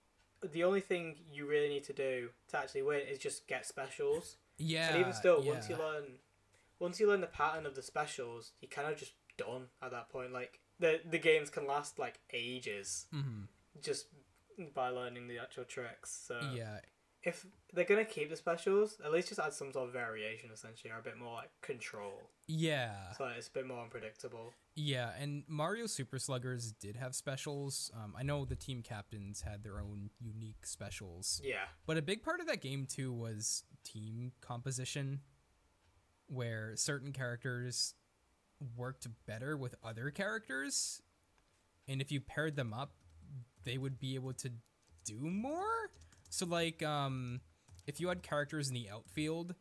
the 0.42 0.64
only 0.64 0.82
thing 0.82 1.16
you 1.32 1.46
really 1.46 1.70
need 1.70 1.84
to 1.86 1.94
do 1.94 2.32
to 2.48 2.58
actually 2.58 2.82
win 2.82 3.02
is 3.08 3.20
just 3.20 3.48
get 3.48 3.66
specials. 3.66 4.38
Yeah. 4.60 4.90
and 4.90 4.98
even 5.02 5.14
still, 5.14 5.44
once 5.44 5.70
you 5.70 5.76
learn, 5.78 6.20
once 6.80 7.00
you 7.00 7.08
learn 7.08 7.22
the 7.22 7.28
pattern 7.28 7.68
of 7.68 7.76
the 7.76 7.84
specials, 7.84 8.54
you 8.60 8.68
kind 8.68 8.92
of 8.92 8.98
just 8.98 9.14
done 9.38 9.70
at 9.84 9.92
that 9.92 10.10
point. 10.10 10.32
Like 10.34 10.60
the 10.80 11.02
the 11.06 11.20
games 11.20 11.52
can 11.52 11.68
last 11.68 12.00
like 12.00 12.20
ages 12.34 13.06
Mhm. 13.14 13.48
just 13.80 14.08
by 14.74 14.90
learning 14.90 15.28
the 15.28 15.38
actual 15.38 15.66
tricks. 15.66 16.10
So 16.10 16.40
Yeah. 16.56 16.80
If 17.28 17.46
they're 17.74 17.84
gonna 17.84 18.06
keep 18.06 18.30
the 18.30 18.36
specials, 18.38 19.00
at 19.04 19.12
least 19.12 19.28
just 19.28 19.40
add 19.40 19.52
some 19.52 19.74
sort 19.74 19.88
of 19.88 19.94
variation, 19.94 20.50
essentially, 20.52 20.90
or 20.90 21.00
a 21.00 21.02
bit 21.04 21.18
more 21.18 21.34
like 21.34 21.50
control, 21.62 22.32
Yeah. 22.48 23.12
so 23.12 23.26
it's 23.26 23.50
a 23.50 23.52
bit 23.52 23.68
more 23.68 23.84
unpredictable. 23.84 24.54
Yeah, 24.76 25.12
and 25.20 25.44
Mario 25.48 25.88
Super 25.88 26.20
Sluggers 26.20 26.72
did 26.72 26.96
have 26.96 27.14
specials. 27.16 27.92
Um, 27.94 28.16
I 28.18 28.24
know 28.24 28.46
the 28.46 28.56
team 28.56 28.82
captains 28.82 29.42
had 29.42 29.62
their 29.64 29.82
own 29.82 30.10
unique 30.22 30.66
specials, 30.66 31.42
Yeah, 31.44 31.66
but 31.86 31.98
a 31.98 32.02
big 32.02 32.24
part 32.24 32.40
of 32.40 32.48
that 32.48 32.62
game 32.62 32.86
too 32.86 33.12
was 33.12 33.66
team 33.84 34.32
composition, 34.40 35.20
where 36.28 36.76
certain 36.78 37.12
characters 37.12 37.94
worked 38.76 39.06
better 39.26 39.58
with 39.58 39.76
other 39.84 40.12
characters, 40.12 41.02
and 41.90 42.02
if 42.02 42.10
you 42.10 42.22
paired 42.22 42.56
them 42.56 42.74
up, 42.74 42.94
they 43.66 43.78
would 43.78 44.00
be 44.00 44.16
able 44.16 44.34
to 44.34 44.52
do 45.04 45.20
more. 45.20 45.92
So, 46.30 46.46
like, 46.46 46.84
um, 46.84 47.42
if 47.86 48.00
you 48.00 48.10
had 48.10 48.22
characters 48.24 48.68
in 48.68 48.74
the 48.74 48.90
outfield, 48.90 49.56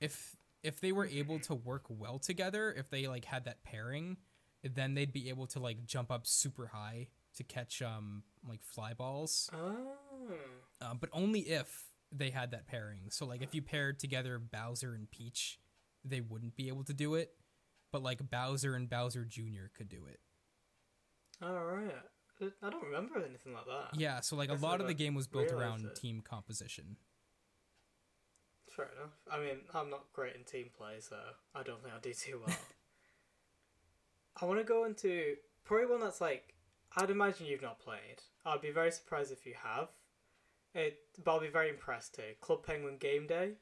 if 0.00 0.36
if 0.62 0.80
they 0.80 0.92
were 0.92 1.06
able 1.06 1.38
to 1.40 1.54
work 1.54 1.84
well 1.88 2.18
together, 2.18 2.72
if 2.76 2.90
they 2.90 3.06
like 3.06 3.24
had 3.24 3.44
that 3.46 3.64
pairing, 3.64 4.18
then 4.62 4.94
they'd 4.94 5.12
be 5.12 5.28
able 5.30 5.46
to 5.48 5.58
like 5.58 5.86
jump 5.86 6.10
up 6.10 6.26
super 6.26 6.66
high 6.68 7.08
to 7.36 7.44
catch 7.44 7.80
um 7.80 8.22
like 8.46 8.62
fly 8.62 8.92
balls. 8.92 9.48
oh, 9.54 9.94
Um, 10.82 10.98
but 11.00 11.08
only 11.12 11.40
if 11.40 11.84
they 12.12 12.30
had 12.30 12.50
that 12.50 12.66
pairing. 12.66 13.04
So 13.10 13.24
like 13.26 13.42
if 13.42 13.54
you 13.54 13.62
paired 13.62 13.98
together 13.98 14.38
Bowser 14.38 14.94
and 14.94 15.10
Peach, 15.10 15.58
they 16.04 16.20
wouldn't 16.20 16.56
be 16.56 16.68
able 16.68 16.84
to 16.84 16.92
do 16.92 17.14
it. 17.14 17.30
But 17.92 18.02
like 18.02 18.30
Bowser 18.30 18.74
and 18.74 18.88
Bowser 18.88 19.24
Jr. 19.24 19.68
could 19.76 19.88
do 19.88 20.06
it. 20.06 20.20
all 21.42 21.64
right. 21.64 21.96
I 22.62 22.70
don't 22.70 22.84
remember 22.84 23.18
anything 23.18 23.52
like 23.52 23.66
that. 23.66 23.98
Yeah, 23.98 24.20
so 24.20 24.36
like 24.36 24.50
a 24.50 24.54
lot 24.54 24.80
of 24.80 24.86
the 24.86 24.94
game 24.94 25.14
was 25.14 25.26
built 25.26 25.52
around 25.52 25.84
it. 25.84 25.94
team 25.94 26.22
composition. 26.22 26.96
fair 28.68 28.88
enough. 28.96 29.12
I 29.30 29.38
mean, 29.38 29.60
I'm 29.74 29.90
not 29.90 30.04
great 30.12 30.36
in 30.36 30.44
team 30.44 30.66
play, 30.76 30.96
so 31.00 31.16
I 31.54 31.62
don't 31.62 31.82
think 31.82 31.94
I'll 31.94 32.00
do 32.00 32.12
too 32.12 32.40
well. 32.46 32.56
I 34.40 34.44
want 34.46 34.58
to 34.58 34.64
go 34.64 34.84
into 34.84 35.36
probably 35.64 35.86
one 35.86 36.00
that's 36.00 36.20
like 36.20 36.54
I'd 36.96 37.10
imagine 37.10 37.46
you've 37.46 37.62
not 37.62 37.78
played. 37.78 38.22
I'd 38.44 38.60
be 38.62 38.70
very 38.70 38.90
surprised 38.90 39.32
if 39.32 39.46
you 39.46 39.54
have. 39.62 39.88
It, 40.74 40.98
but 41.24 41.32
I'll 41.32 41.40
be 41.40 41.48
very 41.48 41.68
impressed 41.68 42.14
too. 42.14 42.22
Club 42.40 42.64
Penguin 42.64 42.96
Game 42.98 43.26
Day. 43.26 43.52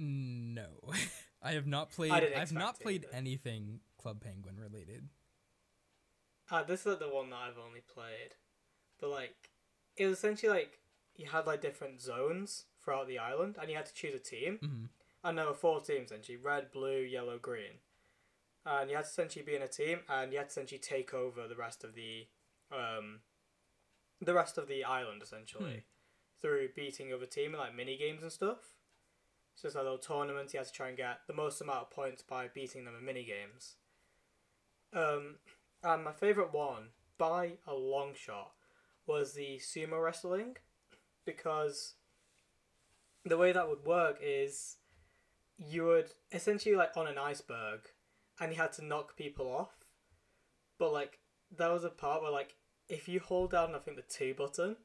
Mm, 0.00 0.54
no, 0.54 0.92
I 1.42 1.52
have 1.52 1.66
not 1.66 1.90
played. 1.90 2.12
I've 2.12 2.52
not 2.52 2.78
played 2.80 3.04
either. 3.06 3.16
anything 3.16 3.80
Club 3.98 4.20
Penguin 4.22 4.56
related. 4.56 5.08
Uh, 6.50 6.62
this 6.62 6.80
is 6.80 6.86
like 6.86 6.98
the 6.98 7.08
one 7.08 7.30
that 7.30 7.36
I've 7.36 7.58
only 7.58 7.80
played, 7.80 8.34
but 9.00 9.10
like 9.10 9.50
it 9.96 10.06
was 10.06 10.18
essentially 10.18 10.50
like 10.50 10.78
you 11.16 11.26
had 11.26 11.46
like 11.46 11.60
different 11.60 12.00
zones 12.00 12.64
throughout 12.82 13.08
the 13.08 13.18
island, 13.18 13.56
and 13.60 13.70
you 13.70 13.76
had 13.76 13.86
to 13.86 13.94
choose 13.94 14.14
a 14.14 14.18
team. 14.18 14.58
hmm 14.60 14.84
And 15.24 15.36
there 15.36 15.46
were 15.46 15.54
four 15.54 15.80
teams 15.80 16.06
essentially: 16.10 16.38
red, 16.38 16.70
blue, 16.70 17.00
yellow, 17.00 17.38
green. 17.38 17.80
And 18.64 18.90
you 18.90 18.96
had 18.96 19.04
to 19.04 19.10
essentially 19.10 19.44
be 19.44 19.56
in 19.56 19.62
a 19.62 19.68
team, 19.68 20.00
and 20.08 20.32
you 20.32 20.38
had 20.38 20.48
to 20.48 20.52
essentially 20.52 20.78
take 20.78 21.14
over 21.14 21.48
the 21.48 21.56
rest 21.56 21.84
of 21.84 21.94
the, 21.94 22.26
um, 22.70 23.20
the 24.20 24.34
rest 24.34 24.58
of 24.58 24.68
the 24.68 24.84
island 24.84 25.22
essentially, 25.22 25.84
through 26.40 26.68
beating 26.76 27.12
other 27.12 27.26
team 27.26 27.52
and 27.52 27.60
like 27.60 27.74
mini 27.74 27.96
games 27.96 28.22
and 28.22 28.32
stuff. 28.32 28.74
So 29.54 29.66
it's 29.66 29.74
like 29.74 29.84
little 29.84 29.98
tournaments. 29.98 30.52
You 30.52 30.58
had 30.60 30.66
to 30.66 30.72
try 30.72 30.88
and 30.88 30.96
get 30.96 31.20
the 31.26 31.32
most 31.32 31.60
amount 31.60 31.80
of 31.80 31.90
points 31.90 32.22
by 32.22 32.48
beating 32.48 32.84
them 32.84 32.94
in 32.98 33.04
mini 33.04 33.24
games. 33.24 33.76
Um, 34.92 35.36
and 35.82 36.04
my 36.04 36.12
favorite 36.12 36.52
one 36.52 36.88
by 37.16 37.52
a 37.66 37.74
long 37.74 38.12
shot 38.14 38.52
was 39.06 39.32
the 39.32 39.58
sumo 39.58 40.02
wrestling, 40.02 40.56
because 41.24 41.94
the 43.24 43.36
way 43.36 43.52
that 43.52 43.68
would 43.68 43.84
work 43.84 44.18
is 44.22 44.76
you 45.58 45.84
would 45.84 46.10
essentially 46.32 46.74
like 46.74 46.96
on 46.96 47.06
an 47.06 47.18
iceberg 47.18 47.80
and 48.40 48.52
you 48.52 48.58
had 48.58 48.72
to 48.72 48.84
knock 48.84 49.16
people 49.16 49.46
off 49.46 49.84
but 50.78 50.92
like 50.92 51.18
there 51.56 51.70
was 51.70 51.84
a 51.84 51.90
part 51.90 52.22
where 52.22 52.30
like 52.30 52.54
if 52.88 53.08
you 53.08 53.20
hold 53.20 53.50
down 53.50 53.74
i 53.74 53.78
think 53.78 53.96
the 53.96 54.02
two 54.02 54.32
button 54.34 54.76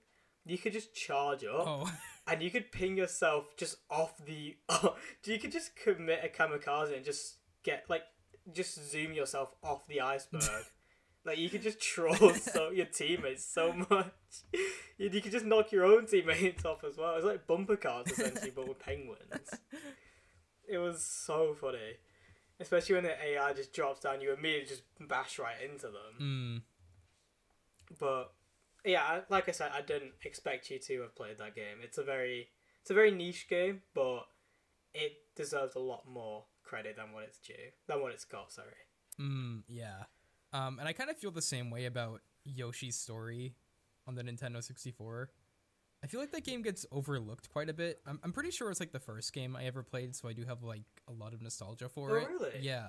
you 0.46 0.58
could 0.58 0.74
just 0.74 0.94
charge 0.96 1.44
up 1.46 1.66
Oh, 1.68 1.92
and 2.28 2.42
you 2.42 2.50
could 2.50 2.72
ping 2.72 2.98
yourself 2.98 3.56
just 3.56 3.78
off 3.90 4.18
the 4.26 4.58
you 5.26 5.40
could 5.40 5.52
just 5.52 5.76
commit 5.76 6.20
a 6.24 6.28
kamikaze 6.28 6.96
and 6.96 7.06
just 7.06 7.38
get 7.64 7.86
like 7.88 8.04
just 8.52 8.92
zoom 8.92 9.14
yourself 9.14 9.54
off 9.64 9.88
the 9.88 10.02
iceberg 10.02 10.66
like 11.26 11.38
you 11.38 11.50
could 11.50 11.62
just 11.62 11.80
troll 11.94 12.34
so 12.34 12.70
your 12.70 12.86
teammates 12.86 13.46
so 13.46 13.74
much 13.90 14.12
you, 14.98 15.10
you 15.10 15.22
could 15.22 15.32
just 15.32 15.46
knock 15.46 15.72
your 15.72 15.86
own 15.86 16.06
teammates 16.06 16.66
off 16.66 16.84
as 16.84 16.98
well 16.98 17.16
it's 17.16 17.26
like 17.26 17.48
bumper 17.48 17.78
cars 17.78 18.08
essentially 18.08 18.52
but 18.56 18.68
with 18.68 18.80
penguins 18.80 19.50
it 20.68 20.78
was 20.78 21.04
so 21.04 21.56
funny 21.60 21.98
especially 22.60 22.96
when 22.96 23.04
the 23.04 23.26
ai 23.26 23.54
just 23.54 23.74
drops 23.74 24.00
down 24.02 24.22
you 24.22 24.34
immediately 24.34 24.68
just 24.68 24.84
bash 25.08 25.40
right 25.40 25.56
into 25.64 25.88
them 25.88 26.22
mm, 26.22 26.62
but 28.00 28.34
yeah, 28.86 29.22
like 29.30 29.48
I 29.48 29.52
said, 29.52 29.72
I 29.74 29.82
didn't 29.82 30.12
expect 30.24 30.70
you 30.70 30.80
to 30.80 31.02
have 31.02 31.16
played 31.16 31.38
that 31.38 31.56
game. 31.56 31.78
It's 31.82 31.98
a 31.98 32.04
very 32.04 32.50
it's 32.82 32.92
a 32.92 32.94
very 32.94 33.12
niche 33.12 33.48
game, 33.50 33.82
but 33.94 34.24
it 34.94 35.14
deserves 35.36 35.76
a 35.76 35.80
lot 35.80 36.04
more 36.08 36.46
credit 36.64 36.98
than 36.98 37.14
what 37.14 37.24
it's 37.24 37.40
due 37.40 37.54
than 37.88 38.02
what 38.02 38.12
it's 38.12 38.26
got. 38.26 38.52
Sorry. 38.52 38.68
mm, 39.20 39.62
yeah. 39.68 40.04
Um, 40.54 40.80
and 40.80 40.88
I 40.88 40.94
kind 40.94 41.10
of 41.10 41.18
feel 41.18 41.32
the 41.32 41.42
same 41.42 41.70
way 41.72 41.86
about 41.86 42.22
Yoshi's 42.46 42.96
Story 42.96 43.56
on 44.08 44.16
the 44.16 44.24
Nintendo 44.24 44.64
64. 44.64 45.30
I 46.04 46.08
feel 46.08 46.20
like 46.20 46.32
that 46.32 46.44
game 46.44 46.62
gets 46.62 46.86
overlooked 46.92 47.50
quite 47.50 47.70
a 47.70 47.74
bit. 47.74 48.02
I'm, 48.06 48.20
I'm 48.24 48.34
pretty 48.34 48.52
sure 48.52 48.70
it's 48.70 48.80
like 48.80 48.92
the 48.92 49.00
first 49.00 49.32
game 49.34 49.56
I 49.56 49.64
ever 49.66 49.82
played, 49.84 50.16
so 50.16 50.28
I 50.28 50.34
do 50.34 50.44
have 50.46 50.62
like 50.62 50.84
a 51.08 51.14
lot 51.14 51.34
of 51.34 51.42
nostalgia 51.42 51.90
for 51.90 52.12
Oh, 52.12 52.16
it. 52.16 52.28
really? 52.30 52.52
Yeah. 52.62 52.88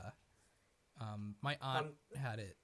Um, 1.01 1.37
my 1.41 1.57
aunt 1.61 1.87
Um, 1.87 2.21
had 2.21 2.39
it 2.41 2.57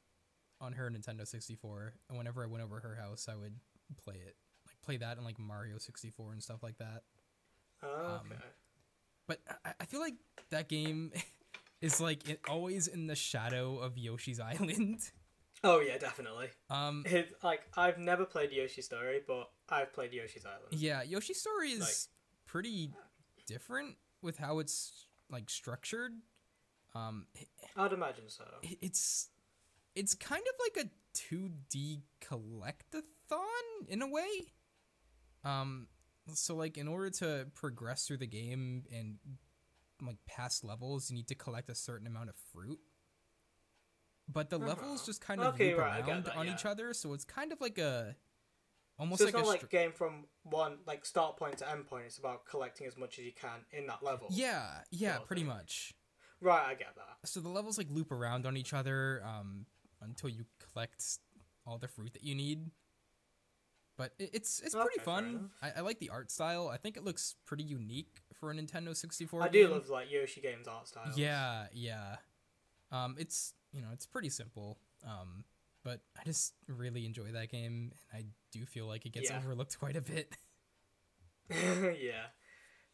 on 0.61 0.73
her 0.75 0.91
Nintendo 0.91 1.27
64, 1.27 1.95
and 2.09 2.19
whenever 2.19 2.43
I 2.43 2.47
went 2.47 2.63
over 2.65 2.81
her 2.81 2.97
house, 2.97 3.29
I 3.31 3.37
would 3.37 3.55
play 3.97 4.17
it, 4.17 4.37
like 4.67 4.81
play 4.83 4.97
that 4.99 5.17
and 5.17 5.25
like 5.25 5.39
Mario 5.39 5.79
64 5.79 6.33
and 6.33 6.43
stuff 6.43 6.63
like 6.63 6.79
that. 6.79 7.05
Oh, 7.83 8.21
Um. 8.21 8.33
But 9.27 9.41
I, 9.65 9.73
I 9.81 9.85
feel 9.87 10.01
like 10.01 10.15
that 10.51 10.69
game 10.69 11.13
is 11.81 12.01
like 12.01 12.29
it, 12.29 12.41
always 12.49 12.87
in 12.87 13.07
the 13.07 13.15
shadow 13.17 13.79
of 13.79 13.97
Yoshi's 13.97 14.41
Island. 14.53 15.01
oh 15.65 15.81
yeah, 15.81 15.99
definitely. 15.99 16.49
Um, 16.69 17.03
It, 17.07 17.33
like 17.43 17.63
I've 17.77 17.99
never 17.99 18.25
played 18.25 18.51
Yoshi's 18.53 18.87
Story, 18.87 19.21
but 19.27 19.51
I've 19.69 19.93
played 19.93 20.13
Yoshi's 20.13 20.45
Island. 20.47 20.73
yeah, 20.73 21.03
Yoshi's 21.03 21.41
Story 21.41 21.71
is 21.73 21.81
Like- 21.81 22.47
pretty 22.47 22.93
different 23.47 23.97
with 24.23 24.39
how 24.39 24.59
it's 24.59 25.07
like 25.31 25.49
structured. 25.51 26.13
Um, 26.95 27.27
I'd 27.77 27.93
imagine 27.93 28.29
so. 28.29 28.45
it's 28.81 29.29
it's 29.95 30.15
kind 30.15 30.43
of 30.43 30.55
like 30.77 30.87
a 30.87 30.91
2D 31.17 32.03
collectathon 32.21 33.89
in 33.89 34.03
a 34.03 34.09
way. 34.09 34.53
Um 35.45 35.87
so 36.35 36.55
like 36.55 36.77
in 36.79 36.87
order 36.89 37.11
to 37.11 37.47
progress 37.55 38.07
through 38.07 38.19
the 38.19 38.27
game 38.27 38.85
and 38.93 39.19
like 40.07 40.19
past 40.27 40.65
levels, 40.65 41.11
you 41.11 41.17
need 41.17 41.29
to 41.29 41.35
collect 41.35 41.69
a 41.69 41.75
certain 41.75 42.07
amount 42.07 42.29
of 42.31 42.37
fruit. 42.53 42.79
But 44.29 44.49
the 44.51 44.59
levels 44.59 45.01
Uh-huh. 45.01 45.07
just 45.07 45.21
kind 45.21 45.41
of 45.41 45.55
Okay, 45.55 45.71
loop 45.71 45.81
right, 45.81 46.07
around 46.09 46.25
that, 46.25 46.37
on 46.37 46.47
yeah. 46.47 46.55
each 46.55 46.65
other, 46.65 46.95
so 46.95 47.13
it's 47.15 47.25
kind 47.25 47.53
of 47.53 47.61
like 47.61 47.79
a 47.79 48.17
almost 48.99 49.19
so 49.21 49.25
like 49.25 49.35
it's 49.35 49.43
not 49.43 49.49
a 49.49 49.63
like 49.63 49.71
game 49.71 49.93
from 49.93 50.27
one 50.45 50.79
like 50.87 51.05
start 51.05 51.37
point 51.37 51.59
to 51.59 51.69
end 51.71 51.87
point. 51.87 52.05
It's 52.07 52.19
about 52.19 52.47
collecting 52.47 52.87
as 52.87 52.97
much 52.97 53.19
as 53.19 53.25
you 53.25 53.33
can 53.33 53.65
in 53.73 53.87
that 53.89 54.03
level. 54.05 54.29
Yeah, 54.31 54.83
yeah, 54.91 55.13
sort 55.13 55.23
of 55.23 55.27
pretty 55.29 55.43
thing. 55.43 55.49
much. 55.49 55.95
Right, 56.41 56.65
I 56.69 56.75
get 56.75 56.95
that. 56.97 57.29
so 57.29 57.41
the 57.41 57.49
levels 57.49 57.77
like 57.77 57.89
loop 57.91 58.13
around 58.13 58.47
on 58.47 58.57
each 58.57 58.73
other 58.73 59.23
um, 59.27 59.67
until 60.01 60.31
you 60.31 60.45
collect 60.73 61.05
all 61.67 61.77
the 61.79 61.89
fruit 61.89 62.13
that 62.15 62.23
you 62.23 62.35
need. 62.35 62.71
But 63.99 64.15
it, 64.19 64.31
it's 64.33 64.61
it's 64.61 64.75
pretty 64.75 64.91
Okay, 65.01 65.05
fair 65.05 65.05
fun. 65.05 65.51
I, 65.61 65.73
I 65.79 65.81
like 65.81 65.99
the 65.99 66.09
art 66.11 66.31
style. 66.31 66.69
I 66.69 66.77
think 66.77 66.97
it 66.97 67.05
looks 67.05 67.35
pretty 67.47 67.65
unique 67.65 68.21
for 68.41 68.51
a 68.51 68.55
Nintendo 68.55 68.97
64 68.97 69.43
I 69.43 69.49
game. 69.49 69.67
do 69.67 69.73
love 69.75 69.89
like 69.89 70.11
Yoshi 70.11 70.41
games 70.41 70.67
art 70.67 70.89
style. 70.89 71.13
Yeah, 71.15 71.67
yeah. 71.73 72.17
Um, 72.91 73.17
it's 73.19 73.55
you 73.73 73.83
know 73.83 73.89
it's 73.93 74.07
pretty 74.07 74.31
simple. 74.31 74.79
Um, 75.07 75.45
but 75.85 76.01
I 76.19 76.25
just 76.25 76.55
really 76.67 77.07
enjoy 77.07 77.33
that 77.33 77.51
game, 77.51 77.93
and 78.13 78.23
I 78.23 78.25
do 78.51 78.65
feel 78.67 78.87
like 78.87 79.07
it 79.07 79.13
gets 79.13 79.31
Yeah. 79.31 79.39
overlooked 79.39 79.79
quite 79.79 79.97
a 79.97 80.01
bit. 80.01 80.37
yeah, 81.51 82.27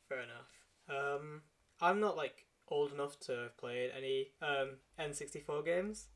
fair 0.09 0.22
enough. 0.22 0.51
Um, 0.88 1.42
I'm 1.80 2.01
not 2.01 2.16
like 2.16 2.47
old 2.68 2.92
enough 2.92 3.18
to 3.20 3.32
have 3.32 3.57
played 3.57 3.92
any 3.97 4.32
um 4.42 4.78
N64 4.99 5.64
games, 5.64 6.09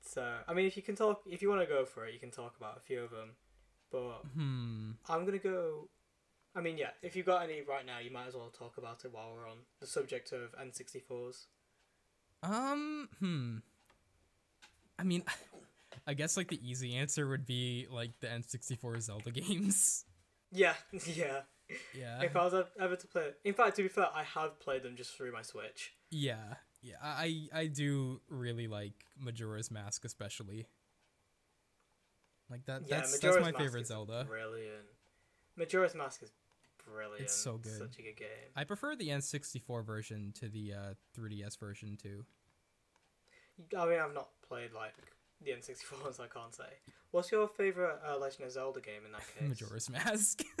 so 0.00 0.36
I 0.46 0.52
mean, 0.52 0.66
if 0.66 0.76
you 0.76 0.82
can 0.82 0.96
talk, 0.96 1.22
if 1.26 1.42
you 1.42 1.48
want 1.48 1.62
to 1.62 1.66
go 1.66 1.84
for 1.84 2.06
it, 2.06 2.12
you 2.14 2.20
can 2.20 2.30
talk 2.30 2.56
about 2.56 2.76
a 2.76 2.80
few 2.80 3.02
of 3.02 3.10
them. 3.10 3.30
But 3.90 4.22
hmm. 4.34 4.90
I'm 5.08 5.24
gonna 5.24 5.38
go. 5.38 5.88
I 6.56 6.60
mean, 6.60 6.78
yeah, 6.78 6.90
if 7.02 7.16
you've 7.16 7.26
got 7.26 7.42
any 7.42 7.62
right 7.62 7.84
now, 7.84 7.98
you 7.98 8.12
might 8.12 8.28
as 8.28 8.34
well 8.34 8.50
talk 8.56 8.78
about 8.78 9.04
it 9.04 9.12
while 9.12 9.32
we're 9.34 9.48
on 9.48 9.58
the 9.80 9.86
subject 9.86 10.32
of 10.32 10.54
N64s. 10.56 11.46
Um, 12.42 13.08
hmm. 13.18 13.56
I 14.98 15.02
mean, 15.02 15.24
I 16.06 16.14
guess 16.14 16.36
like 16.36 16.48
the 16.48 16.60
easy 16.68 16.94
answer 16.94 17.26
would 17.28 17.46
be 17.46 17.86
like 17.90 18.20
the 18.20 18.28
N64 18.28 19.00
Zelda 19.00 19.30
games. 19.32 20.04
Yeah, 20.52 20.74
yeah. 21.06 21.40
Yeah. 21.94 22.20
if 22.22 22.36
I 22.36 22.44
was 22.44 22.66
ever 22.78 22.94
to 22.94 23.06
play, 23.06 23.30
in 23.42 23.54
fact, 23.54 23.76
to 23.76 23.82
be 23.82 23.88
fair, 23.88 24.08
I 24.14 24.22
have 24.22 24.60
played 24.60 24.82
them 24.82 24.96
just 24.96 25.16
through 25.16 25.32
my 25.32 25.42
Switch. 25.42 25.94
Yeah. 26.10 26.54
Yeah. 26.82 26.96
I 27.02 27.48
I 27.52 27.66
do 27.66 28.20
really 28.28 28.68
like 28.68 28.92
Majora's 29.18 29.70
Mask 29.70 30.04
especially. 30.04 30.66
Like 32.50 32.66
that 32.66 32.82
Yeah, 32.82 32.98
that's 32.98 33.14
Majora's 33.14 33.36
that's 33.36 33.46
my 33.46 33.52
Mask 33.52 33.64
favorite 33.64 33.86
Zelda. 33.86 34.24
Brilliant. 34.28 34.84
Majora's 35.56 35.94
Mask 35.94 36.22
is 36.22 36.30
brilliant. 36.86 37.22
It's 37.22 37.34
so 37.34 37.56
good. 37.58 37.78
Such 37.78 37.98
a 37.98 38.02
good 38.02 38.16
game. 38.16 38.28
I 38.56 38.64
prefer 38.64 38.96
the 38.96 39.08
N64 39.08 39.84
version 39.84 40.32
to 40.40 40.48
the 40.48 40.72
uh 40.74 40.94
3DS 41.18 41.58
version 41.58 41.96
too. 42.00 42.24
I 43.78 43.86
mean, 43.86 44.00
I've 44.00 44.14
not 44.14 44.28
played 44.46 44.72
like 44.72 44.94
the 45.44 45.52
N64 45.52 46.02
ones. 46.02 46.20
I 46.20 46.26
can't 46.26 46.54
say. 46.54 46.64
What's 47.10 47.30
your 47.30 47.46
favorite 47.48 47.98
uh, 48.06 48.18
Legend 48.18 48.44
of 48.46 48.52
Zelda 48.52 48.80
game 48.80 49.02
in 49.06 49.12
that 49.12 49.22
case? 49.38 49.48
Majora's 49.48 49.90
Mask. 49.90 50.42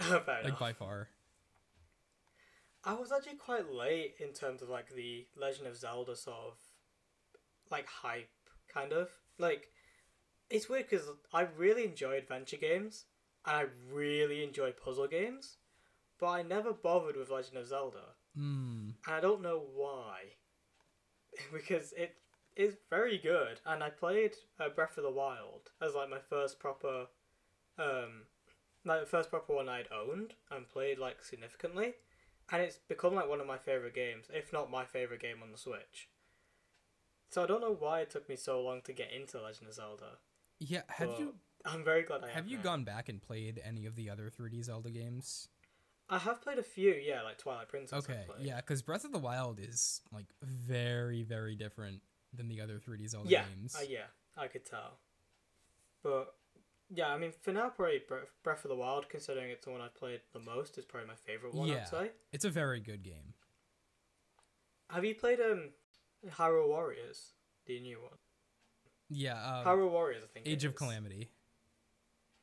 Like 0.10 0.44
enough. 0.44 0.58
by 0.58 0.72
far. 0.72 1.08
I 2.82 2.94
was 2.94 3.12
actually 3.12 3.36
quite 3.36 3.72
late 3.72 4.14
in 4.20 4.32
terms 4.32 4.60
of 4.62 4.68
like 4.68 4.88
the 4.94 5.26
Legend 5.40 5.66
of 5.66 5.76
Zelda 5.76 6.16
sort 6.16 6.36
of 6.36 6.58
like 7.70 7.86
hype, 7.86 8.28
kind 8.72 8.92
of 8.92 9.08
like. 9.38 9.68
It's 10.50 10.68
weird 10.68 10.88
because 10.88 11.06
I 11.32 11.46
really 11.56 11.84
enjoy 11.84 12.16
adventure 12.18 12.58
games 12.58 13.06
and 13.46 13.56
I 13.56 13.66
really 13.92 14.42
enjoy 14.42 14.72
puzzle 14.72 15.06
games, 15.06 15.58
but 16.18 16.26
I 16.28 16.42
never 16.42 16.72
bothered 16.72 17.16
with 17.16 17.30
Legend 17.30 17.58
of 17.58 17.66
Zelda. 17.66 18.14
Hmm. 18.36 18.90
And 19.06 19.14
I 19.14 19.20
don't 19.20 19.42
know 19.42 19.62
why. 19.74 20.20
because 21.52 21.92
it 21.96 22.16
is 22.56 22.76
very 22.90 23.18
good. 23.18 23.60
And 23.66 23.82
I 23.82 23.90
played 23.90 24.34
uh, 24.60 24.68
Breath 24.68 24.96
of 24.96 25.04
the 25.04 25.10
Wild 25.10 25.70
as 25.82 25.94
like 25.94 26.10
my 26.10 26.18
first 26.18 26.58
proper 26.58 27.06
um 27.76 28.22
like 28.84 29.00
the 29.00 29.06
first 29.06 29.30
proper 29.30 29.54
one 29.54 29.68
I'd 29.68 29.88
owned 29.90 30.34
and 30.50 30.68
played 30.68 30.98
like 30.98 31.24
significantly. 31.24 31.94
and 32.52 32.62
it's 32.62 32.78
become 32.88 33.14
like 33.14 33.28
one 33.28 33.40
of 33.40 33.46
my 33.46 33.56
favorite 33.58 33.94
games, 33.94 34.26
if 34.32 34.52
not 34.52 34.70
my 34.70 34.84
favorite 34.84 35.22
game 35.22 35.38
on 35.42 35.50
the 35.50 35.58
Switch. 35.58 36.08
So 37.30 37.42
I 37.42 37.46
don't 37.46 37.62
know 37.62 37.76
why 37.76 38.00
it 38.00 38.10
took 38.10 38.28
me 38.28 38.36
so 38.36 38.62
long 38.62 38.82
to 38.82 38.92
get 38.92 39.10
into 39.10 39.40
Legend 39.40 39.68
of 39.68 39.74
Zelda. 39.74 40.18
Yeah, 40.60 40.82
have 40.88 41.08
but 41.08 41.18
you 41.18 41.34
I'm 41.64 41.84
very 41.84 42.02
glad 42.02 42.22
I 42.22 42.26
have. 42.26 42.34
have 42.36 42.48
you 42.48 42.58
now. 42.58 42.62
gone 42.62 42.84
back 42.84 43.08
and 43.08 43.22
played 43.22 43.60
any 43.64 43.86
of 43.86 43.96
the 43.96 44.10
other 44.10 44.30
3D 44.30 44.64
Zelda 44.64 44.90
games? 44.90 45.48
I 46.08 46.18
have 46.18 46.42
played 46.42 46.58
a 46.58 46.62
few, 46.62 46.92
yeah, 46.92 47.22
like 47.22 47.38
Twilight 47.38 47.68
Princess. 47.68 48.04
Okay, 48.04 48.24
yeah, 48.40 48.56
because 48.56 48.82
Breath 48.82 49.04
of 49.04 49.12
the 49.12 49.18
Wild 49.18 49.58
is 49.58 50.02
like 50.12 50.26
very, 50.42 51.22
very 51.22 51.56
different 51.56 52.02
than 52.34 52.48
the 52.48 52.60
other 52.60 52.78
3D 52.78 53.08
Zelda 53.08 53.30
yeah, 53.30 53.44
games. 53.56 53.74
uh, 53.74 53.84
yeah, 53.88 54.06
I 54.36 54.48
could 54.48 54.66
tell. 54.66 54.98
But 56.02 56.34
yeah, 56.90 57.08
I 57.08 57.18
mean, 57.18 57.32
for 57.40 57.52
now, 57.52 57.70
probably 57.70 58.02
Breath 58.42 58.64
of 58.64 58.68
the 58.68 58.76
Wild, 58.76 59.08
considering 59.08 59.50
it's 59.50 59.64
the 59.64 59.70
one 59.70 59.80
I've 59.80 59.94
played 59.94 60.20
the 60.34 60.40
most, 60.40 60.76
is 60.76 60.84
probably 60.84 61.08
my 61.08 61.14
favorite 61.14 61.54
one. 61.54 61.68
Yeah. 61.68 61.76
I'd 61.76 61.88
say. 61.88 62.10
It's 62.32 62.44
a 62.44 62.50
very 62.50 62.80
good 62.80 63.02
game. 63.02 63.34
Have 64.90 65.04
you 65.04 65.14
played 65.14 65.40
um, 65.40 65.70
Hyrule 66.28 66.68
Warriors, 66.68 67.32
the 67.66 67.80
new 67.80 68.02
one? 68.02 68.18
Yeah, 69.08 69.34
um, 69.34 69.64
Hyrule 69.64 69.90
Warriors, 69.90 70.22
I 70.22 70.26
think. 70.26 70.46
Age 70.46 70.64
of. 70.64 70.74
Calamity. 70.74 71.30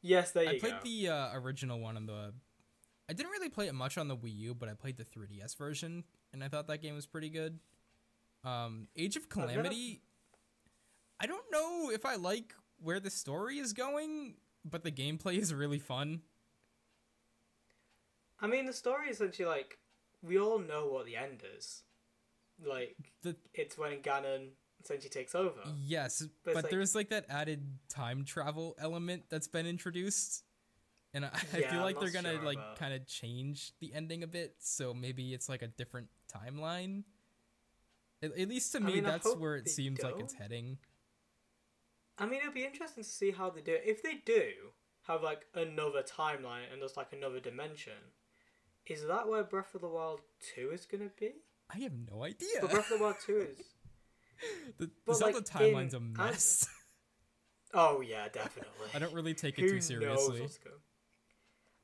Yes, 0.02 0.32
there 0.32 0.44
you 0.44 0.50
I 0.50 0.60
played 0.60 0.74
go. 0.74 0.80
the 0.84 1.10
uh, 1.10 1.30
original 1.40 1.80
one 1.80 1.96
on 1.98 2.06
the. 2.06 2.34
I 3.10 3.14
didn't 3.14 3.32
really 3.32 3.50
play 3.50 3.68
it 3.68 3.76
much 3.76 3.98
on 3.98 4.08
the 4.08 4.16
Wii 4.16 4.36
U, 4.38 4.56
but 4.56 4.70
I 4.70 4.74
played 4.74 4.98
the 4.98 5.04
3DS 5.04 5.58
version, 5.58 6.04
and 6.34 6.44
I 6.44 6.48
thought 6.48 6.68
that 6.68 6.82
game 6.82 6.96
was 6.96 7.06
pretty 7.06 7.30
good. 7.30 7.60
Um, 8.44 8.88
Age 8.96 9.16
of 9.16 9.30
Calamity. 9.30 10.02
I 11.20 11.26
don't 11.28 11.46
know 11.52 11.92
if 11.92 12.06
I 12.06 12.16
like 12.16 12.56
where 12.82 13.00
the 13.00 13.12
story 13.12 13.60
is 13.60 13.74
going, 13.74 14.36
but 14.66 14.84
the 14.84 14.92
gameplay 14.92 15.38
is 15.38 15.54
really 15.54 15.78
fun. 15.78 16.22
I 18.40 18.48
mean, 18.48 18.66
the 18.66 18.74
story 18.74 19.10
is 19.10 19.18
essentially 19.18 19.48
like 19.48 19.78
we 20.24 20.40
all 20.40 20.58
know 20.58 20.88
what 20.88 21.06
the 21.06 21.16
end 21.16 21.44
is. 21.58 21.84
Like 22.66 22.96
The 23.24 23.36
it's 23.54 23.78
when 23.78 24.00
Ganon 24.02 24.50
essentially 24.84 25.10
takes 25.10 25.36
over. 25.36 25.60
yes, 25.80 26.22
But 26.44 26.54
but, 26.54 26.64
like- 26.64 26.72
there's 26.72 26.96
like 26.96 27.10
that 27.10 27.26
added 27.30 27.66
time 27.90 28.26
travel 28.26 28.76
element 28.80 29.24
that's 29.30 29.48
been 29.48 29.66
introduced, 29.66 30.44
and 31.14 31.26
I, 31.26 31.30
I 31.54 31.58
Yeah, 31.60 31.70
feel 31.72 31.80
I'm 31.80 31.86
like 31.86 32.00
they're 32.00 32.10
gonna 32.12 32.34
sure 32.36 32.44
like 32.44 32.58
about- 32.58 32.78
kind 32.78 32.94
of 32.94 33.06
change 33.08 33.74
the 33.80 33.94
ending 33.94 34.24
a 34.24 34.28
bit, 34.28 34.56
so 34.60 34.94
maybe 34.94 35.34
it's 35.34 35.48
like 35.50 35.62
a 35.62 35.68
different 35.68 36.08
timeline. 36.34 37.04
At, 38.24 38.38
at 38.38 38.48
least 38.50 38.72
to 38.74 38.78
I 38.78 38.82
me, 38.82 38.94
mean, 38.96 39.04
that's 39.04 39.36
where 39.36 39.56
it 39.56 39.68
seems 39.70 40.02
like 40.02 40.20
it's 40.20 40.34
heading. 40.34 40.78
I 42.18 42.26
mean, 42.28 42.42
it'll 42.42 42.54
be 42.54 42.66
interesting 42.66 43.04
to 43.04 43.10
see 43.10 43.32
how 43.32 43.50
they 43.50 43.62
do 43.62 43.74
it. 43.74 43.84
If 43.86 44.04
they 44.04 44.16
do 44.26 44.52
have 45.08 45.24
like 45.24 45.48
another 45.56 46.04
timeline 46.04 46.72
and 46.72 46.80
there's 46.82 46.96
like 46.98 47.14
another 47.14 47.40
dimension, 47.40 47.94
is 48.86 49.06
that 49.08 49.28
where 49.28 49.44
Breath 49.44 49.74
of 49.74 49.82
the 49.82 49.88
Wild 49.90 50.22
Two 50.54 50.70
is 50.72 50.86
gonna 50.86 51.10
be? 51.20 51.32
I 51.74 51.80
have 51.80 51.94
no 52.12 52.24
idea. 52.24 52.60
But 52.62 52.72
Breath 52.72 52.92
of 52.92 53.00
the 53.00 53.04
Wild 53.04 53.16
Two 53.26 53.38
is. 53.38 53.58
the 54.78 55.14
Zelda 55.14 55.38
like, 55.38 55.46
timeline's 55.46 55.94
in- 55.94 56.14
a 56.16 56.24
mess. 56.24 56.68
Oh 57.74 58.02
yeah, 58.02 58.28
definitely. 58.28 58.88
I 58.94 59.00
don't 59.00 59.14
really 59.14 59.34
take 59.34 59.58
it 59.58 59.62
Who 59.62 59.70
too 59.70 59.82
seriously. 59.82 60.46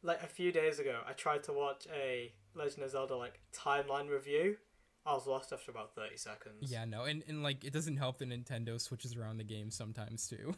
Like 0.03 0.21
a 0.21 0.27
few 0.27 0.51
days 0.51 0.79
ago, 0.79 0.99
I 1.07 1.13
tried 1.13 1.43
to 1.43 1.53
watch 1.53 1.87
a 1.93 2.33
Legend 2.53 2.83
of 2.83 2.91
Zelda 2.91 3.15
like 3.15 3.39
timeline 3.55 4.09
review. 4.09 4.57
I 5.05 5.13
was 5.13 5.25
lost 5.27 5.53
after 5.53 5.71
about 5.71 5.95
thirty 5.95 6.17
seconds. 6.17 6.69
Yeah, 6.69 6.83
no, 6.83 7.03
and, 7.05 7.23
and 7.27 7.41
like 7.41 7.63
it 7.63 7.71
doesn't 7.71 7.95
help 7.97 8.17
that 8.19 8.29
Nintendo 8.29 8.81
switches 8.81 9.15
around 9.15 9.37
the 9.37 9.45
game 9.45 9.71
sometimes 9.71 10.27
too. 10.27 10.55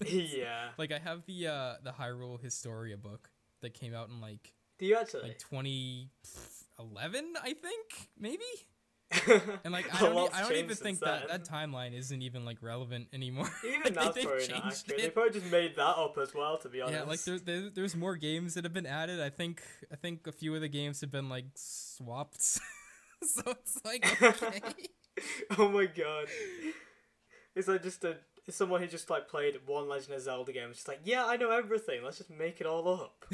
yeah. 0.06 0.68
like 0.78 0.92
I 0.92 0.98
have 0.98 1.24
the 1.26 1.48
uh 1.48 1.74
the 1.82 1.90
Hyrule 1.90 2.40
Historia 2.40 2.96
book 2.96 3.30
that 3.62 3.74
came 3.74 3.94
out 3.94 4.08
in 4.08 4.20
like 4.20 4.52
Do 4.78 4.86
you 4.86 4.96
actually? 4.96 5.22
like 5.22 5.38
2011, 5.38 7.34
I 7.42 7.52
think, 7.54 8.10
maybe. 8.18 8.44
and 9.64 9.72
like 9.72 9.86
I 9.94 10.00
don't, 10.00 10.16
e- 10.16 10.28
I 10.34 10.40
don't 10.42 10.56
even 10.56 10.76
think 10.76 10.98
that 11.00 11.28
that 11.28 11.48
timeline 11.48 11.96
isn't 11.96 12.22
even 12.22 12.44
like 12.44 12.58
relevant 12.60 13.06
anymore. 13.12 13.48
Even 13.64 13.82
Like, 13.84 13.94
that's 13.94 14.14
they've 14.16 14.24
probably 14.24 14.48
not 14.48 14.66
accurate. 14.66 15.00
They 15.00 15.10
probably 15.10 15.32
just 15.40 15.52
made 15.52 15.76
that 15.76 15.96
up 15.96 16.18
as 16.20 16.34
well, 16.34 16.58
to 16.58 16.68
be 16.68 16.80
honest. 16.80 16.98
Yeah, 16.98 17.04
like 17.04 17.22
there, 17.22 17.38
there, 17.38 17.70
there's 17.70 17.94
more 17.94 18.16
games 18.16 18.54
that 18.54 18.64
have 18.64 18.72
been 18.72 18.86
added. 18.86 19.20
I 19.20 19.30
think 19.30 19.62
I 19.92 19.96
think 19.96 20.26
a 20.26 20.32
few 20.32 20.54
of 20.56 20.60
the 20.60 20.68
games 20.68 21.00
have 21.02 21.12
been 21.12 21.28
like 21.28 21.46
swapped. 21.54 22.42
so 23.22 23.42
it's 23.46 23.78
like 23.84 24.22
okay. 24.22 24.60
oh 25.56 25.68
my 25.68 25.86
god. 25.86 26.26
It's 27.54 27.68
like 27.68 27.84
just 27.84 28.02
a 28.04 28.16
someone 28.50 28.80
who 28.80 28.86
just 28.86 29.08
like 29.08 29.28
played 29.28 29.54
one 29.66 29.88
Legend 29.88 30.14
of 30.14 30.20
Zelda 30.22 30.52
game. 30.52 30.68
It's 30.70 30.78
just 30.78 30.88
like, 30.88 31.00
yeah, 31.04 31.26
I 31.26 31.36
know 31.36 31.50
everything. 31.50 32.02
Let's 32.02 32.18
just 32.18 32.30
make 32.30 32.60
it 32.60 32.66
all 32.66 32.88
up. 32.88 33.24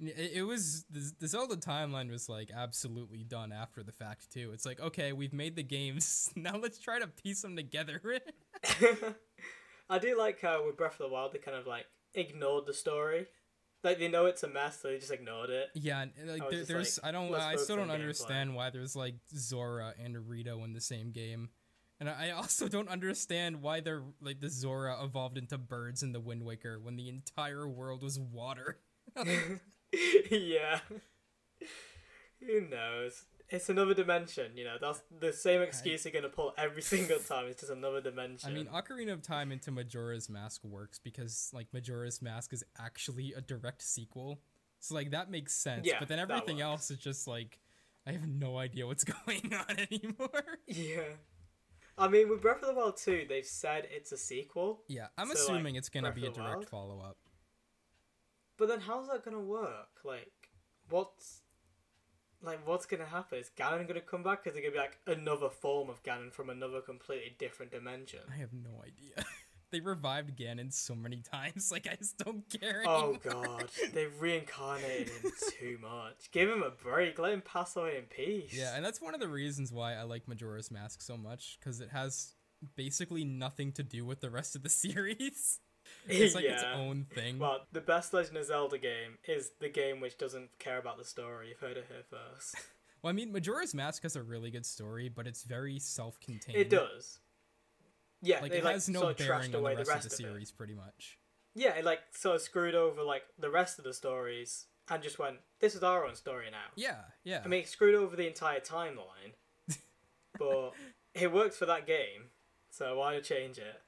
It, 0.00 0.32
it 0.34 0.42
was 0.42 0.84
the, 0.90 1.10
the 1.20 1.28
Zelda 1.28 1.56
timeline 1.56 2.10
was 2.10 2.28
like 2.28 2.50
absolutely 2.54 3.24
done 3.24 3.52
after 3.52 3.82
the 3.82 3.92
fact 3.92 4.32
too. 4.32 4.50
It's 4.52 4.66
like 4.66 4.80
okay, 4.80 5.12
we've 5.12 5.32
made 5.32 5.56
the 5.56 5.62
games. 5.62 6.30
Now 6.36 6.56
let's 6.56 6.78
try 6.78 6.98
to 6.98 7.06
piece 7.06 7.42
them 7.42 7.56
together. 7.56 8.00
I 9.90 9.98
do 9.98 10.16
like 10.16 10.40
how 10.40 10.64
with 10.66 10.76
Breath 10.76 11.00
of 11.00 11.08
the 11.08 11.08
Wild 11.08 11.32
they 11.32 11.38
kind 11.38 11.56
of 11.56 11.66
like 11.66 11.86
ignored 12.14 12.66
the 12.66 12.74
story. 12.74 13.26
Like 13.84 13.98
they 13.98 14.08
know 14.08 14.26
it's 14.26 14.42
a 14.42 14.48
mess, 14.48 14.80
so 14.80 14.88
they 14.88 14.98
just 14.98 15.12
ignored 15.12 15.50
it. 15.50 15.68
yeah, 15.74 16.04
like 16.26 16.42
uh, 16.42 16.46
I 16.46 16.50
there, 16.50 16.64
there's 16.64 16.98
like, 17.02 17.08
I 17.08 17.12
don't 17.12 17.34
I 17.34 17.56
still 17.56 17.76
don't 17.76 17.90
understand 17.90 18.54
why 18.54 18.70
there's 18.70 18.96
like 18.96 19.14
Zora 19.36 19.94
and 20.02 20.28
Rito 20.28 20.62
in 20.64 20.72
the 20.72 20.80
same 20.80 21.12
game. 21.12 21.50
And 22.00 22.08
I 22.08 22.30
also 22.30 22.68
don't 22.68 22.88
understand 22.88 23.60
why 23.60 23.80
they're 23.80 24.02
like 24.20 24.40
the 24.40 24.48
Zora 24.48 25.02
evolved 25.02 25.36
into 25.36 25.58
birds 25.58 26.02
in 26.02 26.12
the 26.12 26.20
Wind 26.20 26.44
Waker 26.44 26.78
when 26.80 26.96
the 26.96 27.08
entire 27.08 27.68
world 27.68 28.02
was 28.02 28.18
water. 28.18 28.78
yeah. 30.30 30.80
Who 32.46 32.60
knows? 32.60 33.24
It's 33.50 33.70
another 33.70 33.94
dimension, 33.94 34.52
you 34.56 34.64
know. 34.64 34.76
That's 34.80 35.00
the 35.20 35.32
same 35.32 35.62
excuse 35.62 36.04
you're 36.04 36.12
gonna 36.12 36.28
pull 36.28 36.52
every 36.58 36.82
single 36.94 37.18
time. 37.18 37.46
It's 37.46 37.60
just 37.60 37.72
another 37.72 38.00
dimension. 38.00 38.50
I 38.50 38.52
mean, 38.52 38.66
Ocarina 38.66 39.12
of 39.12 39.22
Time 39.22 39.50
into 39.52 39.70
Majora's 39.70 40.28
Mask 40.28 40.62
works 40.64 40.98
because 40.98 41.50
like 41.54 41.66
Majora's 41.72 42.20
Mask 42.20 42.52
is 42.52 42.62
actually 42.78 43.32
a 43.34 43.40
direct 43.40 43.82
sequel, 43.82 44.40
so 44.80 44.94
like 44.94 45.12
that 45.12 45.30
makes 45.30 45.54
sense. 45.54 45.86
Yeah, 45.86 45.98
but 45.98 46.08
then 46.08 46.18
everything 46.18 46.60
else 46.60 46.90
is 46.90 46.98
just 46.98 47.26
like 47.26 47.58
I 48.06 48.12
have 48.12 48.26
no 48.28 48.58
idea 48.58 48.86
what's 48.86 49.04
going 49.26 49.52
on 49.54 49.78
anymore. 49.78 50.58
yeah. 50.66 51.02
I 51.96 52.06
mean, 52.06 52.28
with 52.28 52.40
Breath 52.40 52.62
of 52.62 52.68
the 52.68 52.74
Wild 52.74 52.96
2, 52.96 53.26
they've 53.28 53.44
said 53.44 53.88
it's 53.90 54.12
a 54.12 54.16
sequel, 54.16 54.82
yeah, 54.86 55.08
I'm 55.18 55.26
So, 55.26 55.32
like, 55.32 55.38
assuming 55.38 55.74
it's 55.74 55.88
gonna 55.88 56.12
Breath 56.12 56.14
be 56.14 56.26
a 56.26 56.30
direct 56.30 56.68
follow 56.68 57.00
up. 57.00 57.16
But 58.58 58.68
then 58.68 58.80
how's 58.80 59.08
that 59.08 59.24
gonna 59.24 59.40
work? 59.40 59.88
Like, 60.04 60.32
what's 60.90 61.42
like 62.42 62.66
what's 62.66 62.86
gonna 62.86 63.06
happen? 63.06 63.38
Is 63.38 63.50
Ganon 63.56 63.86
gonna 63.88 64.00
come 64.00 64.22
back? 64.22 64.46
Is 64.46 64.56
it 64.56 64.60
gonna 64.60 64.72
be 64.72 64.78
like 64.78 64.98
another 65.06 65.48
form 65.48 65.88
of 65.88 66.02
Ganon 66.02 66.32
from 66.32 66.50
another 66.50 66.80
completely 66.80 67.34
different 67.38 67.72
dimension? 67.72 68.20
I 68.32 68.36
have 68.38 68.52
no 68.52 68.82
idea. 68.82 69.24
they 69.70 69.80
revived 69.80 70.36
Ganon 70.38 70.72
so 70.72 70.94
many 70.94 71.20
times, 71.20 71.70
like 71.72 71.86
I 71.90 71.96
just 71.96 72.18
don't 72.18 72.44
care 72.48 72.82
Oh 72.86 73.16
anymore. 73.24 73.46
god, 73.58 73.70
they've 73.92 74.20
reincarnated 74.20 75.08
him 75.08 75.32
too 75.58 75.78
much. 75.80 76.30
Give 76.32 76.48
him 76.48 76.62
a 76.62 76.70
break. 76.70 77.18
Let 77.18 77.32
him 77.32 77.42
pass 77.42 77.76
away 77.76 77.98
in 77.98 78.04
peace. 78.04 78.54
Yeah, 78.56 78.76
and 78.76 78.84
that's 78.84 79.00
one 79.00 79.14
of 79.14 79.20
the 79.20 79.28
reasons 79.28 79.72
why 79.72 79.94
I 79.94 80.02
like 80.02 80.28
Majora's 80.28 80.70
Mask 80.70 81.02
so 81.02 81.16
much 81.16 81.58
because 81.60 81.80
it 81.80 81.90
has 81.90 82.34
basically 82.76 83.24
nothing 83.24 83.72
to 83.72 83.82
do 83.82 84.04
with 84.04 84.20
the 84.20 84.30
rest 84.30 84.56
of 84.56 84.62
the 84.62 84.68
series. 84.68 85.60
It's 86.08 86.34
like 86.34 86.44
its 86.44 86.64
own 86.74 87.06
thing. 87.14 87.38
Well, 87.38 87.60
the 87.72 87.80
best 87.80 88.12
Legend 88.12 88.36
of 88.36 88.46
Zelda 88.46 88.78
game 88.78 89.18
is 89.26 89.52
the 89.60 89.68
game 89.68 90.00
which 90.00 90.18
doesn't 90.18 90.58
care 90.58 90.78
about 90.78 90.98
the 90.98 91.04
story. 91.04 91.48
You've 91.48 91.60
heard 91.60 91.76
it 91.76 91.86
here 91.88 92.04
first. 92.08 92.56
Well, 93.00 93.10
I 93.10 93.14
mean, 93.14 93.30
Majora's 93.30 93.76
Mask 93.76 94.02
has 94.02 94.16
a 94.16 94.22
really 94.24 94.50
good 94.50 94.66
story, 94.66 95.08
but 95.08 95.28
it's 95.28 95.44
very 95.44 95.78
self-contained. 95.78 96.58
It 96.58 96.68
does. 96.68 97.20
Yeah, 98.22 98.40
Like 98.40 98.52
it 98.52 98.64
like 98.64 98.74
has 98.74 98.88
no 98.88 99.00
sort 99.02 99.12
of 99.12 99.18
bearing 99.18 99.54
on 99.54 99.62
the 99.62 99.68
the 99.68 99.76
rest, 99.76 99.88
rest 99.88 100.06
of 100.06 100.10
the 100.18 100.24
of 100.24 100.30
series, 100.32 100.50
pretty 100.50 100.74
much. 100.74 101.18
Yeah, 101.54 101.74
it 101.76 101.84
like 101.84 102.00
sort 102.10 102.36
of 102.36 102.42
screwed 102.42 102.74
over 102.74 103.02
like 103.02 103.22
the 103.38 103.50
rest 103.50 103.78
of 103.78 103.84
the 103.84 103.94
stories 103.94 104.66
and 104.90 105.02
just 105.02 105.18
went, 105.18 105.36
"This 105.60 105.76
is 105.76 105.84
our 105.84 106.04
own 106.04 106.16
story 106.16 106.46
now." 106.50 106.72
Yeah, 106.74 106.96
yeah. 107.22 107.42
I 107.44 107.48
mean, 107.48 107.60
it 107.60 107.68
screwed 107.68 107.94
over 107.94 108.16
the 108.16 108.26
entire 108.26 108.60
timeline, 108.60 109.34
but 110.38 110.72
it 111.14 111.32
works 111.32 111.56
for 111.56 111.66
that 111.66 111.86
game, 111.86 112.30
so 112.70 112.98
why 112.98 113.20
change 113.20 113.58
it? 113.58 113.80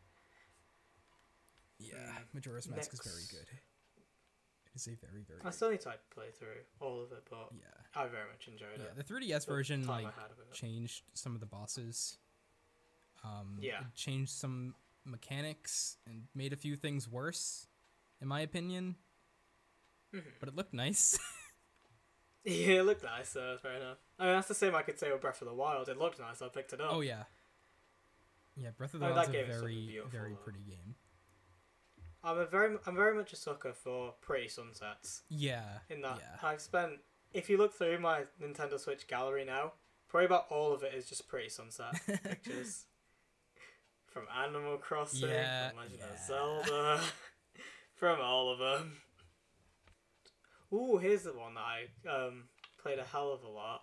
Yeah, 1.81 1.95
Mm. 1.97 2.35
Majora's 2.35 2.69
Mask 2.69 2.93
is 2.93 3.01
very 3.03 3.25
good. 3.31 3.49
It 4.67 4.77
is 4.77 4.87
a 4.87 4.91
very, 5.05 5.23
very. 5.27 5.41
I 5.45 5.51
still 5.51 5.71
need 5.71 5.81
to 5.81 5.89
like, 5.89 6.09
play 6.11 6.27
through 6.39 6.63
all 6.79 7.03
of 7.03 7.11
it, 7.13 7.25
but 7.29 7.49
Yeah, 7.53 7.67
I 8.01 8.07
very 8.07 8.29
much 8.31 8.47
enjoyed 8.47 8.75
it. 8.75 8.81
yeah. 8.95 9.01
it. 9.01 9.07
The 9.07 9.15
3DS 9.15 9.45
The 9.47 9.53
version 9.53 9.85
time 9.85 10.05
like 10.05 10.15
had 10.15 10.31
of 10.31 10.39
it. 10.39 10.53
changed 10.53 11.03
some 11.15 11.35
of 11.35 11.41
the 11.41 11.47
bosses. 11.47 12.19
Um, 13.25 13.59
Yeah. 13.61 13.81
it 13.81 13.95
changed 13.97 14.31
some 14.33 14.75
mechanics 15.05 15.97
and 16.07 16.29
made 16.35 16.53
a 16.53 16.57
few 16.57 16.77
things 16.77 17.09
worse, 17.09 17.67
in 18.21 18.29
my 18.29 18.41
opinion. 18.43 18.97
Mhm. 20.13 20.23
But 20.39 20.49
it 20.51 20.55
looked 20.55 20.75
nice. 20.75 21.19
Yeah, 22.43 22.81
it 22.81 22.83
looked 22.85 23.05
nice, 23.05 23.29
so 23.29 23.51
that's 23.51 23.61
fair 23.61 23.75
enough. 23.75 23.99
I 24.19 24.25
mean, 24.25 24.33
that's 24.37 24.49
the 24.49 24.55
same 24.55 24.75
I 24.75 24.81
could 24.81 24.99
say 24.99 25.13
with 25.13 25.21
Breath 25.21 25.43
of 25.43 25.49
the 25.49 25.53
Wild. 25.55 25.91
It 25.91 25.99
looked 25.99 26.19
nice, 26.19 26.39
so 26.39 26.47
I 26.47 26.49
picked 26.49 26.73
it 26.73 26.81
up. 26.81 26.91
oh 26.91 27.01
yeah. 27.01 27.25
Yeah, 28.57 28.71
Breath 28.71 28.95
of 28.95 29.01
the 29.01 29.07
I 29.07 29.09
mean, 29.11 29.17
Wild's 29.17 29.31
that 29.33 29.37
a 29.37 29.41
game 29.43 29.51
is 29.51 29.57
something 29.57 29.75
very, 29.75 29.87
beautiful, 29.87 30.11
very 30.11 30.31
though. 30.33 30.37
pretty 30.39 30.59
game. 30.61 30.95
I'm 32.23 32.39
a 32.39 32.47
very, 32.47 32.77
I'm 32.87 32.97
very 32.97 33.15
much 33.15 33.33
a 33.33 33.37
sucker 33.37 33.73
for 33.73 34.15
pretty 34.21 34.49
sunsets. 34.49 35.23
Yeah. 35.29 35.63
In 35.89 36.03
that, 36.03 36.19
yeah. 36.19 36.47
I've 36.49 36.61
spent 36.61 36.93
if 37.33 37.49
you 37.49 37.57
look 37.57 37.73
through 37.73 37.99
my 38.01 38.23
Nintendo 38.43 38.79
Switch 38.79 39.07
gallery 39.07 39.45
now, 39.45 39.73
probably 40.09 40.27
about 40.27 40.47
all 40.51 40.73
of 40.73 40.83
it 40.83 40.93
is 40.95 41.07
just 41.07 41.29
pretty 41.29 41.49
sunset 41.49 41.95
pictures. 42.25 42.87
From 44.07 44.25
Animal 44.45 44.77
Crossing, 44.79 45.29
Yeah, 45.31 45.69
from 45.71 45.79
Legend 45.79 46.01
yeah. 46.01 46.13
of 46.13 46.19
Zelda, 46.27 47.01
from 47.95 48.21
all 48.21 48.51
of 48.53 48.59
them. 48.59 48.97
Ooh, 50.73 50.99
here's 50.99 51.23
the 51.25 51.33
one 51.33 51.55
that 51.55 51.61
I 51.65 52.09
um, 52.09 52.45
played 52.83 52.99
a 52.99 53.05
hell 53.05 53.33
of 53.33 53.43
a 53.45 53.49
lot. 53.49 53.83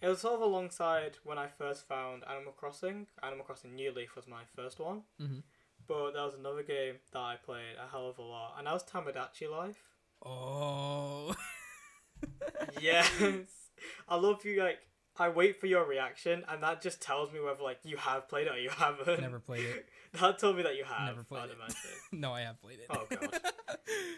It 0.00 0.08
was 0.08 0.20
sort 0.20 0.34
of 0.36 0.40
alongside 0.42 1.18
when 1.24 1.38
I 1.38 1.48
first 1.48 1.86
found 1.88 2.22
Animal 2.30 2.52
Crossing. 2.52 3.06
Animal 3.22 3.44
Crossing 3.44 3.74
New 3.74 3.92
Leaf 3.92 4.14
was 4.16 4.26
my 4.28 4.42
first 4.54 4.78
one. 4.78 5.02
Mhm. 5.20 5.42
But 5.88 6.12
there 6.12 6.24
was 6.24 6.34
another 6.34 6.62
game 6.62 6.96
that 7.12 7.18
I 7.18 7.36
played 7.42 7.76
a 7.82 7.90
hell 7.90 8.08
of 8.08 8.18
a 8.18 8.22
lot, 8.22 8.54
and 8.58 8.66
that 8.66 8.74
was 8.74 8.84
Tamagotchi 8.84 9.50
Life. 9.50 9.82
Oh. 10.24 11.34
yes, 12.80 13.10
I 14.08 14.16
love 14.16 14.44
you. 14.44 14.60
Like, 14.60 14.80
I 15.16 15.28
wait 15.28 15.60
for 15.60 15.66
your 15.66 15.84
reaction, 15.84 16.44
and 16.48 16.62
that 16.62 16.82
just 16.82 17.00
tells 17.00 17.32
me 17.32 17.40
whether 17.40 17.62
like 17.62 17.78
you 17.84 17.96
have 17.96 18.28
played 18.28 18.46
it 18.46 18.52
or 18.52 18.58
you 18.58 18.70
haven't. 18.70 19.20
Never 19.20 19.40
played 19.40 19.64
it. 19.64 19.88
That 20.18 20.38
told 20.38 20.56
me 20.56 20.62
that 20.62 20.74
you 20.74 20.84
have. 20.84 21.08
Never 21.08 21.22
played 21.22 21.42
I'd 21.42 21.68
it. 21.68 21.74
no, 22.12 22.32
I 22.32 22.40
have 22.40 22.58
played 22.62 22.78
it. 22.78 22.86
Oh, 22.88 23.04
God. 23.10 23.40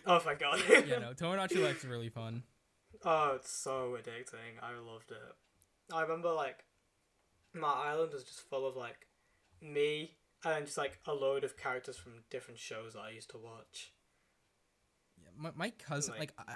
Oh, 0.07 0.18
thank 0.21 0.39
God. 0.39 0.62
yeah, 0.68 1.01
no, 1.01 1.12
Tomodachi 1.14 1.61
Life's 1.61 1.85
really 1.85 2.09
fun. 2.09 2.45
Oh, 3.05 3.33
it's 3.35 3.51
so 3.51 3.97
addicting. 4.01 4.62
I 4.62 4.71
loved 4.79 5.11
it. 5.11 5.93
I 5.93 6.03
remember 6.03 6.33
like 6.33 6.64
my 7.53 7.73
island 7.73 8.12
was 8.12 8.23
just 8.23 8.49
full 8.49 8.68
of 8.68 8.77
like 8.77 9.09
me 9.61 10.12
and 10.45 10.64
just 10.66 10.78
like 10.78 10.99
a 11.07 11.12
load 11.14 11.45
of 11.45 11.57
characters 11.57 11.97
from 11.97 12.12
different 12.30 12.59
shows 12.59 12.95
that 12.95 13.01
I 13.01 13.11
used 13.11 13.30
to 13.30 13.38
watch. 13.38 13.93
Yeah, 15.22 15.28
my, 15.36 15.51
my 15.55 15.70
cousin, 15.70 16.14
Like- 16.18 16.32
like, 16.38 16.49
I, 16.49 16.55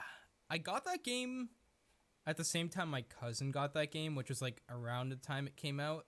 I 0.51 0.59
got 0.59 0.85
that 0.87 1.03
game 1.05 1.51
at 2.27 2.37
the 2.37 2.45
same 2.45 2.69
time 2.69 2.89
my 2.89 3.03
cousin 3.03 3.51
got 3.51 3.75
that 3.75 3.91
game, 3.93 4.15
which 4.15 4.29
was 4.31 4.41
like 4.41 4.63
around 4.71 5.11
the 5.11 5.17
time 5.17 5.47
it 5.47 5.57
came 5.57 5.79
out. 5.81 6.07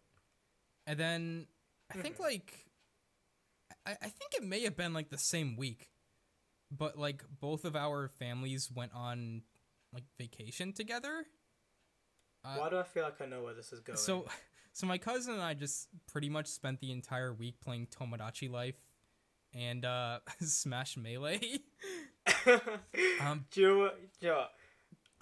And 0.87 0.99
then 0.99 1.47
I 1.91 1.99
think 2.01 2.16
Mhm. 2.16 2.20
like, 2.20 2.66
I, 3.85 3.93
I 3.93 4.09
think 4.09 4.35
it 4.35 4.43
may 4.43 4.62
have 4.62 4.77
been 4.77 4.95
like 4.95 5.11
the 5.11 5.18
same 5.18 5.57
week, 5.57 5.91
but 6.70 6.97
like 6.99 7.22
both 7.41 7.64
of 7.64 7.77
our 7.77 8.09
families 8.09 8.70
went 8.74 8.93
on 8.95 9.43
like 9.93 10.05
vacation 10.18 10.72
together. 10.72 11.27
Uh, 12.45 12.57
Why 12.57 12.70
do 12.70 12.79
I 12.79 12.83
feel 12.85 13.03
like 13.03 13.20
I 13.20 13.27
know 13.27 13.43
where 13.43 13.55
this 13.55 13.72
is 13.72 13.81
going? 13.81 13.99
So, 13.99 14.27
so 14.77 14.87
my 14.87 14.99
cousin 14.99 15.33
and 15.33 15.43
I 15.43 15.55
just 15.55 15.89
pretty 16.07 16.29
much 16.29 16.49
spent 16.49 16.81
the 16.81 16.93
entire 16.93 17.33
week 17.33 17.61
playing 17.64 17.87
Tomodachi 17.87 18.51
Life 18.51 18.74
and 19.55 19.87
uh, 19.87 20.18
Smash 20.41 20.97
Melee. 20.97 21.41
Um, 23.20 23.45
do 23.53 23.61
you? 23.61 23.91
Do 24.20 24.27
you? 24.27 24.37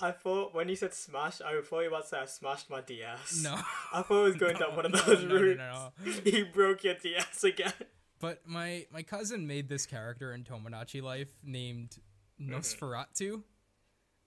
I 0.00 0.11
thought 0.11 0.55
when 0.55 0.70
you 0.70 0.74
said 0.74 0.94
smash, 0.94 1.42
I 1.42 1.61
thought 1.61 1.80
you 1.80 1.88
about 1.88 2.05
to 2.05 2.09
say 2.09 2.18
I 2.18 2.24
smashed 2.24 2.70
my 2.70 2.80
DS. 2.80 3.42
no, 3.44 3.55
I 3.92 4.00
thought 4.02 4.22
it 4.22 4.24
was 4.24 4.36
going 4.36 4.57
down 4.59 4.74
one 4.74 4.86
of 4.86 4.92
no, 4.92 4.98
those 5.00 5.22
no, 5.22 5.28
no, 5.28 5.42
routes. 5.42 5.59
no, 5.59 5.92
you 6.24 6.46
broke 6.46 6.82
your 6.82 6.94
DS 6.94 7.44
again. 7.44 7.74
but 8.20 8.40
my 8.46 8.86
my 8.90 9.02
cousin 9.02 9.46
made 9.46 9.68
this 9.68 9.84
character 9.84 10.32
in 10.32 10.44
Tomodachi 10.44 11.02
Life 11.02 11.28
named 11.44 11.98
Nosferatu, 12.40 13.42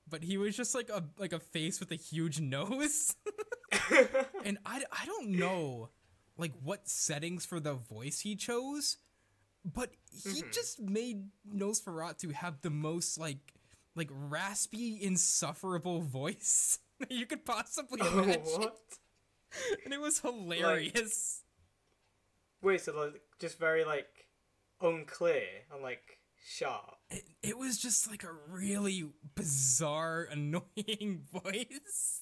but 0.07 0.23
he 0.23 0.37
was 0.37 0.55
just 0.55 0.75
like 0.75 0.89
a 0.89 1.03
like 1.17 1.33
a 1.33 1.39
face 1.39 1.79
with 1.79 1.91
a 1.91 1.95
huge 1.95 2.39
nose, 2.39 3.15
and 4.45 4.57
I 4.65 4.83
I 4.91 5.05
don't 5.05 5.29
know 5.29 5.89
like 6.37 6.53
what 6.63 6.87
settings 6.87 7.45
for 7.45 7.59
the 7.59 7.73
voice 7.73 8.19
he 8.21 8.35
chose, 8.35 8.97
but 9.65 9.91
he 10.11 10.41
Mhm. 10.43 10.53
just 10.53 10.79
made 10.79 11.29
Nosferatu 11.51 12.31
have 12.33 12.61
the 12.61 12.69
most 12.69 13.17
like 13.17 13.53
like 13.95 14.09
raspy, 14.11 14.99
insufferable 15.01 16.01
voice 16.01 16.79
that 16.99 17.11
you 17.19 17.25
could 17.25 17.45
possibly 17.45 17.99
oh, 18.03 18.19
imagine, 18.23 18.41
what? 18.61 18.77
and 19.83 19.93
it 19.93 19.99
was 20.01 20.19
hilarious. 20.19 21.43
Wait, 22.61 22.81
so 22.81 22.93
like 22.99 23.21
just 23.39 23.57
very 23.59 23.83
like 23.85 24.27
unclear 24.81 25.43
and 25.73 25.81
like 25.81 26.19
sharp. 26.45 26.97
it, 27.09 27.23
it 27.41 27.57
was 27.57 27.77
just 27.77 28.09
like 28.09 28.23
a 28.23 28.31
really 28.49 29.03
bizarre, 29.35 30.27
annoying 30.31 31.25
voice 31.33 32.21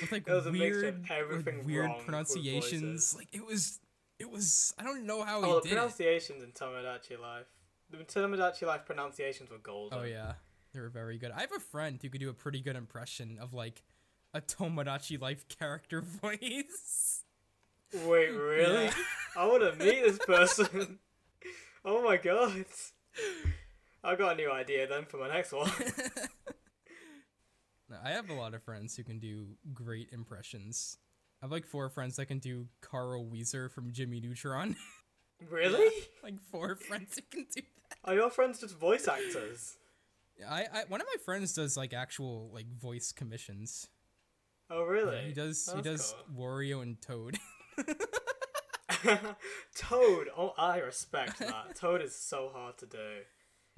with 0.00 0.12
like 0.12 0.28
It 0.28 0.32
was 0.32 0.46
a 0.46 0.52
mixture 0.52 0.88
of 0.88 1.08
weird, 1.08 1.46
like, 1.46 1.66
weird 1.66 1.90
pronunciations. 2.04 3.14
Like 3.16 3.28
it 3.32 3.44
was, 3.44 3.80
it 4.18 4.30
was. 4.30 4.74
I 4.78 4.84
don't 4.84 5.06
know 5.06 5.22
how 5.22 5.38
oh, 5.38 5.42
he 5.42 5.46
the 5.46 5.60
did 5.60 5.72
it. 5.72 5.74
pronunciations 5.74 6.42
in 6.42 6.52
Tomodachi 6.52 7.20
Life. 7.20 7.46
The 7.90 7.98
Tomodachi 7.98 8.66
Life 8.66 8.84
pronunciations 8.84 9.50
were 9.50 9.58
golden. 9.58 9.98
Oh 9.98 10.04
yeah, 10.04 10.34
they 10.72 10.80
were 10.80 10.90
very 10.90 11.18
good. 11.18 11.30
I 11.30 11.40
have 11.40 11.52
a 11.56 11.60
friend 11.60 11.98
who 12.00 12.08
could 12.08 12.20
do 12.20 12.28
a 12.28 12.34
pretty 12.34 12.60
good 12.60 12.76
impression 12.76 13.38
of 13.40 13.54
like 13.54 13.82
a 14.34 14.40
Tomodachi 14.40 15.20
Life 15.20 15.46
character 15.48 16.00
voice. 16.22 17.24
Wait, 17.92 18.28
really? 18.28 18.84
Yeah. 18.84 18.92
I 19.36 19.46
want 19.46 19.62
to 19.62 19.84
meet 19.84 20.02
this 20.02 20.18
person. 20.18 20.98
oh 21.84 22.02
my 22.02 22.16
god. 22.16 22.64
I 24.04 24.14
got 24.14 24.34
a 24.34 24.36
new 24.36 24.50
idea 24.50 24.86
then 24.86 25.04
for 25.06 25.16
my 25.16 25.28
next 25.28 25.52
one. 25.52 25.70
I 28.04 28.10
have 28.10 28.28
a 28.30 28.34
lot 28.34 28.54
of 28.54 28.62
friends 28.62 28.96
who 28.96 29.02
can 29.04 29.18
do 29.18 29.46
great 29.72 30.08
impressions. 30.12 30.98
I 31.40 31.46
have 31.46 31.52
like 31.52 31.66
four 31.66 31.88
friends 31.88 32.16
that 32.16 32.26
can 32.26 32.38
do 32.38 32.66
Carl 32.80 33.24
Wheezer 33.26 33.68
from 33.68 33.92
Jimmy 33.92 34.20
Neutron. 34.20 34.76
Really? 35.48 35.92
like 36.24 36.34
four 36.50 36.74
friends 36.88 37.14
who 37.14 37.22
can 37.30 37.46
do 37.54 37.62
that. 37.90 37.98
Are 38.04 38.14
your 38.14 38.28
friends 38.28 38.58
just 38.60 38.76
voice 38.76 39.06
actors? 39.06 39.76
I, 40.44 40.66
I 40.72 40.84
one 40.88 41.00
of 41.00 41.06
my 41.06 41.22
friends 41.24 41.52
does 41.54 41.76
like 41.76 41.94
actual 41.94 42.50
like 42.52 42.66
voice 42.76 43.12
commissions. 43.12 43.86
Oh, 44.68 44.82
Yeah, 44.84 44.90
really? 44.90 45.20
he 45.26 45.32
does 45.32 45.64
he 45.72 45.80
That's 45.80 46.12
does 46.12 46.14
Wario 46.36 46.82
and 46.82 47.00
Toad. 47.00 47.38
Toad. 49.76 50.28
Oh, 50.36 50.54
I 50.58 50.78
respect 50.78 51.38
that. 51.38 51.76
Toad 51.76 52.02
is 52.02 52.16
so 52.16 52.50
hard 52.52 52.76
to 52.78 52.86
do. 52.86 52.98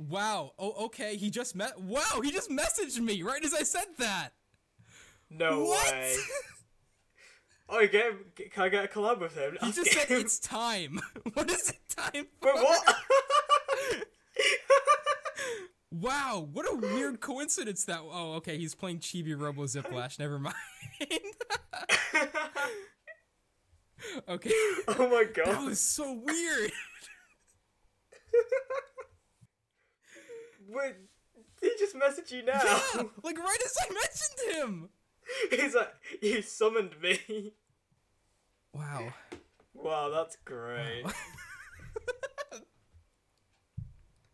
Wow. 0.08 0.52
Oh 0.58 0.86
okay, 0.86 1.16
he 1.16 1.30
just 1.30 1.54
met 1.54 1.78
Wow, 1.80 2.20
he 2.22 2.30
just 2.30 2.50
messaged 2.50 2.98
me 3.00 3.22
right 3.22 3.44
as 3.44 3.54
I 3.54 3.62
said 3.62 3.86
that. 3.98 4.30
No 5.30 5.64
what? 5.64 5.92
way. 5.92 6.16
Oh, 7.72 7.78
you 7.78 7.86
get, 7.86 8.06
him- 8.06 8.24
can 8.50 8.64
I 8.64 8.68
get 8.68 8.84
a 8.84 8.88
collab 8.88 9.20
with 9.20 9.36
him? 9.36 9.56
he 9.60 9.68
Ask 9.68 9.76
just 9.76 9.92
said 9.92 10.08
him. 10.08 10.20
it's 10.20 10.40
time. 10.40 10.98
what 11.34 11.48
is 11.48 11.70
it 11.70 11.78
time 11.96 12.26
for? 12.42 12.52
Wait, 12.52 12.64
what? 12.64 12.96
Wow, 15.92 16.48
what 16.52 16.66
a 16.66 16.76
weird 16.76 17.20
coincidence 17.20 17.84
that 17.84 18.00
Oh, 18.00 18.34
okay, 18.38 18.58
he's 18.58 18.74
playing 18.76 18.98
Chibi 19.00 19.38
Robo 19.40 19.64
Ziplash, 19.66 20.18
never 20.18 20.38
mind. 20.40 20.54
okay. 24.28 24.50
oh 24.88 25.08
my 25.08 25.24
god. 25.32 25.46
That 25.46 25.62
was 25.64 25.80
so 25.80 26.12
weird. 26.12 26.72
Wait, 30.72 30.94
he 31.60 31.70
just 31.78 31.94
messaged 31.96 32.30
you 32.30 32.42
now. 32.44 32.60
Yeah, 32.64 33.02
like 33.22 33.38
right 33.38 33.58
as 33.64 33.76
I 33.82 33.92
mentioned 33.92 34.40
him. 34.70 34.88
He's 35.50 35.74
like, 35.74 35.92
you 36.22 36.42
summoned 36.42 37.00
me. 37.02 37.52
Wow. 38.72 39.12
Wow, 39.74 40.10
that's 40.10 40.36
great. 40.44 41.04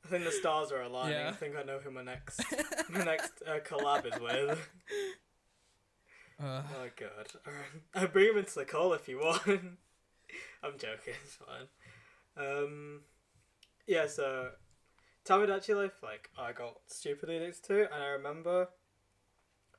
I 0.04 0.08
think 0.08 0.24
the 0.24 0.30
stars 0.30 0.70
are 0.70 0.82
aligning. 0.82 1.18
Yeah. 1.18 1.28
I 1.30 1.32
think 1.32 1.56
I 1.56 1.62
know 1.64 1.78
who 1.82 1.90
my 1.90 2.02
next 2.02 2.40
my 2.90 3.02
next 3.04 3.32
uh, 3.46 3.58
collab 3.58 4.06
is 4.06 4.20
with. 4.20 4.68
Uh, 6.38 6.62
Oh 6.70 6.88
god. 6.96 7.28
Alright. 7.48 7.82
I'll 7.94 8.08
bring 8.08 8.28
him 8.28 8.36
into 8.36 8.56
the 8.56 8.66
call 8.66 8.92
if 8.92 9.08
you 9.08 9.16
want. 9.20 9.40
I'm 9.46 10.72
joking, 10.76 11.14
it's 11.24 11.36
fine. 11.36 11.66
Um 12.36 13.00
Yeah, 13.86 14.06
so 14.06 14.50
Tamagotchi 15.26 15.74
Life, 15.74 16.02
like 16.02 16.30
I 16.38 16.52
got 16.52 16.76
stupidly 16.86 17.36
addicted 17.36 17.64
to 17.64 17.92
and 17.92 18.02
I 18.02 18.08
remember 18.08 18.68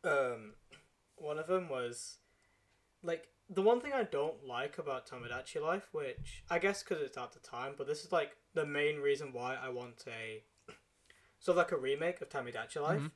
um 0.04 0.54
one 1.16 1.40
of 1.40 1.48
them 1.48 1.70
was 1.70 2.18
like 3.04 3.28
the 3.50 3.62
one 3.62 3.80
thing 3.80 3.94
I 3.94 4.04
don't 4.04 4.46
like 4.46 4.78
about 4.78 5.08
Tamagotchi 5.08 5.62
Life, 5.62 5.88
which 5.94 6.44
I 6.50 6.60
guess 6.60 6.84
because 6.84 7.02
it's 7.02 7.18
at 7.18 7.32
the 7.32 7.40
time, 7.40 7.74
but 7.78 7.88
this 7.88 8.04
is 8.04 8.12
like 8.12 8.36
the 8.54 8.66
main 8.66 8.98
reason 9.00 9.32
why 9.32 9.56
I 9.56 9.70
want 9.70 10.04
a 10.08 10.44
sort 11.40 11.58
of 11.58 11.64
like 11.64 11.72
a 11.72 11.78
remake 11.78 12.20
of 12.22 12.30
Tamagotchi 12.30 12.82
Life, 12.82 13.02
Mhm. 13.02 13.12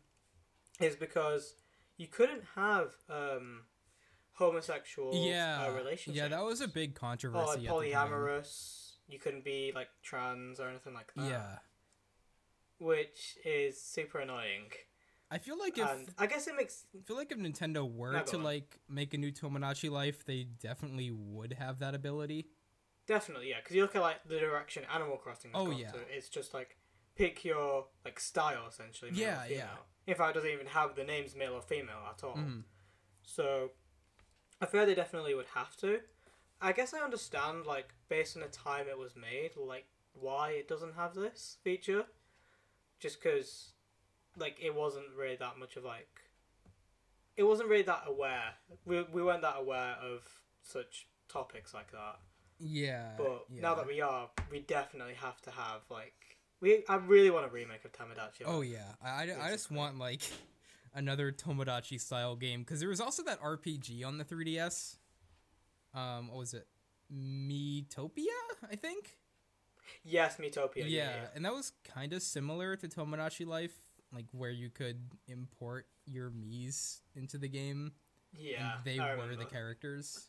is 0.79 0.95
because 0.95 1.55
you 1.97 2.07
couldn't 2.07 2.43
have 2.55 2.93
um 3.09 3.63
homosexual 4.33 5.13
yeah. 5.13 5.65
uh, 5.67 5.71
relationships. 5.73 6.15
Yeah, 6.17 6.29
that 6.29 6.43
was 6.43 6.61
a 6.61 6.67
big 6.67 6.91
or 6.91 6.99
controversy. 6.99 7.45
like 7.45 7.57
at 7.57 7.61
the 7.61 7.67
time. 7.91 8.09
polyamorous. 8.11 8.93
You 9.07 9.19
couldn't 9.19 9.43
be 9.43 9.71
like 9.75 9.89
trans 10.01 10.59
or 10.59 10.69
anything 10.69 10.93
like 10.93 11.13
that. 11.15 11.25
Yeah. 11.29 11.57
Which 12.81 13.37
is 13.45 13.79
super 13.79 14.19
annoying. 14.19 14.71
I 15.29 15.37
feel 15.37 15.57
like 15.57 15.77
if 15.77 15.89
and 15.89 16.09
I 16.17 16.25
guess 16.25 16.47
it 16.47 16.55
makes 16.55 16.85
I 16.97 17.01
feel 17.03 17.15
like 17.15 17.31
if 17.31 17.37
Nintendo 17.37 17.89
were 17.89 18.11
No, 18.13 18.23
to 18.23 18.37
on. 18.37 18.43
like 18.43 18.79
make 18.89 19.13
a 19.13 19.17
new 19.17 19.31
Tomodachi 19.31 19.89
Life, 19.89 20.25
they 20.25 20.43
definitely 20.43 21.11
would 21.11 21.53
have 21.53 21.79
that 21.79 21.95
ability. 21.95 22.47
Definitely, 23.07 23.49
yeah. 23.49 23.57
Because 23.61 23.75
you 23.75 23.81
look 23.83 23.95
at 23.95 24.01
like 24.01 24.27
the 24.27 24.39
direction 24.39 24.83
Animal 24.93 25.17
Crossing. 25.17 25.51
Has 25.51 25.61
Oh, 25.61 25.67
gone 25.67 25.77
yeah. 25.79 25.91
to, 25.91 25.99
it's 26.11 26.27
just 26.27 26.53
like 26.53 26.77
pick 27.15 27.45
your 27.45 27.85
like 28.03 28.19
style 28.19 28.63
essentially. 28.67 29.11
Yeah, 29.13 29.45
yeah. 29.49 29.67
In 30.07 30.15
fact, 30.15 30.31
it 30.31 30.39
doesn't 30.39 30.49
even 30.51 30.67
have 30.67 30.95
the 30.95 31.03
names 31.03 31.35
male 31.35 31.53
or 31.53 31.61
female 31.61 32.01
at 32.09 32.23
all. 32.23 32.35
Mhm. 32.35 32.63
So 33.23 33.71
I 34.59 34.65
feel 34.65 34.85
they 34.85 34.95
definitely 34.95 35.35
would 35.35 35.45
have 35.53 35.77
to. 35.77 36.01
I 36.59 36.73
guess 36.73 36.93
I 36.93 36.99
understand, 36.99 37.65
like, 37.65 37.93
based 38.07 38.35
on 38.37 38.43
the 38.43 38.49
time 38.49 38.87
it 38.87 38.97
was 38.97 39.15
made, 39.15 39.51
like, 39.57 39.87
why 40.13 40.51
it 40.51 40.67
doesn't 40.67 40.93
have 40.93 41.15
this 41.15 41.57
feature. 41.63 42.05
Just 43.01 43.21
because, 43.21 43.73
like, 44.37 44.55
it 44.61 44.73
wasn't 44.73 45.07
really 45.17 45.35
that 45.35 45.59
much 45.59 45.75
of, 45.75 45.83
like. 45.83 46.07
It 47.35 47.43
wasn't 47.43 47.67
really 47.67 47.83
that 47.83 48.03
aware. 48.07 48.53
We, 48.85 49.03
we 49.11 49.21
weren't 49.21 49.41
that 49.41 49.55
aware 49.57 49.95
of 50.01 50.21
such 50.63 51.07
topics 51.27 51.73
like 51.73 51.91
that. 51.91 52.19
Yeah. 52.59 53.09
But 53.17 53.45
yeah. 53.53 53.61
now 53.61 53.75
that 53.75 53.87
we 53.87 53.99
are, 53.99 54.29
we 54.49 54.59
definitely 54.59 55.15
have 55.15 55.41
to 55.41 55.51
have, 55.51 55.81
like. 55.89 56.13
We, 56.61 56.83
I 56.87 56.95
really 56.95 57.31
want 57.31 57.45
a 57.45 57.49
remake 57.49 57.83
of 57.85 57.91
Tamagotchi. 57.91 58.43
Oh 58.45 58.61
yeah, 58.61 58.93
I, 59.03 59.31
I, 59.31 59.47
I 59.47 59.49
just 59.49 59.71
want 59.71 59.97
like 59.97 60.21
another 60.93 61.31
Tomodachi 61.31 61.99
style 61.99 62.35
game 62.35 62.61
because 62.61 62.79
there 62.79 62.89
was 62.89 63.01
also 63.01 63.23
that 63.23 63.41
RPG 63.41 64.05
on 64.05 64.17
the 64.19 64.25
3DS. 64.25 64.97
Um, 65.93 66.27
what 66.27 66.37
was 66.37 66.53
it? 66.53 66.67
Miitopia, 67.11 68.27
I 68.69 68.75
think. 68.75 69.17
Yes, 70.03 70.37
Miitopia. 70.37 70.77
Yeah, 70.77 70.83
Yeah, 70.85 71.09
yeah. 71.15 71.27
and 71.35 71.45
that 71.45 71.53
was 71.53 71.71
kind 71.83 72.13
of 72.13 72.21
similar 72.21 72.75
to 72.75 72.87
Tomodachi 72.87 73.45
Life, 73.45 73.73
like 74.13 74.25
where 74.31 74.51
you 74.51 74.69
could 74.69 74.99
import 75.27 75.87
your 76.05 76.29
Mii's 76.31 77.01
into 77.15 77.37
the 77.37 77.47
game, 77.47 77.93
Yeah, 78.33 78.75
and 78.75 78.83
they 78.83 78.99
I 78.99 79.15
were 79.15 79.35
the 79.35 79.45
characters. 79.45 80.27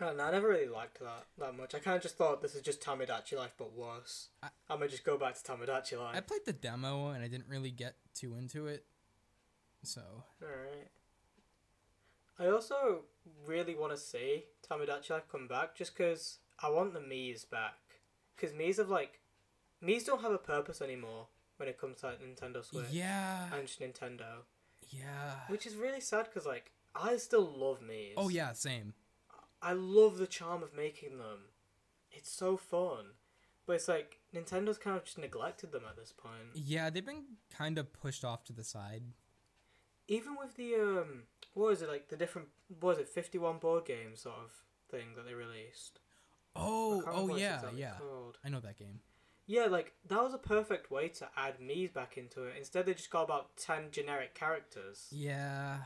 Oh, 0.00 0.12
no, 0.12 0.24
I 0.24 0.30
never 0.32 0.48
really 0.48 0.66
liked 0.66 0.98
that 1.00 1.26
that 1.38 1.56
much. 1.56 1.74
I 1.74 1.78
kind 1.78 1.96
of 1.96 2.02
just 2.02 2.16
thought 2.16 2.42
this 2.42 2.54
is 2.56 2.62
just 2.62 2.80
Tamagotchi 2.80 3.36
life, 3.36 3.54
but 3.56 3.72
worse. 3.72 4.30
I- 4.42 4.48
I'm 4.68 4.78
gonna 4.78 4.88
just 4.88 5.04
go 5.04 5.16
back 5.16 5.34
to 5.40 5.42
Tamagotchi 5.52 5.96
life. 5.98 6.16
I 6.16 6.20
played 6.20 6.44
the 6.44 6.52
demo 6.52 7.10
and 7.10 7.22
I 7.22 7.28
didn't 7.28 7.46
really 7.48 7.70
get 7.70 7.96
too 8.14 8.34
into 8.34 8.66
it, 8.66 8.84
so 9.84 10.24
Alright. 10.42 10.90
I 12.38 12.46
also 12.48 13.04
really 13.46 13.76
want 13.76 13.92
to 13.92 13.98
see 13.98 14.44
Tamagotchi 14.68 15.10
life 15.10 15.28
come 15.30 15.46
back, 15.46 15.76
just 15.76 15.96
because 15.96 16.38
I 16.58 16.70
want 16.70 16.94
the 16.94 17.00
Mii's 17.00 17.44
back. 17.44 17.74
Because 18.36 18.54
Mii's 18.54 18.78
have 18.78 18.88
like, 18.88 19.20
Mii's 19.84 20.04
don't 20.04 20.22
have 20.22 20.32
a 20.32 20.38
purpose 20.38 20.80
anymore 20.80 21.26
when 21.56 21.68
it 21.68 21.78
comes 21.78 21.98
to 21.98 22.06
like, 22.06 22.20
Nintendo 22.20 22.64
Switch 22.64 22.86
yeah, 22.90 23.46
and 23.54 23.66
Nintendo, 23.68 24.44
yeah. 24.88 25.34
which 25.48 25.66
is 25.66 25.76
really 25.76 26.00
sad. 26.00 26.26
Because 26.26 26.46
like, 26.46 26.72
I 26.94 27.16
still 27.16 27.44
love 27.44 27.80
Mii's. 27.80 28.14
Oh 28.16 28.28
yeah, 28.28 28.52
same. 28.52 28.94
I 29.60 29.72
love 29.72 30.18
the 30.18 30.26
charm 30.26 30.62
of 30.62 30.74
making 30.74 31.18
them. 31.18 31.50
It's 32.10 32.30
so 32.30 32.56
fun. 32.56 33.12
But 33.66 33.74
it's 33.74 33.88
like 33.88 34.18
Nintendo's 34.34 34.78
kind 34.78 34.96
of 34.96 35.04
just 35.04 35.18
neglected 35.18 35.72
them 35.72 35.84
at 35.88 35.96
this 35.96 36.12
point. 36.12 36.54
Yeah, 36.54 36.90
they've 36.90 37.06
been 37.06 37.36
kind 37.56 37.78
of 37.78 37.92
pushed 37.92 38.24
off 38.24 38.44
to 38.44 38.52
the 38.52 38.64
side. 38.64 39.02
Even 40.08 40.36
with 40.36 40.56
the 40.56 40.74
um 40.74 41.22
what 41.54 41.70
is 41.70 41.82
it 41.82 41.88
like 41.88 42.08
the 42.08 42.16
different 42.16 42.48
was 42.80 42.98
it, 42.98 43.08
fifty 43.08 43.38
one 43.38 43.58
board 43.58 43.84
game 43.84 44.16
sort 44.16 44.36
of 44.44 44.50
thing 44.90 45.14
that 45.16 45.26
they 45.26 45.34
released. 45.34 46.00
Oh, 46.54 47.02
oh 47.06 47.36
yeah, 47.36 47.56
exactly 47.56 47.80
yeah. 47.80 47.92
called. 47.98 48.38
I 48.44 48.48
know 48.48 48.60
that 48.60 48.78
game. 48.78 49.00
Yeah, 49.46 49.66
like 49.66 49.92
that 50.08 50.22
was 50.22 50.34
a 50.34 50.38
perfect 50.38 50.90
way 50.90 51.08
to 51.08 51.28
add 51.36 51.60
Mii's 51.60 51.90
back 51.90 52.16
into 52.16 52.44
it. 52.44 52.54
Instead 52.58 52.86
they 52.86 52.94
just 52.94 53.10
got 53.10 53.24
about 53.24 53.56
ten 53.56 53.90
generic 53.90 54.34
characters. 54.34 55.08
Yeah. 55.10 55.78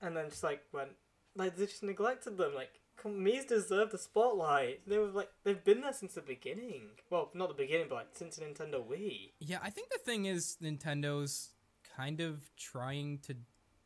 And 0.00 0.16
then 0.16 0.30
just 0.30 0.42
like 0.42 0.62
went 0.72 0.90
like 1.34 1.56
they 1.56 1.66
just 1.66 1.82
neglected 1.82 2.36
them, 2.38 2.54
like 2.54 2.80
come 2.96 3.24
Mii's 3.24 3.44
deserve 3.44 3.90
the 3.90 3.98
spotlight. 3.98 4.80
They 4.86 4.98
were 4.98 5.06
like 5.06 5.30
they've 5.44 5.62
been 5.62 5.80
there 5.80 5.92
since 5.92 6.14
the 6.14 6.20
beginning. 6.20 6.90
Well, 7.10 7.30
not 7.34 7.48
the 7.48 7.54
beginning, 7.54 7.86
but 7.88 7.96
like 7.96 8.08
since 8.12 8.38
Nintendo 8.38 8.84
Wii. 8.84 9.32
Yeah, 9.40 9.58
I 9.62 9.70
think 9.70 9.90
the 9.90 9.98
thing 9.98 10.26
is 10.26 10.56
Nintendo's 10.62 11.50
kind 11.96 12.20
of 12.20 12.50
trying 12.56 13.18
to 13.20 13.34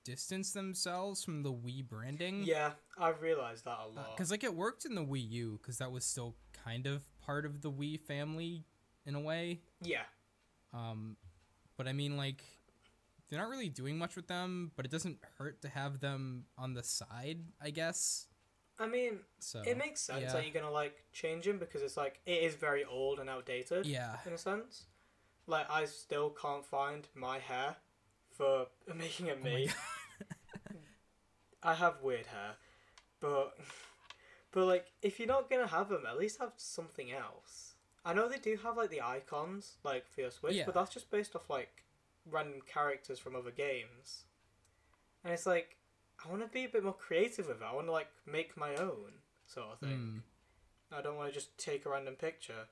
distance 0.04 0.52
themselves 0.52 1.24
from 1.24 1.42
the 1.42 1.52
Wii 1.52 1.86
branding. 1.88 2.42
Yeah, 2.44 2.72
I've 2.98 3.20
realized 3.22 3.64
that 3.64 3.78
a 3.84 3.88
lot. 3.88 4.16
Because, 4.16 4.30
like, 4.30 4.44
it 4.44 4.54
worked 4.54 4.84
in 4.84 4.94
the 4.94 5.04
Wii 5.04 5.28
U, 5.30 5.58
because 5.60 5.78
that 5.78 5.90
was 5.92 6.04
still 6.04 6.36
kind 6.64 6.86
of 6.86 7.02
part 7.20 7.44
of 7.46 7.60
the 7.62 7.70
Wii 7.70 7.98
family 8.00 8.64
in 9.06 9.14
a 9.14 9.20
way. 9.20 9.60
yeah, 9.80 10.02
Um, 10.72 11.16
but 11.76 11.88
I 11.88 11.92
mean, 11.92 12.16
like, 12.16 12.42
they're 13.28 13.38
not 13.38 13.48
really 13.48 13.68
doing 13.68 13.96
much 13.98 14.16
with 14.16 14.26
them, 14.26 14.72
but 14.76 14.84
it 14.84 14.90
doesn't 14.90 15.18
hurt 15.38 15.62
to 15.62 15.68
have 15.68 16.00
them 16.00 16.44
on 16.58 16.74
the 16.74 16.82
side, 16.82 17.38
I 17.62 17.70
guess. 17.70 18.26
I 18.78 18.86
mean, 18.86 19.20
So 19.38 19.62
it 19.62 19.76
makes 19.78 20.00
sense 20.00 20.22
yeah. 20.22 20.32
that 20.32 20.44
you're 20.44 20.54
gonna 20.54 20.72
like 20.72 21.04
change 21.12 21.46
him 21.46 21.58
because 21.58 21.82
it's 21.82 21.96
like 21.98 22.20
it 22.24 22.42
is 22.42 22.54
very 22.54 22.82
old 22.84 23.20
and 23.20 23.28
outdated 23.28 23.84
Yeah. 23.86 24.16
in 24.26 24.32
a 24.32 24.38
sense. 24.38 24.86
Like 25.46 25.70
I 25.70 25.84
still 25.84 26.30
can't 26.30 26.64
find 26.64 27.06
my 27.14 27.38
hair 27.38 27.76
for 28.40 28.66
making 28.94 29.26
it 29.26 29.38
Oh 29.40 29.44
me. 29.44 29.68
I 31.62 31.74
have 31.74 32.00
weird 32.02 32.26
hair, 32.26 32.54
but 33.20 33.56
but 34.52 34.64
like 34.64 34.86
if 35.02 35.18
you're 35.18 35.28
not 35.28 35.50
gonna 35.50 35.66
have 35.66 35.88
them, 35.90 36.04
at 36.08 36.18
least 36.18 36.40
have 36.40 36.52
something 36.56 37.12
else. 37.12 37.74
I 38.04 38.14
know 38.14 38.28
they 38.28 38.38
do 38.38 38.56
have 38.62 38.76
like 38.78 38.88
the 38.90 39.02
icons 39.02 39.76
like 39.84 40.08
for 40.08 40.22
your 40.22 40.30
Switch, 40.30 40.54
Yeah. 40.54 40.64
but 40.64 40.74
that's 40.74 40.92
just 40.92 41.10
based 41.10 41.36
off 41.36 41.50
like 41.50 41.84
random 42.30 42.60
characters 42.66 43.18
from 43.18 43.36
other 43.36 43.50
games, 43.50 44.24
and 45.22 45.32
it's 45.34 45.46
like 45.46 45.76
I 46.24 46.28
want 46.30 46.42
to 46.42 46.48
be 46.48 46.64
a 46.64 46.68
bit 46.68 46.82
more 46.84 46.94
creative 46.94 47.46
with 47.48 47.58
it. 47.60 47.62
I 47.62 47.74
want 47.74 47.86
to 47.88 47.92
like 47.92 48.08
make 48.26 48.56
my 48.56 48.74
own 48.76 49.20
sort 49.46 49.66
of 49.72 49.78
thing. 49.80 50.22
Mm. 50.92 50.96
I 50.98 51.02
don't 51.02 51.16
want 51.16 51.28
to 51.28 51.34
just 51.34 51.56
take 51.58 51.84
a 51.84 51.90
random 51.90 52.14
picture, 52.14 52.66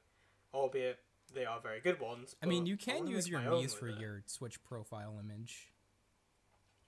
albeit 0.55 0.99
they 1.35 1.45
are 1.45 1.61
very 1.61 1.81
good 1.81 2.01
ones. 2.01 2.37
I 2.43 2.47
mean, 2.47 2.67
you 2.67 2.77
can 2.77 3.07
use 3.07 3.29
your 3.29 3.41
Mii's 3.41 3.75
for 3.75 3.89
your 3.89 4.23
Switch 4.27 4.63
profile 4.63 5.21
image. 5.23 5.73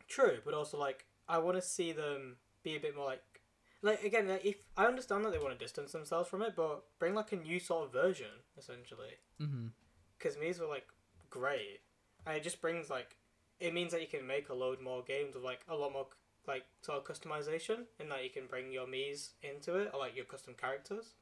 True, 0.09 0.39
but 0.45 0.55
also 0.55 0.79
like 0.79 1.07
I 1.29 1.39
want 1.39 1.57
to 1.57 1.63
see 1.63 1.93
them 1.93 2.37
be 2.63 2.77
a 2.77 2.81
bit 2.81 2.97
more 2.97 3.07
like 3.07 3.23
like 3.83 4.03
again 4.03 4.29
like 4.29 4.45
if 4.45 4.57
I 4.77 4.87
understand 4.87 5.25
that 5.25 5.33
they 5.33 5.39
want 5.39 5.59
to 5.59 5.65
distance 5.65 5.93
themselves 5.93 6.29
from 6.29 6.43
it, 6.43 6.55
but 6.57 6.85
bring 6.99 7.15
like 7.15 7.33
a 7.33 7.37
new 7.37 7.61
sort 7.61 7.87
of 7.87 7.93
version 7.93 8.43
essentially. 8.59 9.15
Mm-hmm. 9.41 9.69
Because 10.19 10.37
Mii's 10.37 10.59
were 10.59 10.67
like 10.67 10.87
great, 11.31 11.81
and 12.27 12.37
it 12.37 12.43
just 12.43 12.61
brings 12.61 12.91
like 12.91 13.17
it 13.59 13.73
means 13.73 13.93
that 13.93 14.01
you 14.01 14.07
can 14.07 14.27
make 14.27 14.49
a 14.49 14.55
load 14.55 14.81
more 14.81 15.03
games 15.03 15.35
with 15.35 15.45
like 15.45 15.61
a 15.69 15.75
lot 15.75 15.93
more 15.93 16.07
like 16.47 16.65
sort 16.83 16.99
of 16.99 17.05
customization, 17.05 17.85
and 17.99 18.11
that 18.11 18.25
you 18.25 18.31
can 18.31 18.47
bring 18.47 18.73
your 18.73 18.87
Mii's 18.87 19.31
into 19.43 19.77
it 19.77 19.91
or 19.95 20.01
like 20.01 20.17
your 20.17 20.25
custom 20.25 20.55
characters. 20.61 21.15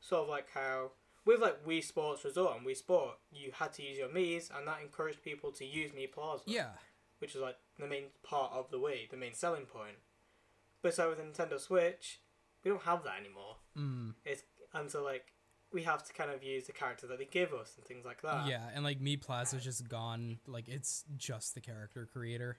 Sort 0.00 0.22
of 0.22 0.28
like 0.28 0.48
how 0.52 0.92
with 1.24 1.40
like 1.40 1.64
Wii 1.66 1.82
Sports 1.84 2.24
Resort 2.24 2.56
and 2.56 2.66
Wii 2.66 2.76
Sport, 2.76 3.18
you 3.32 3.52
had 3.52 3.72
to 3.74 3.82
use 3.82 3.98
your 3.98 4.08
Mii's, 4.08 4.50
and 4.56 4.66
that 4.66 4.80
encouraged 4.82 5.22
people 5.22 5.52
to 5.52 5.64
use 5.64 5.90
Mii 5.92 6.10
Plaza 6.10 6.44
Yeah. 6.46 6.70
which 7.18 7.34
is 7.34 7.40
like 7.40 7.56
the 7.78 7.86
main 7.86 8.04
part 8.22 8.52
of 8.52 8.70
the 8.70 8.78
Wii, 8.78 9.10
the 9.10 9.16
main 9.16 9.34
selling 9.34 9.66
point. 9.66 9.96
But 10.82 10.94
so 10.94 11.10
with 11.10 11.18
Nintendo 11.20 11.60
Switch, 11.60 12.20
we 12.64 12.70
don't 12.70 12.82
have 12.82 13.04
that 13.04 13.18
anymore. 13.20 13.56
Mm. 13.76 14.14
It's 14.24 14.42
and 14.72 14.90
so 14.90 15.02
like 15.04 15.32
we 15.72 15.82
have 15.82 16.02
to 16.04 16.12
kind 16.12 16.30
of 16.30 16.42
use 16.42 16.66
the 16.66 16.72
character 16.72 17.06
that 17.06 17.18
they 17.18 17.26
give 17.26 17.52
us 17.52 17.74
and 17.76 17.84
things 17.86 18.04
like 18.04 18.22
that. 18.22 18.46
Yeah, 18.48 18.62
and 18.74 18.82
like 18.82 19.00
Mii 19.00 19.20
Plaza's 19.20 19.62
just 19.62 19.88
gone. 19.88 20.38
Like 20.46 20.68
it's 20.68 21.04
just 21.16 21.54
the 21.54 21.60
character 21.60 22.08
creator. 22.12 22.58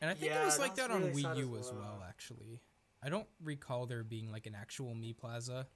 And 0.00 0.10
I 0.10 0.14
think 0.14 0.32
it 0.32 0.44
was 0.44 0.58
like 0.58 0.74
that 0.76 0.90
on 0.90 1.02
really 1.04 1.22
Wii 1.22 1.36
U 1.38 1.56
as 1.58 1.66
as 1.66 1.72
well. 1.72 1.80
well. 1.82 2.04
Actually, 2.08 2.60
I 3.02 3.08
don't 3.08 3.28
recall 3.42 3.86
there 3.86 4.02
being 4.02 4.32
like 4.32 4.46
an 4.46 4.54
actual 4.54 4.94
Me 4.94 5.12
Plaza. 5.12 5.68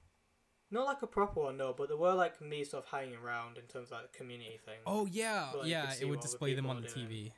Not 0.71 0.85
like 0.85 1.01
a 1.03 1.07
proper 1.07 1.41
one, 1.41 1.57
no, 1.57 1.73
but 1.77 1.89
there 1.89 1.97
were 1.97 2.13
like 2.13 2.41
me 2.41 2.63
sort 2.63 2.85
of 2.85 2.89
hanging 2.89 3.15
around 3.15 3.57
in 3.57 3.63
terms 3.63 3.91
of 3.91 3.99
like 3.99 4.11
the 4.11 4.17
community 4.17 4.59
thing. 4.65 4.75
Oh 4.85 5.05
yeah, 5.05 5.49
like, 5.57 5.67
yeah. 5.67 5.93
It 5.99 6.05
would 6.05 6.21
display 6.21 6.53
them 6.55 6.65
on 6.65 6.81
the. 6.81 6.87
TV. 6.87 7.31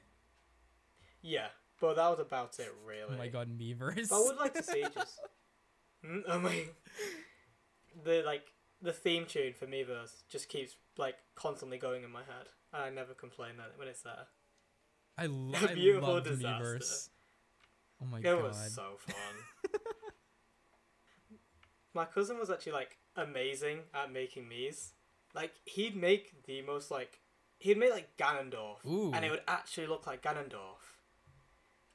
Yeah, 1.21 1.47
but 1.81 1.95
that 1.95 2.09
was 2.09 2.19
about 2.19 2.57
it, 2.59 2.73
really. 2.85 3.15
Oh 3.15 3.17
my 3.17 3.27
god, 3.27 3.49
Miiverse. 3.49 4.09
But 4.09 4.15
I 4.15 4.19
would 4.19 4.37
like 4.37 4.53
to 4.53 4.63
see 4.63 4.83
just. 4.95 5.19
Mm, 6.05 6.23
oh 6.27 6.39
my. 6.39 6.63
The 8.03 8.23
like 8.25 8.43
the 8.81 8.93
theme 8.93 9.25
tune 9.25 9.53
for 9.53 9.67
Miiverse 9.67 10.23
just 10.29 10.47
keeps 10.47 10.75
like 10.97 11.15
constantly 11.35 11.77
going 11.77 12.03
in 12.03 12.11
my 12.11 12.21
head, 12.21 12.47
and 12.73 12.83
I 12.83 12.89
never 12.89 13.13
complain 13.13 13.57
that 13.57 13.73
when 13.77 13.87
it's 13.87 14.03
there. 14.03 14.27
I, 15.17 15.25
lo- 15.25 15.53
I 15.55 15.73
love. 15.73 16.25
Miiverse. 16.25 17.09
Oh 18.01 18.05
my 18.05 18.19
it 18.19 18.23
god. 18.23 18.43
was 18.43 18.73
so 18.73 18.83
fun. 18.99 19.71
My 21.93 22.05
cousin 22.05 22.37
was 22.37 22.51
actually 22.51 22.73
like 22.73 22.95
amazing 23.17 23.79
at 23.93 24.11
making 24.11 24.47
Mii's. 24.47 24.93
Like 25.33 25.53
he'd 25.65 25.95
make 25.95 26.45
the 26.45 26.61
most 26.61 26.89
like 26.91 27.19
he'd 27.59 27.77
make 27.77 27.91
like 27.91 28.15
Ganondorf, 28.17 28.85
Ooh. 28.85 29.11
and 29.13 29.25
it 29.25 29.31
would 29.31 29.41
actually 29.47 29.87
look 29.87 30.07
like 30.07 30.21
Ganondorf. 30.23 30.81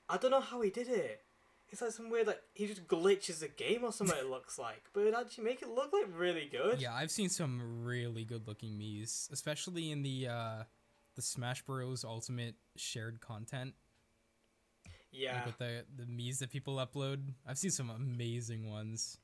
I 0.09 0.17
don't 0.19 0.31
know 0.31 0.41
how 0.41 0.61
he 0.61 0.71
did 0.71 0.89
it. 0.89 1.23
It's 1.69 1.81
like 1.81 1.93
some 1.93 2.11
weird 2.11 2.27
like 2.27 2.43
he 2.55 2.67
just 2.67 2.87
glitches 2.87 3.41
the 3.41 3.49
game 3.49 3.83
or 3.83 3.93
something. 3.93 4.17
it 4.19 4.27
looks 4.31 4.59
like, 4.59 4.83
but 4.93 5.07
it 5.07 5.15
actually 5.15 5.45
make 5.45 5.63
it 5.63 5.69
look 5.71 5.93
like 5.93 6.07
really 6.15 6.49
good. 6.51 6.81
Yeah, 6.81 6.93
I've 6.95 7.11
seen 7.11 7.31
some 7.31 7.83
really 7.85 8.25
good 8.25 8.47
looking 8.47 8.79
Mii's, 8.79 9.29
especially 9.33 9.91
in 9.91 10.03
the 10.03 10.29
uh 10.29 10.63
the 11.17 11.23
Smash 11.23 11.63
Bros 11.63 12.05
Ultimate 12.05 12.55
shared 12.77 13.21
content. 13.21 13.75
yeah. 15.11 15.37
Like 15.37 15.47
with 15.47 15.59
the 15.59 15.85
the 15.97 16.05
Mii's 16.05 16.41
that 16.41 16.51
people 16.51 16.77
upload. 16.77 17.33
I've 17.47 17.59
seen 17.59 17.71
some 17.71 17.89
amazing 17.91 18.71
ones. 18.71 19.19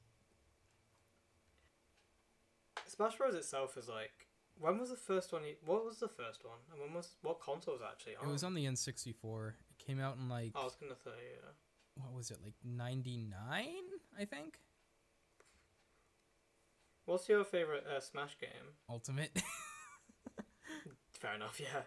Smash 2.98 3.16
Bros 3.16 3.34
itself 3.34 3.76
is 3.76 3.88
like 3.88 4.26
when 4.58 4.76
was 4.80 4.90
the 4.90 4.96
first 4.96 5.32
one? 5.32 5.44
You, 5.44 5.54
what 5.64 5.84
was 5.84 5.98
the 5.98 6.08
first 6.08 6.44
one? 6.44 6.58
And 6.72 6.80
when 6.80 6.92
was 6.92 7.10
what 7.22 7.38
console 7.38 7.74
was 7.74 7.82
actually 7.88 8.16
on? 8.16 8.28
It 8.28 8.32
was 8.32 8.42
on 8.42 8.54
the 8.54 8.64
N64. 8.64 9.50
It 9.50 9.54
came 9.78 10.00
out 10.00 10.16
in 10.16 10.28
like 10.28 10.50
I 10.56 10.64
was 10.64 10.74
gonna 10.74 10.96
say 10.96 11.10
yeah. 11.10 11.50
what 11.94 12.12
was 12.12 12.32
it 12.32 12.38
like 12.42 12.54
99 12.64 13.32
I 14.18 14.24
think. 14.24 14.58
What's 17.04 17.28
your 17.28 17.44
favorite 17.44 17.84
uh, 17.86 18.00
Smash 18.00 18.36
game? 18.40 18.74
Ultimate. 18.90 19.30
Fair 21.12 21.36
enough. 21.36 21.60
Yeah. 21.60 21.82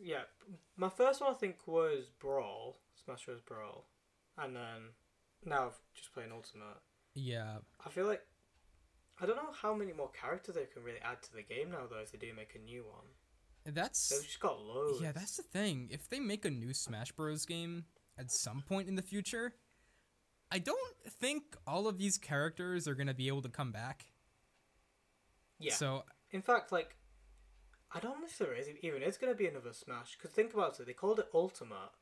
Yeah. 0.00 0.22
My 0.76 0.88
first 0.88 1.20
one 1.20 1.32
I 1.32 1.34
think 1.34 1.66
was 1.66 2.10
Brawl, 2.20 2.78
Smash 3.04 3.26
Bros. 3.26 3.40
Brawl, 3.40 3.86
and 4.38 4.54
then 4.54 4.92
now 5.44 5.66
I've 5.66 5.80
just 5.96 6.14
playing 6.14 6.30
Ultimate. 6.32 6.78
yeah. 7.14 7.56
I 7.84 7.90
feel 7.90 8.06
like 8.06 8.22
I 9.20 9.26
don't 9.26 9.36
know 9.36 9.52
how 9.52 9.74
many 9.74 9.92
more 9.92 10.10
characters 10.10 10.56
they 10.56 10.64
can 10.64 10.82
really 10.82 10.98
add 11.02 11.22
to 11.22 11.32
the 11.32 11.42
game 11.42 11.70
now 11.70 11.86
though 11.88 12.00
if 12.00 12.12
they 12.12 12.18
do 12.18 12.32
make 12.34 12.54
a 12.54 12.58
new 12.58 12.84
one. 12.84 13.06
That's 13.66 14.08
They've 14.08 14.22
just 14.22 14.40
got 14.40 14.60
loads. 14.60 15.00
Yeah, 15.00 15.12
that's 15.12 15.36
the 15.36 15.42
thing. 15.42 15.88
If 15.90 16.08
they 16.08 16.20
make 16.20 16.44
a 16.44 16.50
new 16.50 16.74
Smash 16.74 17.12
Bros 17.12 17.46
game 17.46 17.84
at 18.18 18.30
some 18.30 18.62
point 18.62 18.88
in 18.88 18.94
the 18.94 19.02
future, 19.02 19.54
I 20.50 20.58
don't 20.58 20.94
think 21.20 21.56
all 21.66 21.88
of 21.88 21.96
these 21.96 22.18
characters 22.18 22.86
are 22.86 22.94
going 22.94 23.06
to 23.06 23.14
be 23.14 23.28
able 23.28 23.42
to 23.42 23.48
come 23.48 23.72
back. 23.72 24.04
yeah. 25.58 25.72
So, 25.72 26.04
In 26.30 26.42
fact, 26.42 26.72
like, 26.72 26.96
I 27.90 28.00
don't 28.00 28.20
know 28.20 28.26
if 28.26 28.36
there 28.36 28.54
is 28.54 28.68
even 28.82 29.02
is 29.02 29.16
going 29.16 29.32
to 29.32 29.38
be 29.38 29.46
another 29.46 29.72
Smash. 29.72 30.16
Because 30.18 30.32
think 30.32 30.52
about 30.52 30.78
it, 30.78 30.86
they 30.86 30.92
called 30.92 31.18
it 31.18 31.28
Ultimate. 31.32 31.92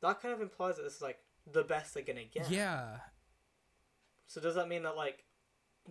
That 0.00 0.22
kind 0.22 0.32
of 0.32 0.40
implies 0.40 0.76
that 0.76 0.86
it's 0.86 1.02
like 1.02 1.18
the 1.50 1.62
best 1.62 1.92
they're 1.92 2.02
going 2.02 2.16
to 2.16 2.24
get. 2.24 2.50
yeah. 2.50 2.96
So 4.28 4.40
does 4.40 4.54
that 4.54 4.68
mean 4.68 4.84
that 4.84 4.96
like 4.96 5.24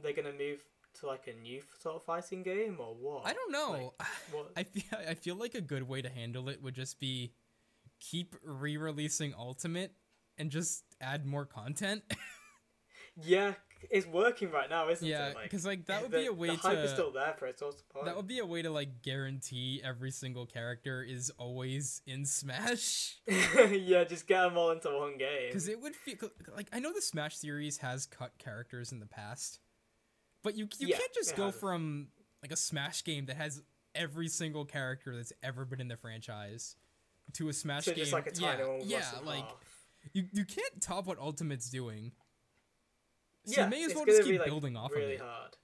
they're 0.01 0.13
to 0.13 0.31
move 0.33 0.63
to 0.99 1.07
like 1.07 1.27
a 1.27 1.41
new 1.41 1.61
sort 1.79 1.95
of 1.95 2.03
fighting 2.03 2.43
game 2.43 2.77
or 2.79 2.95
what? 2.99 3.25
I 3.25 3.33
don't 3.33 3.51
know. 3.51 3.93
What? 4.31 4.51
I 4.55 4.63
feel 4.63 4.99
I 5.09 5.13
feel 5.13 5.35
like 5.35 5.55
a 5.55 5.61
good 5.61 5.87
way 5.87 6.01
to 6.01 6.09
handle 6.09 6.47
it 6.47 6.61
would 6.61 6.73
just 6.73 6.99
be 6.99 7.33
keep 7.99 8.35
re-releasing 8.43 9.33
Ultimate 9.37 9.93
and 10.37 10.49
just 10.49 10.83
add 11.01 11.25
more 11.25 11.45
content. 11.45 12.03
Yeah, 13.21 13.53
it's 13.89 14.07
working 14.07 14.51
right 14.51 14.69
now, 14.69 14.89
isn't 14.89 15.05
yeah, 15.05 15.27
it? 15.27 15.35
Like, 15.35 15.43
because 15.43 15.65
like 15.65 15.85
that 15.87 16.01
would 16.01 16.11
the, 16.11 16.19
be 16.19 16.25
a 16.27 16.33
way 16.33 16.47
the 16.47 16.55
hype 16.55 16.77
is 16.77 16.91
to 16.91 16.95
still 16.95 17.11
there 17.11 17.33
for 17.37 17.47
it. 17.47 17.59
So 17.59 17.67
what's 17.67 17.81
the 17.81 17.93
point? 17.93 18.05
that 18.05 18.15
would 18.15 18.27
be 18.27 18.39
a 18.39 18.45
way 18.45 18.61
to 18.61 18.69
like 18.69 19.01
guarantee 19.01 19.81
every 19.83 20.11
single 20.11 20.45
character 20.45 21.03
is 21.03 21.31
always 21.37 22.01
in 22.05 22.25
Smash. 22.25 23.17
yeah, 23.27 24.03
just 24.03 24.27
get 24.27 24.43
them 24.43 24.57
all 24.57 24.71
into 24.71 24.89
one 24.89 25.17
game. 25.17 25.47
Because 25.47 25.67
it 25.67 25.81
would 25.81 25.95
feel 25.95 26.15
like 26.55 26.67
I 26.71 26.79
know 26.79 26.93
the 26.93 27.01
Smash 27.01 27.37
series 27.37 27.77
has 27.77 28.05
cut 28.05 28.37
characters 28.37 28.91
in 28.91 28.99
the 28.99 29.07
past, 29.07 29.59
but 30.43 30.55
you 30.55 30.67
you 30.79 30.87
Yeah, 30.87 30.97
can't 30.97 31.13
just 31.13 31.35
go 31.35 31.51
from 31.51 32.07
like 32.41 32.51
a 32.51 32.57
Smash 32.57 33.03
game 33.03 33.25
that 33.27 33.37
has 33.37 33.61
every 33.93 34.27
single 34.27 34.65
character 34.65 35.15
that's 35.15 35.33
ever 35.43 35.65
been 35.65 35.81
in 35.81 35.87
the 35.87 35.97
franchise 35.97 36.75
to 37.33 37.49
a 37.49 37.53
Smash 37.53 37.85
So 37.85 37.91
game. 37.91 37.99
just 37.99 38.13
like 38.13 38.27
a 38.27 38.31
tiny 38.31 38.63
yeah, 38.85 38.99
yeah, 38.99 39.19
like 39.25 39.43
half. 39.43 39.55
you 40.13 40.25
you 40.31 40.45
can't 40.45 40.81
top 40.81 41.05
what 41.07 41.19
Ultimate's 41.19 41.69
doing. 41.69 42.11
So 43.45 43.61
yeah, 43.61 43.65
you 43.65 43.69
may 43.71 43.83
as 43.83 43.91
it's 43.91 43.95
well 43.95 44.05
just 44.05 44.23
be, 44.23 44.31
keep 44.31 44.39
like, 44.39 44.47
building 44.49 44.75
off 44.77 44.91
really 44.91 45.15
of 45.15 45.21
it. 45.21 45.21
hard. 45.21 45.57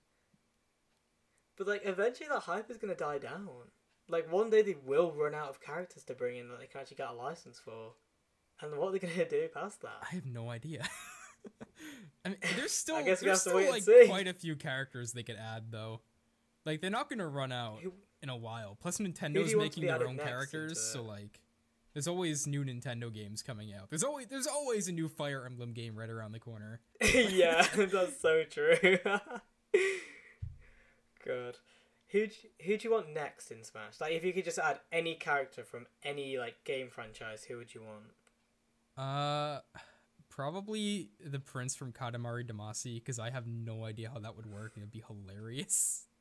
But 1.57 1.67
like 1.67 1.81
eventually 1.85 2.29
that 2.29 2.41
hype 2.43 2.69
is 2.69 2.77
gonna 2.77 2.95
die 2.95 3.17
down. 3.19 3.47
Like 4.09 4.31
one 4.31 4.49
day 4.49 4.61
they 4.61 4.75
will 4.85 5.11
run 5.11 5.35
out 5.35 5.49
of 5.49 5.59
characters 5.61 6.03
to 6.05 6.13
bring 6.13 6.37
in 6.37 6.49
that 6.49 6.59
they 6.59 6.67
can 6.67 6.81
actually 6.81 6.97
get 6.97 7.09
a 7.09 7.13
license 7.13 7.59
for. 7.59 7.93
And 8.61 8.75
what 8.77 8.89
are 8.89 8.91
they 8.91 8.99
gonna 8.99 9.25
do 9.29 9.47
past 9.53 9.81
that? 9.81 9.97
I 10.01 10.15
have 10.15 10.25
no 10.25 10.49
idea. 10.49 10.87
I 12.25 12.29
mean, 12.29 12.37
there's 12.55 12.71
still 12.71 13.03
guess 13.03 13.21
there's 13.21 13.41
still 13.41 13.55
like 13.69 13.83
quite 14.07 14.27
a 14.27 14.33
few 14.33 14.55
characters 14.55 15.13
they 15.13 15.23
could 15.23 15.37
add 15.37 15.71
though. 15.71 16.01
Like 16.65 16.81
they're 16.81 16.89
not 16.89 17.09
gonna 17.09 17.27
run 17.27 17.51
out 17.51 17.79
in 18.21 18.29
a 18.29 18.35
while. 18.35 18.77
Plus 18.79 18.97
Nintendo's 18.97 19.51
you 19.51 19.57
want 19.57 19.71
to 19.71 19.81
making 19.81 19.85
their 19.85 20.07
own 20.07 20.17
characters, 20.17 20.79
so 20.79 21.03
like 21.03 21.39
there's 21.93 22.07
always 22.07 22.45
new 22.45 22.63
Nintendo 22.63 23.11
games 23.13 23.41
coming 23.41 23.73
out. 23.73 23.89
There's 23.89 24.03
always 24.03 24.27
there's 24.27 24.47
always 24.47 24.87
a 24.87 24.91
new 24.91 25.07
Fire 25.07 25.45
Emblem 25.45 25.73
game 25.73 25.95
right 25.95 26.09
around 26.09 26.31
the 26.31 26.39
corner. 26.39 26.81
yeah, 27.01 27.65
that's 27.75 28.21
so 28.21 28.43
true. 28.43 28.97
Good. 31.23 31.57
Who 32.09 32.27
who 32.63 32.77
do 32.77 32.87
you 32.87 32.93
want 32.93 33.13
next 33.13 33.51
in 33.51 33.63
Smash? 33.63 33.99
Like, 33.99 34.13
if 34.13 34.23
you 34.23 34.31
could 34.31 34.45
just 34.45 34.59
add 34.59 34.79
any 34.91 35.15
character 35.15 35.63
from 35.63 35.87
any 36.03 36.37
like 36.37 36.63
game 36.63 36.89
franchise, 36.89 37.45
who 37.45 37.57
would 37.57 37.73
you 37.73 37.81
want? 37.81 38.03
Uh 38.95 39.61
probably 40.37 41.09
the 41.19 41.39
prince 41.39 41.75
from 41.75 41.91
Katamari 41.91 42.49
Damacy 42.49 42.95
because 42.95 43.17
I 43.17 43.31
have 43.31 43.47
no 43.47 43.83
idea 43.83 44.11
how 44.13 44.19
that 44.19 44.37
would 44.37 44.45
work 44.45 44.73
and 44.75 44.83
it'd 44.83 44.91
be 44.91 45.03
hilarious. 45.05 46.05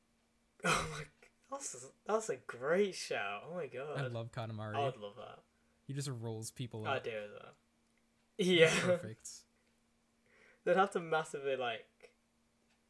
Oh 0.64 0.86
my, 0.90 1.04
that's 1.50 1.74
a, 1.74 1.78
that's 2.10 2.28
a 2.30 2.36
great 2.36 2.94
shout. 2.94 3.42
Oh 3.48 3.54
my 3.54 3.66
god, 3.66 3.98
I 3.98 4.06
love 4.08 4.32
Katamari. 4.32 4.74
I 4.74 4.86
would 4.86 4.96
love 4.96 5.12
that. 5.18 5.40
He 5.86 5.92
just 5.92 6.10
rolls 6.20 6.50
people 6.50 6.86
I 6.86 6.96
up. 6.96 7.04
do 7.04 7.10
that. 7.10 8.44
Yeah, 8.44 8.70
Perfect. 8.80 9.28
they'd 10.64 10.76
have 10.76 10.90
to 10.92 11.00
massively 11.00 11.56
like. 11.56 11.84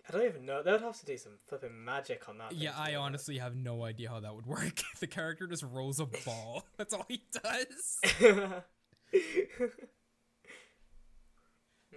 I 0.09 0.13
don't 0.13 0.25
even 0.25 0.47
know. 0.47 0.63
They'd 0.63 0.81
have 0.81 0.99
to 1.01 1.07
do 1.07 1.19
some 1.19 1.33
flipping 1.45 1.85
magic 1.85 2.29
on 2.29 2.39
that. 2.39 2.53
Yeah, 2.53 2.73
I 2.79 2.95
honestly 2.95 3.39
have 3.39 3.57
no 3.57 3.85
idea 3.85 4.09
how 4.09 4.21
that 4.21 4.35
would 4.35 4.47
work. 4.47 4.81
the 5.01 5.09
character 5.09 5.49
just 5.49 5.65
rolls 5.65 5.99
a 5.99 6.07
ball. 6.07 6.65
That's 6.79 6.95
all 6.95 7.05
he 7.09 7.25
does. 7.43 7.99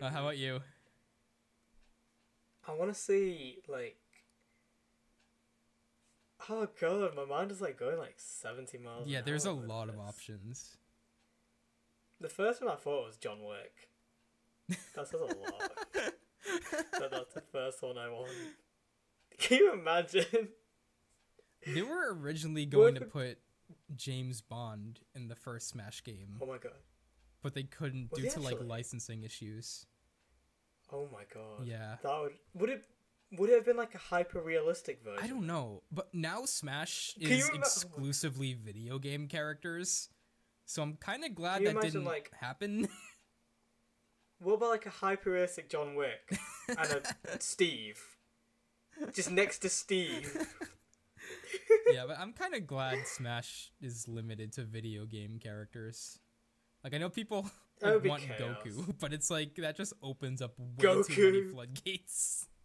Uh, 0.02 0.10
how 0.10 0.22
about 0.22 0.38
you? 0.38 0.60
I 2.68 2.74
want 2.74 2.94
to 2.94 3.00
see 3.00 3.60
like. 3.68 3.98
Oh 6.50 6.68
god, 6.80 7.16
my 7.16 7.26
mind 7.26 7.52
is 7.52 7.62
like 7.62 7.78
going 7.78 7.98
like 7.98 8.16
seventy 8.18 8.78
miles. 8.78 9.08
Yeah, 9.08 9.22
there's 9.22 9.46
a 9.46 9.52
lot 9.52 9.90
of 9.90 10.00
options. 10.00 10.78
The 12.22 12.30
first 12.30 12.62
one 12.62 12.72
I 12.72 12.76
thought 12.76 13.08
was 13.08 13.18
John 13.18 13.40
Wick. 13.44 14.78
That 14.96 15.08
says 15.08 15.22
a 15.22 15.26
lot. 15.26 15.72
but 15.94 17.12
that's 17.12 17.34
the 17.34 17.44
first 17.52 17.82
one 17.82 17.98
I 17.98 18.10
want. 18.10 18.30
Can 19.38 19.58
you 19.58 19.74
imagine? 19.74 20.50
They 21.66 21.82
were 21.82 22.14
originally 22.14 22.66
going 22.68 22.96
to 22.96 23.02
put 23.02 23.40
James 23.96 24.42
Bond 24.42 25.00
in 25.16 25.28
the 25.28 25.36
first 25.36 25.70
Smash 25.70 26.04
game, 26.04 26.38
Oh 26.42 26.46
my 26.46 26.58
god. 26.58 26.74
But 27.42 27.54
they 27.54 27.64
couldn't 27.64 28.10
Was 28.12 28.22
due 28.22 28.30
to 28.32 28.40
like 28.40 28.58
licensing 28.62 29.24
issues. 29.24 29.86
Oh 30.92 31.08
my 31.12 31.24
god. 31.34 31.66
Yeah. 31.66 31.96
That 32.04 32.22
would 32.22 32.34
would 32.54 32.70
it 32.70 32.84
would 33.38 33.50
it 33.50 33.56
have 33.56 33.66
been 33.66 33.78
like 33.78 33.94
a 33.96 34.00
hyper 34.00 34.42
realistic 34.42 35.04
version? 35.04 35.24
I 35.24 35.28
don't 35.28 35.46
know, 35.46 35.84
but 35.92 36.14
now 36.14 36.46
Smash 36.46 37.16
is 37.20 37.48
ima- 37.50 37.60
exclusively 37.60 38.54
video 38.54 38.98
game 39.00 39.28
characters. 39.28 40.10
So 40.66 40.82
I'm 40.82 40.96
kind 40.98 41.24
of 41.26 41.36
glad 41.36 41.64
that 41.64 41.72
imagine, 41.72 41.92
didn't 41.92 42.06
like- 42.06 42.32
happen. 42.40 42.88
What 44.42 44.54
about 44.54 44.70
like 44.70 44.86
a 44.86 44.90
hyper 44.90 45.32
realistic 45.32 45.70
John 45.70 45.96
Wick 45.96 46.40
and 46.70 46.80
a 47.26 47.40
Steve? 47.42 48.02
Just 49.14 49.32
next 49.32 49.60
to 49.60 49.70
Steve. 49.70 50.34
yeah, 51.94 52.06
but 52.08 52.18
I'm 52.18 52.32
kind 52.32 52.54
of 52.56 52.66
glad 52.66 53.06
Smash 53.06 53.72
is 53.82 54.08
limited 54.08 54.54
to 54.54 54.64
video 54.64 55.06
game 55.06 55.40
characters. 55.44 56.20
Like 56.84 56.94
I 56.94 56.98
know 56.98 57.10
people 57.10 57.50
like, 57.82 58.04
want 58.04 58.24
chaos. 58.24 58.58
Goku, 58.66 58.96
but 59.00 59.14
it's 59.14 59.30
like 59.30 59.56
that 59.56 59.76
just 59.76 59.94
opens 60.02 60.42
up 60.42 60.54
way 60.58 61.04
too 61.04 61.32
many 61.32 61.44
floodgates. 61.44 62.46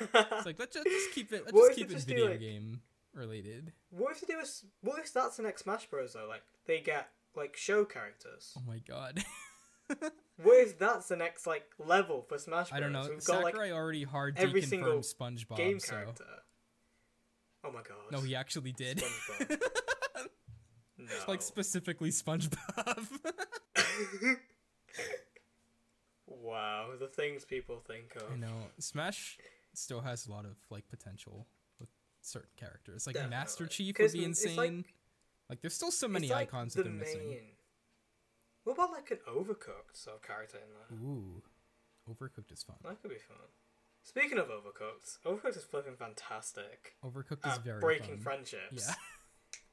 It's 0.00 0.46
like 0.46 0.58
let's 0.58 0.74
just, 0.74 0.86
just 0.86 1.12
keep 1.12 1.32
it. 1.32 1.44
Let's 1.44 1.68
just 1.68 1.78
keep 1.78 1.90
it 1.90 1.94
just 1.94 2.06
video 2.08 2.30
like- 2.30 2.40
game 2.40 2.80
related. 3.12 3.72
what 3.90 4.12
if 4.12 4.20
they 4.20 4.32
do 4.32 4.40
a 4.40 4.44
what 4.80 4.98
if 4.98 5.12
that's 5.12 5.36
the 5.36 5.42
next 5.42 5.62
Smash 5.62 5.86
Bros 5.86 6.14
though? 6.14 6.26
Like 6.28 6.42
they 6.66 6.80
get 6.80 7.10
like 7.36 7.56
show 7.56 7.84
characters. 7.84 8.54
Oh 8.56 8.62
my 8.66 8.78
god. 8.78 9.22
What 10.42 10.66
if 10.66 10.78
that's 10.78 11.08
the 11.08 11.16
next 11.16 11.46
like 11.46 11.64
level 11.78 12.24
for 12.28 12.38
Smash 12.38 12.70
Bros? 12.70 12.76
I 12.76 12.80
don't 12.80 12.92
know. 12.92 13.06
We've 13.08 13.24
got 13.24 13.42
like 13.42 13.56
already 13.56 14.02
hard 14.04 14.38
every 14.38 14.62
single 14.62 14.98
SpongeBob. 15.00 15.56
game 15.56 15.78
so 15.78 15.92
character. 15.92 16.24
Oh 17.64 17.70
my 17.70 17.80
god. 17.80 18.10
no, 18.10 18.20
he 18.20 18.34
actually 18.34 18.72
did. 18.72 18.98
SpongeBob. 18.98 19.60
No. 21.08 21.14
like 21.28 21.42
specifically 21.42 22.10
SpongeBob. 22.10 23.08
wow, 26.26 26.90
the 26.98 27.08
things 27.08 27.44
people 27.44 27.82
think 27.86 28.14
of. 28.16 28.32
I 28.32 28.36
know 28.36 28.68
Smash 28.78 29.38
still 29.74 30.00
has 30.00 30.26
a 30.26 30.30
lot 30.30 30.44
of 30.44 30.56
like 30.70 30.88
potential 30.88 31.46
with 31.80 31.88
certain 32.20 32.50
characters. 32.56 33.06
Like 33.06 33.16
Master 33.28 33.66
Chief 33.66 33.98
would 33.98 34.12
be 34.12 34.24
it's 34.24 34.44
like- 34.44 34.56
insane. 34.56 34.84
Like, 35.50 35.60
there's 35.60 35.74
still 35.74 35.90
so 35.90 36.08
many 36.08 36.30
like 36.30 36.48
icons 36.48 36.72
the 36.72 36.82
that 36.82 36.88
they're 36.88 36.98
missing. 36.98 37.36
What 38.64 38.72
about 38.74 38.92
like 38.92 39.10
an 39.10 39.18
overcooked 39.28 39.92
sort 39.92 40.16
of 40.16 40.22
character 40.22 40.56
in 40.56 40.96
there? 40.96 41.06
Ooh, 41.06 41.42
Overcooked 42.10 42.50
is 42.50 42.62
fun. 42.62 42.76
That 42.82 43.00
could 43.02 43.10
be 43.10 43.18
fun. 43.18 43.36
Speaking 44.02 44.38
of 44.38 44.46
overcooked, 44.48 45.18
overcooked 45.26 45.56
is 45.58 45.64
flipping 45.64 45.96
fantastic. 45.96 46.94
Overcooked 47.04 47.46
is 47.46 47.58
very 47.58 47.80
breaking 47.80 48.16
fun. 48.16 48.44
friendships. 48.44 48.90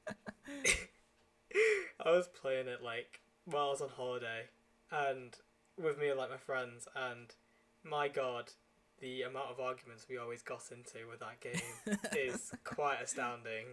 Yeah. 0.08 0.14
I 2.06 2.12
was 2.12 2.28
playing 2.28 2.68
it 2.68 2.84
like 2.84 3.22
while 3.46 3.68
I 3.68 3.72
was 3.72 3.82
on 3.82 3.90
holiday, 3.90 4.50
and 4.92 5.36
with 5.82 6.00
me 6.00 6.10
and 6.10 6.18
like 6.18 6.30
my 6.30 6.38
friends, 6.38 6.88
and 6.96 7.34
my 7.84 8.08
god, 8.08 8.52
the 9.00 9.24
amount 9.24 9.50
of 9.50 9.60
arguments 9.60 10.06
we 10.10 10.18
always 10.18 10.42
got 10.42 10.64
into 10.72 11.08
with 11.10 11.20
that 11.20 11.40
game 11.40 11.98
is 12.18 12.52
quite 12.64 13.02
astounding. 13.02 13.66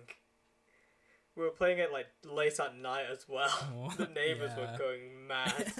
We 1.36 1.44
were 1.44 1.50
playing 1.50 1.78
it 1.78 1.92
like 1.92 2.06
late 2.24 2.58
at 2.58 2.76
night 2.76 3.06
as 3.10 3.26
well. 3.28 3.50
Oh, 3.74 3.90
the 3.96 4.06
neighbors 4.06 4.52
yeah. 4.56 4.72
were 4.72 4.78
going 4.78 5.26
mad. 5.26 5.72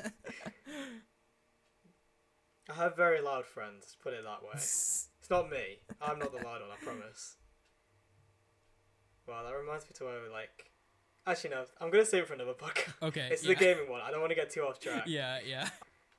I 2.71 2.75
have 2.75 2.97
very 2.97 3.21
loud 3.21 3.47
friends, 3.47 3.97
put 4.03 4.13
it 4.13 4.25
that 4.25 4.43
way. 4.43 4.51
It's 4.55 5.09
not 5.31 5.51
me. 5.51 5.79
I'm 6.01 6.19
not 6.19 6.33
the 6.33 6.45
loud 6.45 6.61
one, 6.61 6.71
I 6.71 6.85
promise. 6.85 7.37
Well, 9.27 9.45
that 9.45 9.55
reminds 9.55 9.85
me 9.85 9.91
to 9.97 10.05
where 10.05 10.23
we 10.23 10.29
like. 10.29 10.68
Actually, 11.29 11.51
no. 11.51 11.65
I'm 11.79 11.91
gonna 11.91 12.07
save 12.07 12.23
it 12.23 12.29
for 12.29 12.35
another 12.35 12.55
podcast. 12.55 12.95
okay. 13.09 13.29
It's 13.31 13.45
yeah. 13.45 13.51
the 13.51 13.61
gaming 13.61 13.91
one. 13.91 14.01
I 14.01 14.11
don't 14.11 14.21
want 14.21 14.31
to 14.31 14.35
get 14.35 14.49
too 14.49 14.63
off 14.63 14.81
track. 14.81 15.05
Yeah, 15.07 15.39
yeah. 15.47 15.69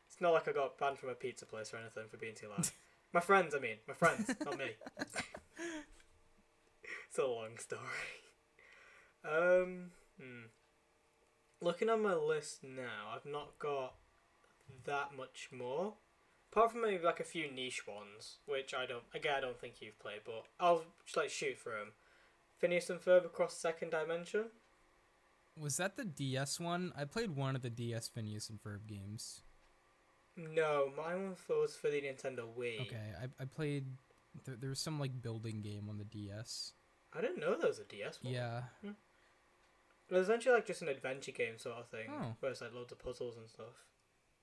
It's 0.08 0.22
not 0.22 0.34
like 0.34 0.48
I 0.48 0.52
got 0.52 0.78
banned 0.78 1.00
from 1.00 1.10
a 1.10 1.16
pizza 1.16 1.48
place 1.48 1.74
or 1.74 1.78
anything 1.78 2.04
for 2.12 2.18
being 2.18 2.36
too 2.36 2.48
loud. 2.50 2.68
my 3.14 3.20
friends, 3.20 3.56
I 3.56 3.60
mean, 3.60 3.78
my 3.88 3.96
friends, 3.96 4.30
not 4.46 4.58
me. 4.58 4.72
it's 7.10 7.18
a 7.18 7.26
long 7.26 7.58
story. 7.58 7.82
Um, 9.26 9.92
hmm. 10.20 10.46
Looking 11.60 11.90
on 11.90 12.04
my 12.04 12.14
list 12.14 12.64
now, 12.64 13.14
I've 13.16 13.26
not 13.26 13.58
got 13.58 13.96
that 14.86 15.10
much 15.18 15.50
more. 15.52 15.96
Apart 16.52 16.72
from 16.72 16.82
maybe 16.82 17.04
like 17.04 17.20
a 17.20 17.24
few 17.24 17.52
niche 17.52 17.88
ones, 17.88 18.38
which 18.46 18.74
I 18.74 18.86
don't, 18.86 19.04
again, 19.14 19.34
I 19.38 19.42
don't 19.42 19.60
think 19.60 19.76
you've 19.82 20.00
played, 20.00 20.22
but 20.26 20.46
I'll 20.60 20.84
just 21.06 21.18
like 21.18 21.30
shoot 21.30 21.58
through 21.60 21.74
them. 21.74 21.92
Phineas 22.60 22.90
and 22.90 23.00
Ferb 23.00 23.26
Across 23.26 23.58
Second 23.58 23.92
Dimension. 23.92 24.46
Was 25.60 25.78
that 25.78 25.98
the 25.98 26.06
DS 26.06 26.60
one? 26.60 26.94
I 26.98 27.06
played 27.06 27.36
one 27.36 27.56
of 27.56 27.62
the 27.62 27.70
DS 27.70 28.08
Phineas 28.08 28.50
and 28.50 28.60
Ferb 28.62 28.88
games. 28.88 29.42
No, 30.38 30.92
mine 30.96 31.36
was 31.50 31.76
for 31.76 31.90
the 31.90 32.02
Nintendo 32.02 32.46
Wii. 32.58 32.82
Okay, 32.82 33.14
I, 33.22 33.26
I 33.42 33.46
played. 33.46 33.86
There, 34.46 34.56
there 34.60 34.70
was 34.70 34.80
some 34.80 35.00
like 35.00 35.22
building 35.22 35.62
game 35.62 35.88
on 35.90 35.98
the 35.98 36.06
DS. 36.06 36.74
I 37.14 37.22
didn't 37.22 37.40
know 37.40 37.58
there 37.58 37.68
was 37.68 37.80
a 37.80 37.84
DS 37.84 38.20
one. 38.24 38.34
Yeah. 38.34 38.62
Hmm. 38.82 38.92
It 40.10 40.14
was 40.14 40.24
essentially 40.24 40.56
like 40.56 40.66
just 40.66 40.82
an 40.82 40.88
adventure 40.88 41.32
game 41.32 41.58
sort 41.58 41.78
of 41.78 41.88
thing, 41.90 42.08
Oh. 42.10 42.36
where 42.40 42.52
it's 42.52 42.62
like 42.62 42.74
loads 42.74 42.92
of 42.92 43.00
puzzles 43.00 43.38
and 43.38 43.50
stuff. 43.50 43.86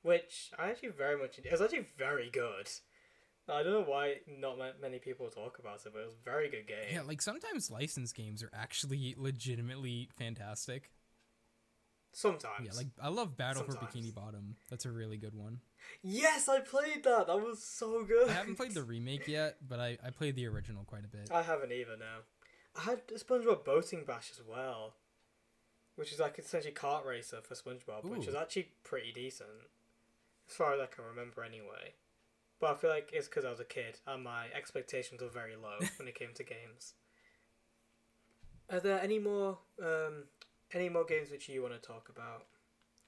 Which 0.03 0.51
I 0.59 0.69
actually 0.71 0.91
very 0.91 1.17
much. 1.17 1.39
It 1.39 1.51
was 1.51 1.63
actually 1.63 1.87
very 1.97 2.31
good. 2.31 2.69
I 3.49 3.63
don't 3.63 3.73
know 3.73 3.83
why 3.85 4.17
not 4.39 4.59
many 4.83 4.99
people 4.99 5.29
talk 5.31 5.59
about 5.61 5.77
it, 5.87 5.93
but 5.93 6.01
it 6.01 6.07
was 6.07 6.15
a 6.15 6.25
very 6.25 6.51
good 6.51 6.67
game. 6.67 6.89
Yeah, 6.93 7.03
like 7.03 7.23
sometimes 7.23 7.71
licensed 7.71 8.15
games 8.17 8.43
are 8.43 8.51
actually 8.53 9.15
legitimately 9.19 10.09
fantastic. 10.19 10.91
Sometimes. 12.17 12.65
Yeah, 12.65 12.73
like 12.75 12.87
I 12.99 13.09
love 13.09 13.37
Battle 13.37 13.63
for 13.63 13.73
Bikini 13.73 14.15
Bottom. 14.15 14.57
That's 14.71 14.87
a 14.87 14.91
really 14.91 15.19
good 15.19 15.35
one. 15.35 15.61
yes, 16.03 16.49
I 16.49 16.61
played 16.61 17.05
that. 17.05 17.27
That 17.27 17.37
was 17.37 17.63
so 17.63 18.05
good. 18.05 18.31
I 18.31 18.33
haven't 18.33 18.57
played 18.57 18.73
the 18.73 18.85
remake 18.85 19.29
yet, 19.29 19.59
but 19.69 19.81
I, 19.81 19.99
I 20.03 20.09
played 20.09 20.35
the 20.35 20.47
original 20.47 20.85
quite 20.85 21.05
a 21.05 21.09
bit. 21.09 21.31
I 21.31 21.43
haven't 21.43 21.73
either 21.73 21.95
now. 21.99 22.21
I 22.75 22.85
had 22.85 23.07
SpongeBob 23.09 23.67
Boating 23.67 24.05
Bash 24.07 24.31
as 24.31 24.41
well, 24.49 24.95
which 25.97 26.11
is 26.11 26.19
like 26.19 26.39
essentially 26.39 26.73
kart 26.73 27.05
racer 27.05 27.43
for 27.43 27.55
SpongeBob, 27.55 28.05
which 28.05 28.27
Ooh. 28.27 28.31
is 28.31 28.35
actually 28.35 28.71
pretty 28.83 29.13
decent, 29.13 29.51
as 30.49 30.57
far 30.57 30.73
as 30.73 30.81
I 30.81 30.87
can 30.87 31.05
remember 31.05 31.45
anyway. 31.45 31.97
But 32.59 32.71
I 32.71 32.75
feel 32.77 32.89
like 32.89 33.11
it's 33.13 33.29
because 33.29 33.45
I 33.45 33.51
was 33.51 33.61
a 33.61 33.65
kid 33.65 33.99
and 34.07 34.25
my 34.25 34.47
expectations 34.57 35.21
were 35.21 35.29
very 35.29 35.55
low 35.55 35.77
when 35.99 36.09
it 36.09 36.15
came 36.15 36.33
to 36.37 36.43
games. 36.43 36.95
Are 38.71 38.81
there 38.81 39.03
any 39.03 39.19
more 39.19 39.59
um, 39.83 40.25
any 40.73 40.89
more 40.89 41.05
games 41.05 41.31
which 41.31 41.49
you 41.49 41.63
want 41.63 41.75
to 41.75 41.81
talk 41.81 42.09
about? 42.09 42.47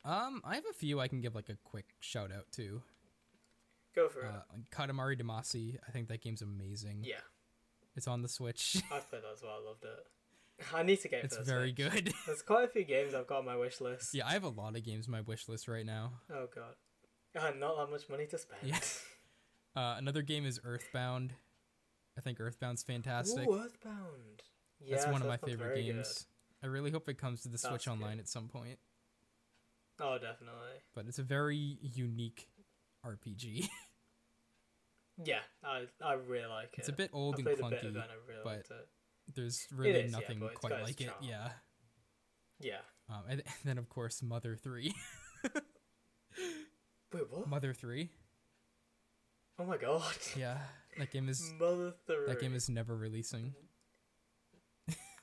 Um, 0.04 0.40
I 0.44 0.54
have 0.54 0.64
a 0.70 0.72
few 0.74 1.00
I 1.00 1.09
can 1.09 1.20
give 1.20 1.34
like 1.34 1.48
a 1.48 1.56
quick 1.64 1.86
shout 2.00 2.30
out 2.32 2.46
to. 2.52 2.82
Go 3.94 4.09
for 4.09 4.20
it. 4.20 4.26
Uh, 4.28 4.56
Katamari 4.70 5.20
Damacy, 5.20 5.76
I 5.86 5.90
think 5.90 6.09
that 6.09 6.22
game's 6.22 6.42
amazing. 6.42 7.00
yeah, 7.04 7.16
It's 7.96 8.06
on 8.06 8.22
the 8.22 8.28
Switch. 8.28 8.80
I've 8.92 9.09
played 9.11 9.22
that 9.22 9.32
as 9.34 9.42
well. 9.42 9.59
I 9.62 9.66
loved 9.66 9.84
it. 9.84 10.06
I 10.74 10.82
need 10.82 11.00
to 11.02 11.09
get 11.09 11.20
it 11.20 11.24
it's 11.26 11.36
very 11.38 11.74
Switch. 11.74 11.76
good. 12.04 12.12
There's 12.26 12.42
quite 12.42 12.64
a 12.64 12.68
few 12.68 12.84
games 12.84 13.14
I've 13.14 13.26
got 13.26 13.38
on 13.40 13.44
my 13.46 13.56
wish 13.56 13.80
list. 13.80 14.14
yeah, 14.14 14.26
I 14.26 14.32
have 14.32 14.44
a 14.44 14.48
lot 14.48 14.76
of 14.76 14.84
games 14.84 15.06
on 15.06 15.12
my 15.12 15.20
wish 15.20 15.48
list 15.48 15.68
right 15.68 15.86
now. 15.86 16.12
Oh 16.32 16.46
god. 16.54 16.74
I 17.38 17.46
had 17.46 17.59
not 17.61 17.76
that 17.76 17.90
much 17.90 18.09
money 18.09 18.26
to 18.26 18.38
spend. 18.38 18.61
Yeah. 18.64 18.78
Uh, 19.76 19.94
another 19.96 20.22
game 20.22 20.44
is 20.44 20.59
Earthbound. 20.64 21.34
I 22.16 22.20
think 22.20 22.40
Earthbound's 22.40 22.82
fantastic. 22.82 23.46
Ooh, 23.46 23.61
Earthbound. 23.62 24.42
Yeah, 24.80 24.96
that's 24.96 25.06
one 25.12 25.22
of 25.22 25.28
my 25.28 25.36
favorite 25.36 25.76
games. 25.76 26.26
good. 26.26 26.26
I 26.62 26.66
really 26.66 26.90
hope 26.90 27.09
it 27.09 27.18
comes 27.18 27.42
to 27.42 27.48
the 27.48 27.52
That's 27.52 27.62
Switch 27.68 27.84
good. 27.84 27.92
Online 27.92 28.18
at 28.18 28.28
some 28.28 28.48
point. 28.48 28.78
Oh, 30.00 30.14
definitely. 30.14 30.78
But 30.94 31.06
it's 31.06 31.18
a 31.18 31.22
very 31.22 31.78
unique 31.80 32.48
RPG. 33.04 33.68
Yeah, 35.24 35.40
I 35.64 35.86
I 36.00 36.12
really 36.12 36.46
like 36.46 36.74
it. 36.74 36.78
it's 36.78 36.88
a 36.88 36.92
bit 36.92 37.11
old 37.12 37.34
I 37.34 37.38
and 37.38 37.44
played 37.44 37.59
a 37.59 37.70
bit 37.70 37.78
of 37.78 37.80
clunky. 37.80 37.86
and 37.88 37.96
really 38.28 38.40
but-. 38.44 38.88
There's 39.34 39.66
really 39.74 40.00
is, 40.00 40.12
nothing 40.12 40.40
it's 40.42 40.59
quite 40.59 40.80
like 40.80 41.00
it. 41.00 41.11
Yeah. 41.20 41.48
Yeah. 42.61 42.78
Um, 43.11 43.22
and, 43.28 43.40
and 43.40 43.42
then 43.64 43.78
of 43.78 43.88
course 43.88 44.22
Mother 44.22 44.54
Three. 44.56 44.94
Wait, 47.12 47.30
what? 47.30 47.48
Mother 47.48 47.72
Three. 47.74 48.11
Oh 49.59 49.64
my 49.64 49.76
god. 49.76 50.04
Yeah, 50.36 50.59
that 50.98 51.11
game 51.11 51.28
is 51.28 51.52
Mother 51.59 51.94
three. 52.06 52.26
that 52.28 52.40
game 52.40 52.54
is 52.54 52.68
never 52.68 52.96
releasing. 52.96 53.54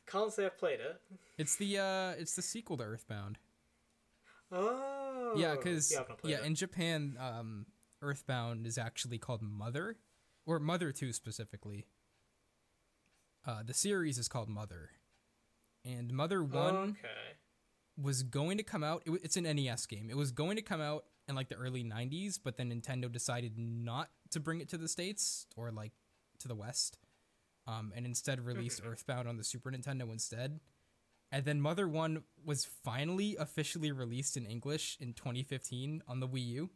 Can't 0.08 0.32
say 0.32 0.45
I've 0.45 0.58
played 0.58 0.80
it. 0.80 1.01
It's 1.38 1.56
the 1.56 1.80
uh, 1.80 2.12
it's 2.20 2.36
the 2.36 2.41
sequel 2.41 2.78
to 2.78 2.84
Earthbound. 2.84 3.38
Oh. 4.51 5.34
Yeah, 5.36 5.56
because 5.56 5.91
yeah, 5.91 5.99
I've 6.01 6.10
not 6.10 6.18
played 6.20 6.32
yeah, 6.32 6.45
in 6.45 6.56
Japan, 6.56 7.18
um, 7.20 7.66
Earthbound 8.01 8.66
is 8.68 8.78
actually 8.78 9.18
called 9.18 9.41
Mother, 9.41 9.97
or 10.45 10.60
Mother 10.60 10.91
Two 10.91 11.12
specifically. 11.12 11.88
Uh, 13.45 13.64
the 13.64 13.74
series 13.74 14.18
is 14.18 14.28
called 14.28 14.49
Mother, 14.49 14.91
and 15.84 16.12
Mother 16.14 16.43
One 16.43 16.76
Okay. 16.76 17.36
was 18.01 18.24
going 18.24 18.58
to 18.58 18.64
come 18.64 18.84
out. 18.84 19.03
It, 19.06 19.20
it's 19.24 19.38
an 19.38 19.43
NES 19.43 19.86
game. 19.88 20.10
It 20.10 20.18
was 20.18 20.32
going 20.32 20.56
to 20.56 20.62
come 20.62 20.82
out 20.82 21.06
in 21.28 21.36
like 21.36 21.49
the 21.49 21.56
early 21.56 21.84
'90s, 21.84 22.39
but 22.43 22.58
then 22.58 22.70
Nintendo 22.72 23.12
decided 23.12 23.58
not 23.58 24.10
to 24.32 24.39
bring 24.39 24.62
it 24.62 24.70
to 24.70 24.78
the 24.78 24.88
states 24.88 25.47
or 25.56 25.72
like 25.72 25.91
to 26.39 26.47
the 26.47 26.56
West, 26.56 26.97
um, 27.68 27.91
and 27.95 28.05
instead 28.05 28.45
released 28.45 28.82
Earthbound 28.86 29.28
on 29.28 29.38
the 29.38 29.43
Super 29.43 29.72
Nintendo 29.72 30.11
instead. 30.11 30.59
And 31.32 31.43
then 31.45 31.59
Mother 31.59 31.88
One 31.88 32.24
was 32.45 32.66
finally 32.84 33.36
officially 33.38 33.91
released 33.91 34.38
in 34.38 34.45
English 34.45 34.97
in 34.99 35.13
2015 35.13 36.03
on 36.07 36.20
the 36.20 36.28
Wii 36.28 36.45
U. 36.47 36.70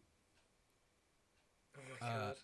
Oh 1.78 1.82
my 2.02 2.08
Uh, 2.08 2.20
god. 2.28 2.36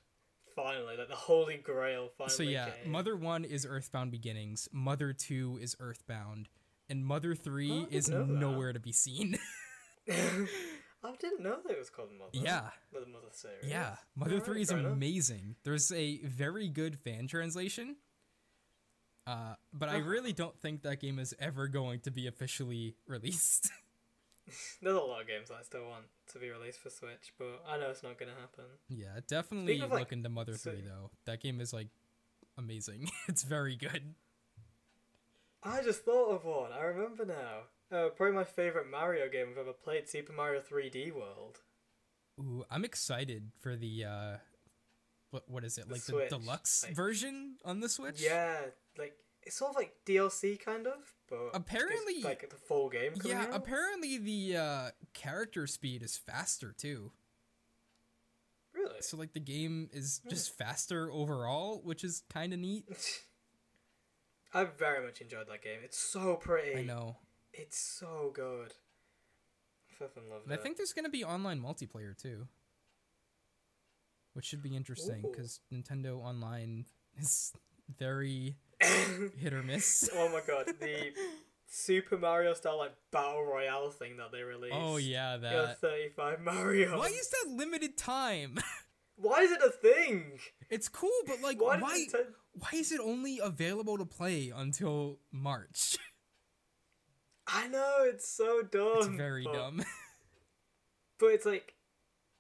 Finally, 0.56 0.96
like 0.98 1.10
the 1.10 1.16
holy 1.16 1.58
grail 1.58 2.10
finally 2.18 2.34
so 2.36 2.43
yeah, 2.43 2.70
came. 2.70 2.91
Mother 2.91 3.18
One 3.18 3.43
is 3.43 3.66
Earthbound 3.66 4.12
Beginnings. 4.12 4.70
Mother 4.72 5.12
Two 5.12 5.60
is 5.62 5.76
Earthbound, 5.82 6.48
and 6.88 7.06
Mother 7.06 7.36
3 7.36 7.88
is 7.91 8.08
nowhere 8.10 8.72
to 8.72 8.80
be 8.80 8.93
seen. 8.93 9.38
I 10.10 11.12
didn't 11.20 11.41
know 11.41 11.58
that 11.64 11.72
it 11.74 11.78
was 11.78 11.89
called 11.89 12.10
Mother. 12.18 12.30
yeah. 12.34 12.70
The 12.93 13.00
Mother 13.02 13.28
series. 13.32 13.66
Yeah, 13.70 13.96
Mother 14.16 14.34
Alright, 14.36 14.46
3 14.46 14.62
is 14.62 14.70
fair 14.70 14.80
enough. 14.80 14.93
amazing. 14.93 15.56
There's 15.64 15.91
a 15.91 16.20
very 16.24 16.70
good 16.70 16.98
fan 16.98 17.28
translation. 17.28 17.98
Uh, 19.28 19.55
but 19.73 19.89
I 19.89 19.95
Oh. 19.97 20.01
really 20.01 20.34
don't 20.34 20.59
think 20.59 20.84
that 20.84 20.99
game 20.99 21.17
is 21.19 21.34
ever 21.39 21.67
going 21.67 21.99
to 22.01 22.11
be 22.11 22.28
officially 22.28 22.95
released. 23.07 23.71
There's 24.82 24.95
a 24.95 24.99
lot 24.99 25.21
of 25.21 25.28
games 25.28 25.49
I 25.49 25.63
still 25.63 25.88
want 25.88 26.05
to 26.34 26.39
be 26.39 26.49
released 26.51 26.80
for 26.80 26.91
Switch, 26.91 27.34
but 27.39 27.63
I 27.67 27.78
know 27.80 27.89
it's 27.89 28.03
not 28.03 28.19
gonna 28.19 28.36
happen. 28.39 28.65
yeah, 28.88 29.19
definitely 29.28 29.80
of, 29.82 29.89
like, 29.89 29.99
look 30.01 30.11
into 30.13 30.30
Mother 30.30 30.53
so- 30.55 30.71
3 30.71 30.82
though. 30.82 31.09
That 31.26 31.41
game 31.41 31.59
is 31.59 31.73
like 31.73 31.88
amazing. 32.57 33.09
it's 33.28 33.41
very 33.43 33.76
good. 33.76 34.13
I 35.63 35.82
just 35.82 36.05
thought 36.05 36.30
of 36.30 36.45
one. 36.45 36.71
I 36.71 36.82
remember 36.84 37.26
now. 37.26 37.63
Uh, 37.91 38.09
probably 38.09 38.36
my 38.36 38.43
favorite 38.43 38.89
Mario 38.89 39.28
game 39.30 39.47
I've 39.51 39.57
ever 39.57 39.73
played, 39.73 40.07
Super 40.07 40.34
Mario 40.34 40.61
3D 40.61 41.11
World. 41.13 41.61
Ooh, 42.39 42.65
I'm 42.69 42.84
excited 42.86 43.51
for 43.59 43.76
the 43.76 44.05
uh 44.05 44.38
what 45.32 45.49
what 45.49 45.63
is 45.63 45.78
it? 45.80 45.88
The 45.88 45.93
Like 45.95 46.03
the 46.03 46.38
deluxe 46.38 46.84
like- 46.84 46.95
version 46.95 47.55
on 47.65 47.80
the 47.80 47.89
Switch? 47.89 48.21
Yeah, 48.21 48.57
like 48.98 49.14
it's 49.43 49.56
sort 49.58 49.72
of 49.72 49.76
like 49.76 49.93
DLC 50.06 50.60
kind 50.60 50.88
of, 50.88 51.14
but 51.30 51.39
it's 51.48 51.58
Apparently- 51.58 52.24
like 52.24 52.50
the 52.50 52.56
full 52.56 52.89
game. 52.89 53.14
Yeah, 53.24 53.41
out. 53.43 53.50
apparently 53.56 54.18
the 54.18 54.58
uh 54.58 54.91
character 55.14 55.68
speed 55.68 56.02
is 56.04 56.18
faster 56.18 56.74
too. 56.76 57.12
really. 58.74 59.02
So 59.02 59.18
like 59.18 59.34
the 59.34 59.39
game 59.39 59.89
is 59.93 60.22
just 60.30 60.58
faster 60.58 61.12
overall, 61.12 61.82
which 61.84 62.04
is 62.04 62.24
kind 62.30 62.54
of 62.54 62.60
neat. 62.60 62.86
I 64.54 64.64
very 64.64 65.06
much 65.06 65.20
enjoyed 65.22 65.48
that 65.50 65.62
game. 65.62 65.80
It's 65.84 65.98
so 65.98 66.36
pretty. 66.38 66.80
I 66.80 66.84
know. 66.84 67.18
It's 67.54 67.78
so 67.78 68.32
good. 68.34 68.74
I 69.91 69.93
fucking 69.96 70.30
love 70.30 70.41
it. 70.41 70.46
And 70.50 70.54
I 70.54 70.62
think 70.62 70.78
there's 70.78 70.93
going 70.93 71.06
to 71.06 71.12
be 71.12 71.24
online 71.26 71.62
multiplayer 71.62 72.18
too. 72.18 72.48
Which 74.34 74.46
should 74.46 74.62
be 74.62 74.76
interesting 74.76 75.24
cuz 75.34 75.60
Nintendo 75.74 76.20
Online 76.20 76.86
is 77.18 77.54
very 77.98 78.58
hit 79.38 79.54
or 79.54 79.64
miss. 79.64 80.10
oh 80.16 80.30
my 80.30 80.42
god, 80.46 80.68
the 80.80 81.14
Super 81.68 82.18
Mario 82.18 82.54
style 82.54 82.78
like 82.78 82.94
battle 83.12 83.44
royale 83.44 83.90
thing 83.90 84.18
that 84.18 84.32
they 84.32 84.42
released. 84.44 84.76
oh 84.78 84.98
yeah, 84.98 85.38
that. 85.38 85.80
35 85.80 86.42
Mario. 86.42 86.98
Why 86.98 87.08
is 87.08 87.30
that 87.30 87.52
limited 87.52 87.98
time? 87.98 88.58
Why 89.18 89.42
is 89.42 89.52
it 89.52 89.62
a 89.66 89.70
thing? 89.70 90.40
It's 90.70 90.90
cool, 90.90 91.10
but 91.26 91.42
like, 91.42 91.62
Why? 91.62 91.80
why? 91.80 92.06
it 92.14 92.28
Why 92.52 92.70
is 92.74 92.92
it 92.92 93.00
only 93.02 93.40
available 93.42 93.98
to 93.98 94.06
play 94.06 94.52
until 94.54 95.20
March? 95.32 95.98
I 97.48 97.68
know 97.70 98.00
it's 98.02 98.28
so 98.28 98.62
dumb. 98.62 98.98
It's 98.98 99.08
very 99.08 99.46
but, 99.46 99.54
dumb. 99.54 99.84
But 101.18 101.28
it's 101.28 101.46
like, 101.46 101.76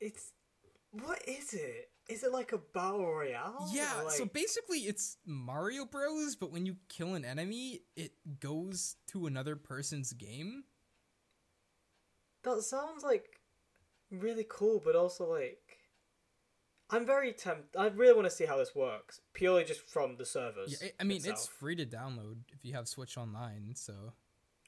it's 0.01 0.33
what 0.91 1.21
is 1.27 1.53
it? 1.53 1.89
Is 2.07 2.23
it 2.23 2.31
like 2.31 2.51
a 2.51 2.57
battle 2.59 3.05
royale? 3.05 3.67
yeah, 3.73 4.03
Or, 4.03 4.11
so 4.11 4.25
basically 4.25 4.79
it's 4.79 5.17
Mario 5.25 5.85
Bros, 5.85 6.35
but 6.35 6.51
when 6.51 6.65
you 6.65 6.75
kill 6.87 7.15
an 7.15 7.25
enemy, 7.25 7.81
it 7.95 8.11
goes 8.39 8.95
to 9.07 9.25
another 9.25 9.55
person's 9.55 10.13
game. 10.13 10.65
that 12.43 12.61
sounds 12.61 13.03
like 13.03 13.39
really 14.11 14.45
cool, 14.47 14.81
but 14.83 14.95
also 14.95 15.25
like. 15.31 15.79
I'm 16.91 17.03
very 17.03 17.33
tempted. 17.33 17.75
I 17.75 17.87
really 17.87 18.13
want 18.13 18.25
to 18.27 18.31
see 18.31 18.45
how 18.45 18.57
this 18.57 18.75
works, 18.75 19.19
purely 19.33 19.63
just 19.63 19.81
from 19.89 20.17
the 20.17 20.25
servers. 20.25 20.77
Yeah, 20.79 20.89
I- 20.99 21.03
mean, 21.03 21.19
it's 21.25 21.47
free 21.47 21.75
to 21.77 21.85
download 21.85 22.37
if 22.53 22.63
you 22.63 22.73
have 22.75 22.87
Switch 22.87 23.17
Online, 23.17 23.73
so 23.73 24.13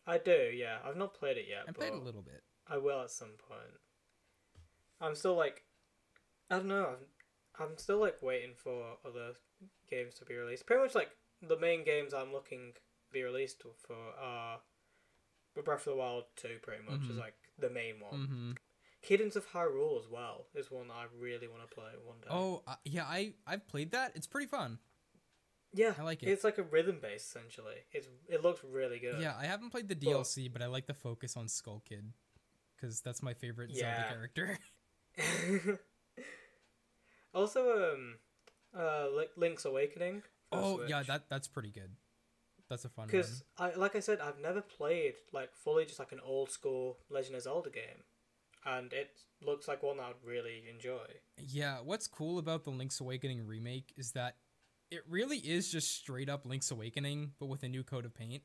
I 0.08 0.18
do, 0.18 0.50
yeah. 0.52 0.78
I've 0.84 0.98
not 0.98 1.14
played 1.14 1.38
it 1.38 1.46
yet, 1.48 1.66
I 1.68 1.72
played 1.74 1.94
a 1.94 1.98
little 2.00 2.24
bit. 2.24 2.42
I 2.68 2.78
will 2.78 3.02
at 3.04 3.12
some 3.12 3.34
point. 3.48 3.62
I'm 5.00 5.14
still 5.14 5.36
like, 5.36 5.64
I 6.50 6.56
don't 6.58 6.68
know. 6.68 6.96
I'm, 7.60 7.78
still 7.78 7.97
like 7.99 8.22
waiting 8.22 8.53
for 8.55 8.97
other 9.05 9.34
games 9.89 10.16
to 10.16 10.26
be 10.26 10.36
released. 10.36 10.66
Pretty 10.66 10.82
much 10.82 10.95
like 10.95 11.10
the 11.41 11.58
main 11.58 11.84
games 11.84 12.14
I'm 12.14 12.32
looking 12.32 12.74
to 12.76 12.82
be 13.12 13.24
released 13.24 13.62
for 13.62 13.95
are 14.22 14.60
Breath 15.64 15.88
of 15.88 15.93
the 15.93 15.95
Wild 15.95 16.26
Two. 16.36 16.58
Pretty 16.62 16.84
much 16.84 17.01
is 17.10 17.16
Mhm. 17.16 17.20
like 17.20 17.36
the 17.58 17.70
main 17.70 17.99
one. 17.99 18.26
hmm 18.28 18.51
Cadence 19.01 19.36
of 19.36 19.47
Hyrule 19.51 19.99
as 19.99 20.10
well 20.10 20.47
is 20.55 20.70
one 20.72 20.88
that 20.89 20.95
I 20.95 21.05
really 21.18 21.47
want 21.47 21.62
to 21.68 21.74
play 21.74 21.91
one 22.03 22.20
day. 22.20 22.28
Oh, 22.30 22.64
uh, 22.68 22.76
yeah, 22.84 23.05
I 23.05 23.34
I've 23.45 23.68
played 23.68 23.91
that. 23.91 24.16
It's 24.16 24.28
pretty 24.28 24.47
fun. 24.47 24.80
yeah, 25.74 25.93
I 25.97 26.01
like 26.03 26.24
it. 26.24 26.30
It's 26.30 26.43
like 26.43 26.58
a 26.58 26.64
rhythm 26.64 26.99
base 26.99 27.22
essentially. 27.24 27.76
It's 27.91 28.08
it 28.28 28.41
looks 28.43 28.64
really 28.64 28.99
good. 28.99 29.20
Yeah, 29.22 29.36
I 29.38 29.45
haven't 29.45 29.70
played 29.70 29.88
the 29.88 29.95
DLC, 29.95 30.51
but 30.51 30.62
I 30.62 30.68
like 30.68 30.88
the 30.88 30.93
focus 30.93 31.38
on 31.38 31.47
Skull 31.47 31.82
Kid 31.88 32.12
because 32.76 33.01
that's 33.01 33.22
my 33.24 33.34
favorite 33.34 33.70
Yeah. 33.72 34.10
Zelda 34.10 34.10
character. 34.14 34.60
also, 37.38 37.94
um, 37.94 38.16
uh, 38.78 39.08
Li- 39.16 39.28
Link's 39.36 39.66
Awakening. 39.66 40.24
oh, 40.52 40.82
yeah, 40.88 41.04
that 41.04 41.30
that's 41.30 41.48
pretty 41.48 41.72
good. 41.72 41.92
That's 42.70 42.84
a 42.86 42.90
fun 42.90 43.04
one. 43.04 43.08
Because 43.08 43.44
I 43.58 43.74
like 43.76 43.96
I 43.96 44.00
said, 44.02 44.20
I've 44.20 44.40
never 44.40 44.62
played 44.62 45.14
like 45.32 45.54
fully 45.56 45.86
just 45.86 46.00
like 46.00 46.12
an 46.12 46.20
old 46.24 46.52
school 46.52 46.98
Legend 47.10 47.36
of 47.36 47.42
Zelda 47.44 47.70
game, 47.70 48.04
and 48.66 48.92
it 48.92 49.12
looks 49.46 49.68
like 49.68 49.84
one 49.84 49.98
that 49.98 50.04
I'd 50.04 50.26
really 50.28 50.64
enjoy. 50.70 51.06
Yeah, 51.38 51.78
what's 51.84 52.08
cool 52.08 52.40
about 52.40 52.64
the 52.66 52.72
Link's 52.72 53.00
Awakening 53.00 53.46
remake 53.48 53.94
is 53.96 54.12
that 54.14 54.36
it 54.92 55.02
really 55.08 55.38
is 55.38 55.72
just 55.72 55.92
straight 55.96 56.28
up 56.30 56.46
Link's 56.46 56.72
Awakening, 56.72 57.32
but 57.40 57.46
with 57.48 57.64
a 57.64 57.70
new 57.70 57.84
coat 57.84 58.06
of 58.06 58.14
paint. 58.14 58.42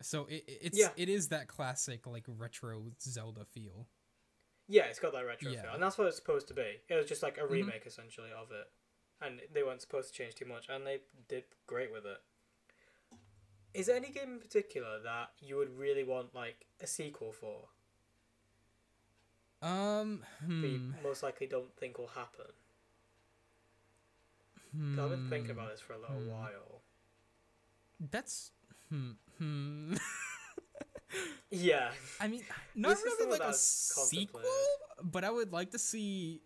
So 0.00 0.24
it, 0.26 0.44
it- 0.48 0.58
it's 0.62 0.78
Yeah. 0.78 0.88
it 0.96 1.08
is 1.08 1.28
that 1.28 1.46
classic 1.46 2.06
like 2.06 2.24
retro 2.26 2.90
Zelda 3.00 3.44
feel. 3.44 3.86
Yeah, 4.68 4.84
it's 4.84 4.98
got 4.98 5.12
that 5.12 5.26
retro 5.26 5.52
Yeah. 5.52 5.62
feel, 5.62 5.72
and 5.74 5.82
that's 5.82 5.98
what 5.98 6.06
it's 6.06 6.16
supposed 6.16 6.48
to 6.48 6.54
be. 6.54 6.80
It 6.88 6.94
was 6.94 7.06
just 7.06 7.22
like 7.22 7.38
a 7.38 7.46
Mhm. 7.46 7.48
remake 7.50 7.86
essentially 7.86 8.30
of 8.32 8.50
it, 8.52 8.70
and 9.20 9.40
they 9.52 9.62
weren't 9.62 9.80
supposed 9.80 10.08
to 10.08 10.14
change 10.14 10.34
too 10.34 10.44
much, 10.46 10.68
and 10.68 10.86
they 10.86 11.00
did 11.28 11.44
great 11.66 11.92
with 11.92 12.06
it. 12.06 12.22
Is 13.74 13.86
there 13.86 13.96
any 13.96 14.10
game 14.10 14.34
in 14.34 14.40
particular 14.40 14.98
that 15.00 15.32
you 15.40 15.56
would 15.56 15.76
really 15.78 16.04
want 16.04 16.34
like 16.34 16.66
a 16.80 16.86
sequel 16.86 17.32
for? 17.32 17.68
Um, 19.62 20.24
hmm, 20.44 20.90
most 21.02 21.22
likely 21.22 21.46
don't 21.46 21.74
think 21.76 21.98
will 21.98 22.08
happen. 22.08 22.52
'Cause 24.94 25.04
I've 25.04 25.10
been 25.10 25.28
thinking 25.30 25.50
hmm. 25.50 25.58
about 25.58 25.70
this 25.70 25.80
for 25.80 25.94
a 25.94 25.98
little 25.98 26.20
Hmm. 26.20 26.28
while. 26.28 26.82
That's 28.10 28.50
hmm, 28.88 29.12
hmm. 29.38 29.94
Yeah. 31.50 31.90
I 32.20 32.28
mean, 32.28 32.42
not 32.74 32.90
This 32.96 33.02
really 33.04 33.30
like 33.38 33.48
a 33.48 33.54
sequel, 33.54 34.40
but 35.02 35.24
I 35.24 35.30
would 35.30 35.52
like 35.52 35.70
to 35.72 35.78
see 35.78 36.42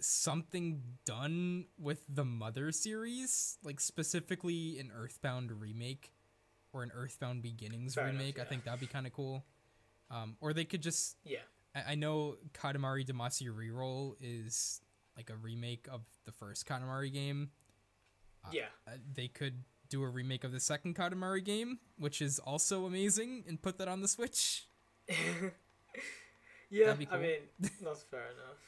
something 0.00 0.82
done 1.04 1.66
with 1.78 2.02
the 2.08 2.24
Mother 2.24 2.72
series, 2.72 3.58
like 3.62 3.80
specifically 3.80 4.78
an 4.78 4.90
Earthbound 4.94 5.52
remake 5.60 6.12
or 6.72 6.82
an 6.82 6.90
Earthbound 6.94 7.42
Beginnings 7.42 7.94
Fair 7.94 8.04
enough, 8.08 8.20
remake. 8.20 8.38
I 8.38 8.44
think 8.44 8.64
that'd 8.64 8.80
be 8.80 8.86
kind 8.86 9.06
of 9.06 9.12
cool. 9.12 9.44
Um, 10.10 10.36
or 10.40 10.52
they 10.52 10.64
could 10.64 10.82
just. 10.82 11.16
Yeah. 11.24 11.38
I, 11.74 11.92
I 11.92 11.94
know 11.94 12.36
Katamari 12.52 13.06
Damacy 13.06 13.48
Reroll 13.48 14.14
is 14.20 14.80
like 15.16 15.30
a 15.30 15.36
remake 15.36 15.86
of 15.92 16.02
the 16.24 16.32
first 16.32 16.66
Katamari 16.66 17.12
game. 17.12 17.50
Uh, 18.44 18.48
Yeah. 18.52 18.62
uh, 18.88 18.92
they 19.14 19.28
could 19.28 19.64
do 19.90 20.02
a 20.02 20.08
remake 20.08 20.44
of 20.44 20.52
the 20.52 20.60
second 20.60 20.96
Katamari 20.96 21.44
game, 21.44 21.80
which 21.98 22.22
is 22.22 22.38
also 22.38 22.86
amazing, 22.86 23.44
and 23.46 23.60
put 23.60 23.76
that 23.78 23.88
on 23.88 24.00
the 24.00 24.08
Switch. 24.08 24.66
yeah, 26.70 26.94
be 26.94 27.08
I 27.10 27.18
mean, 27.18 27.40
that's 27.82 28.04
fair 28.04 28.30
enough. 28.30 28.60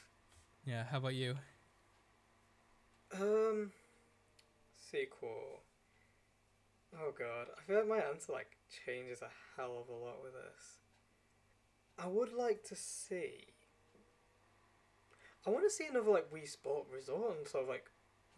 Yeah, 0.65 0.83
how 0.83 0.97
about 0.97 1.15
you? 1.15 1.35
Um, 3.19 3.71
sequel. 4.91 5.61
Oh 6.95 7.11
god, 7.17 7.47
I 7.57 7.61
feel 7.61 7.77
like 7.77 7.87
my 7.87 7.97
answer 7.97 8.33
like 8.33 8.57
changes 8.85 9.21
a 9.21 9.29
hell 9.55 9.77
of 9.81 9.89
a 9.89 10.05
lot 10.05 10.21
with 10.21 10.33
this. 10.33 10.77
I 11.97 12.07
would 12.07 12.33
like 12.33 12.63
to 12.65 12.75
see. 12.75 13.45
I 15.45 15.49
want 15.49 15.63
to 15.65 15.69
see 15.69 15.85
another 15.89 16.11
like 16.11 16.31
Wii 16.31 16.47
Sport 16.47 16.87
Resort 16.93 17.37
and 17.37 17.47
sort 17.47 17.63
of 17.63 17.69
like 17.69 17.89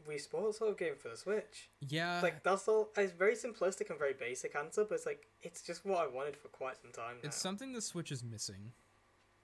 Wii 0.09 0.19
Sports 0.21 0.59
sort 0.59 0.71
of 0.71 0.77
game 0.77 0.93
for 0.97 1.09
the 1.09 1.17
Switch. 1.17 1.69
Yeah, 1.79 2.19
like 2.21 2.43
that's 2.43 2.67
all. 2.67 2.89
It's 2.97 3.13
very 3.13 3.35
simplistic 3.35 3.89
and 3.89 3.97
very 3.99 4.13
basic 4.13 4.55
answer, 4.55 4.85
but 4.87 4.95
it's 4.95 5.05
like 5.05 5.27
it's 5.41 5.61
just 5.61 5.85
what 5.85 5.99
I 5.99 6.07
wanted 6.07 6.35
for 6.37 6.47
quite 6.49 6.77
some 6.81 6.91
time 6.91 7.15
now. 7.21 7.27
it's 7.27 7.37
something 7.37 7.73
the 7.73 7.81
Switch 7.81 8.11
is 8.11 8.23
missing. 8.23 8.71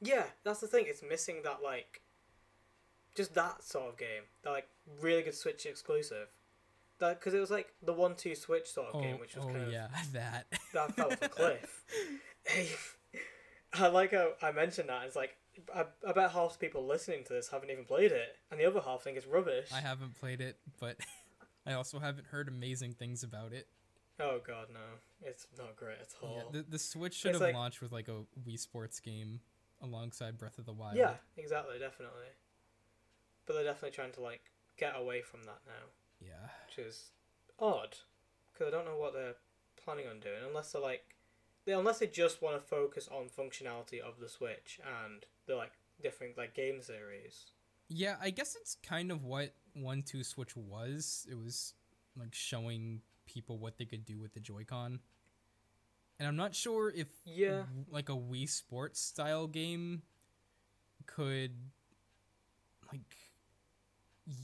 Yeah, 0.01 0.25
that's 0.43 0.59
the 0.61 0.67
thing. 0.67 0.85
It's 0.87 1.03
missing 1.07 1.37
that 1.43 1.59
like, 1.63 2.01
just 3.15 3.33
that 3.35 3.63
sort 3.63 3.89
of 3.89 3.97
game. 3.97 4.23
That 4.43 4.51
like 4.51 4.67
really 5.01 5.21
good 5.21 5.35
Switch 5.35 5.65
exclusive. 5.65 6.27
That 6.99 7.19
because 7.19 7.33
it 7.33 7.39
was 7.39 7.51
like 7.51 7.73
the 7.83 7.93
one-two 7.93 8.35
Switch 8.35 8.67
sort 8.69 8.87
of 8.89 8.95
Oh, 8.95 9.01
game, 9.01 9.19
which 9.19 9.35
was 9.35 9.45
oh 9.45 9.49
kind 9.49 9.63
of 9.63 9.71
yeah, 9.71 9.87
that. 10.13 10.45
that 10.73 10.95
fell 10.95 11.11
off 11.11 11.21
a 11.21 11.29
cliff. 11.29 11.83
I 13.73 13.87
like 13.87 14.11
how 14.11 14.31
I 14.41 14.51
mentioned 14.51 14.89
that. 14.89 15.03
It's 15.05 15.15
like 15.15 15.35
I, 15.75 15.85
I 16.07 16.11
bet 16.13 16.31
half 16.31 16.53
the 16.53 16.59
people 16.59 16.85
listening 16.85 17.23
to 17.25 17.33
this 17.33 17.49
haven't 17.49 17.69
even 17.71 17.85
played 17.85 18.11
it, 18.11 18.37
and 18.49 18.59
the 18.59 18.65
other 18.65 18.81
half 18.81 19.03
think 19.03 19.17
it's 19.17 19.27
rubbish. 19.27 19.69
I 19.73 19.79
haven't 19.81 20.15
played 20.19 20.41
it, 20.41 20.57
but 20.79 20.97
I 21.65 21.73
also 21.73 21.99
haven't 21.99 22.27
heard 22.27 22.47
amazing 22.47 22.93
things 22.93 23.23
about 23.23 23.53
it. 23.53 23.67
Oh 24.19 24.39
god, 24.45 24.67
no, 24.73 24.79
it's 25.23 25.47
not 25.57 25.75
great 25.75 25.97
at 25.99 26.09
all. 26.21 26.35
Yeah, 26.53 26.61
the, 26.61 26.65
the 26.69 26.79
Switch 26.79 27.15
should 27.15 27.31
It's 27.31 27.39
have 27.39 27.47
like- 27.49 27.55
launched 27.55 27.81
with 27.81 27.91
like 27.91 28.07
a 28.07 28.23
Wii 28.47 28.59
Sports 28.59 28.99
game 28.99 29.39
alongside 29.81 30.37
Breath 30.37 30.57
of 30.59 30.65
the 30.65 30.73
Wild. 30.73 30.95
Yeah, 30.97 31.13
exactly, 31.37 31.79
definitely. 31.79 32.27
But 33.45 33.53
they're 33.53 33.63
definitely 33.63 33.95
trying 33.95 34.11
to 34.13 34.21
like 34.21 34.41
get 34.77 34.93
away 34.95 35.21
from 35.21 35.43
that 35.43 35.59
now. 35.65 35.87
Yeah. 36.23 36.49
which 36.67 36.85
is 36.85 37.09
odd 37.59 37.97
because 38.53 38.67
I 38.67 38.69
don't 38.77 38.85
know 38.85 38.97
what 38.97 39.13
they're 39.13 39.35
planning 39.83 40.05
on 40.07 40.19
doing 40.19 40.35
unless 40.47 40.71
they're 40.71 40.81
like 40.81 41.15
they 41.65 41.73
unless 41.73 41.99
they 41.99 42.07
just 42.07 42.41
want 42.41 42.55
to 42.55 42.61
focus 42.67 43.07
on 43.11 43.27
functionality 43.29 43.99
of 43.99 44.19
the 44.19 44.27
Switch 44.29 44.79
and 45.03 45.25
the 45.47 45.55
like 45.55 45.73
different 46.01 46.37
like 46.37 46.53
game 46.53 46.81
series. 46.81 47.45
Yeah, 47.89 48.15
I 48.21 48.29
guess 48.29 48.55
it's 48.59 48.75
kind 48.83 49.11
of 49.11 49.23
what 49.23 49.53
One 49.73 50.01
Two 50.03 50.23
Switch 50.23 50.55
was. 50.55 51.27
It 51.29 51.35
was 51.37 51.73
like 52.17 52.33
showing 52.33 53.01
people 53.25 53.57
what 53.57 53.77
they 53.77 53.85
could 53.85 54.05
do 54.05 54.19
with 54.19 54.33
the 54.33 54.39
Joy-Con. 54.39 54.99
And 56.19 56.27
I'm 56.27 56.35
not 56.35 56.53
sure 56.55 56.89
if 56.89 57.07
Yeah. 57.25 57.63
like 57.89 58.09
a 58.09 58.13
Wii 58.13 58.47
Sports 58.49 58.99
style 58.99 59.47
game 59.47 60.03
could 61.05 61.51
like 62.91 63.01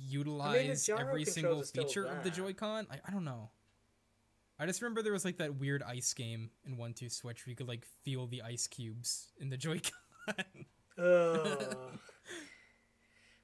utilize 0.08 0.86
gyro 0.86 1.00
every 1.00 1.26
single 1.26 1.62
feature 1.64 2.06
of 2.06 2.24
the. 2.24 2.30
Joy-Con. 2.32 2.88
I, 2.92 3.00
I 3.08 3.12
don't 3.12 3.26
know. 3.26 3.50
I 4.60 4.66
just 4.66 4.82
remember 4.82 5.02
there 5.02 5.14
was 5.14 5.26
like 5.26 5.38
that 5.38 5.56
weird 5.56 5.84
ice 5.84 6.14
game 6.14 6.50
in 6.66 6.78
One 6.78 6.94
Two 6.94 7.10
Switch 7.10 7.46
where 7.46 7.52
you 7.52 7.56
could 7.56 7.68
like 7.68 7.86
feel 8.04 8.28
the 8.28 8.42
ice 8.42 8.68
cubes 8.68 9.28
in 9.40 9.50
the 9.50 9.58
Joy-Con. 9.58 10.36
Ugh. 10.98 11.06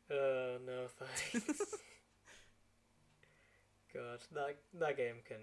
uh, 0.10 0.58
no 0.66 0.88
thanks. 0.98 1.46
God, 3.94 4.20
that 4.34 4.58
that 4.80 4.98
game 4.98 5.18
can 5.28 5.38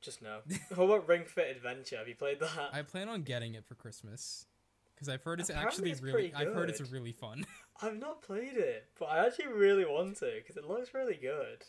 just 0.00 0.22
no. 0.22 0.38
What 0.74 0.84
about 0.84 1.08
Ring 1.08 1.24
Fit 1.26 1.54
Adventure? 1.54 1.98
Have 1.98 2.08
you 2.08 2.14
played 2.14 2.40
that? 2.40 2.70
I 2.72 2.82
plan 2.82 3.08
on 3.08 3.22
getting 3.22 3.54
it 3.54 3.66
for 3.66 3.74
Christmas 3.74 4.46
because 4.94 5.08
I've 5.08 5.22
heard 5.22 5.40
it's 5.40 5.50
Apparently 5.50 5.68
actually 5.68 5.90
it's 5.90 6.00
really. 6.02 6.32
I've 6.34 6.54
heard 6.54 6.70
it's 6.70 6.80
really 6.90 7.12
fun. 7.12 7.44
I've 7.82 7.98
not 7.98 8.22
played 8.22 8.56
it, 8.56 8.86
but 8.98 9.06
I 9.06 9.26
actually 9.26 9.48
really 9.48 9.84
want 9.84 10.16
to 10.18 10.32
because 10.36 10.56
it 10.56 10.66
looks 10.66 10.94
really 10.94 11.18
good. 11.20 11.64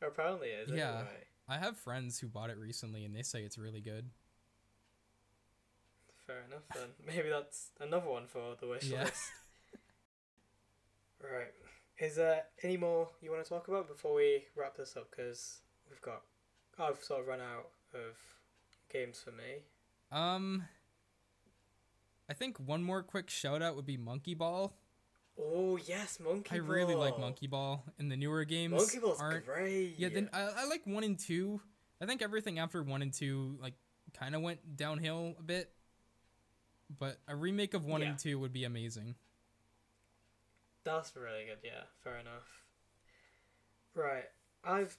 Or 0.00 0.08
apparently 0.08 0.48
it 0.48 0.70
is. 0.70 0.76
Yeah. 0.76 0.90
Anyway. 0.90 1.24
I 1.48 1.56
have 1.58 1.76
friends 1.78 2.18
who 2.18 2.28
bought 2.28 2.50
it 2.50 2.58
recently 2.58 3.04
and 3.04 3.14
they 3.16 3.22
say 3.22 3.42
it's 3.42 3.56
really 3.58 3.80
good. 3.80 4.10
Fair 6.26 6.42
enough 6.46 6.62
then. 6.74 6.88
Maybe 7.06 7.30
that's 7.30 7.70
another 7.80 8.08
one 8.08 8.26
for 8.26 8.54
the 8.60 8.66
wish 8.66 8.84
Yeah. 8.84 9.04
list. 9.04 9.22
Right. 11.20 11.52
Is 11.98 12.14
there 12.14 12.44
any 12.62 12.76
more 12.76 13.08
you 13.20 13.32
want 13.32 13.42
to 13.42 13.48
talk 13.48 13.66
about 13.66 13.88
before 13.88 14.14
we 14.14 14.44
wrap 14.54 14.76
this 14.76 14.96
up? 14.96 15.10
Because 15.10 15.62
we've 15.90 16.00
got, 16.00 16.22
I've 16.78 17.02
sort 17.02 17.22
of 17.22 17.26
run 17.26 17.40
out 17.40 17.70
of 17.92 18.16
games 18.92 19.20
for 19.24 19.32
me. 19.32 19.64
Um, 20.12 20.62
I 22.30 22.34
think 22.34 22.58
one 22.58 22.84
more 22.84 23.02
quick 23.02 23.28
shout 23.30 23.62
out 23.62 23.74
would 23.74 23.84
be 23.84 23.96
Monkey 23.96 24.34
Ball. 24.34 24.72
Oh 25.40 25.78
yes, 25.86 26.18
Monkey 26.20 26.48
Ball. 26.50 26.56
I 26.56 26.60
Ball. 26.60 26.68
really 26.68 26.94
like 26.94 27.18
Monkey 27.18 27.46
Ball 27.46 27.84
in 27.98 28.08
the 28.08 28.16
newer 28.16 28.44
games. 28.44 28.72
Monkey 28.72 28.98
Ball's 28.98 29.20
aren't 29.20 29.46
great. 29.46 29.94
Yeah, 29.96 30.08
then 30.08 30.28
I, 30.32 30.40
I 30.58 30.64
like 30.66 30.82
one 30.84 31.04
and 31.04 31.18
two. 31.18 31.60
I 32.00 32.06
think 32.06 32.22
everything 32.22 32.58
after 32.58 32.82
one 32.82 33.02
and 33.02 33.12
two 33.12 33.56
like 33.60 33.74
kind 34.18 34.34
of 34.34 34.42
went 34.42 34.76
downhill 34.76 35.34
a 35.38 35.42
bit. 35.42 35.70
But 36.98 37.18
a 37.28 37.36
remake 37.36 37.74
of 37.74 37.84
one 37.84 38.00
Yeah. 38.00 38.08
and 38.08 38.18
two 38.18 38.38
would 38.38 38.52
be 38.52 38.64
amazing. 38.64 39.14
That's 40.84 41.14
really 41.14 41.44
good. 41.44 41.58
Yeah, 41.62 41.82
fair 42.02 42.18
enough. 42.18 42.64
Right, 43.94 44.24
I've 44.64 44.96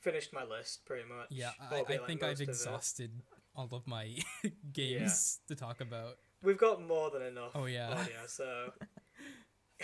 finished 0.00 0.32
my 0.32 0.44
list 0.44 0.84
pretty 0.84 1.08
much. 1.08 1.28
Yeah, 1.30 1.50
I, 1.60 1.76
I 1.76 1.78
like, 1.78 2.06
think 2.06 2.22
I've 2.22 2.34
of 2.34 2.40
exhausted 2.42 3.10
all 3.56 3.68
of 3.72 3.86
my 3.86 4.14
games 4.72 5.40
to 5.48 5.54
talk 5.54 5.80
about. 5.80 6.18
We've 6.42 6.58
got 6.58 6.86
more 6.86 7.10
than 7.10 7.22
enough. 7.22 7.52
Oh, 7.54 7.64
yeah. 7.64 7.90
audio, 7.90 8.26
so 8.26 8.72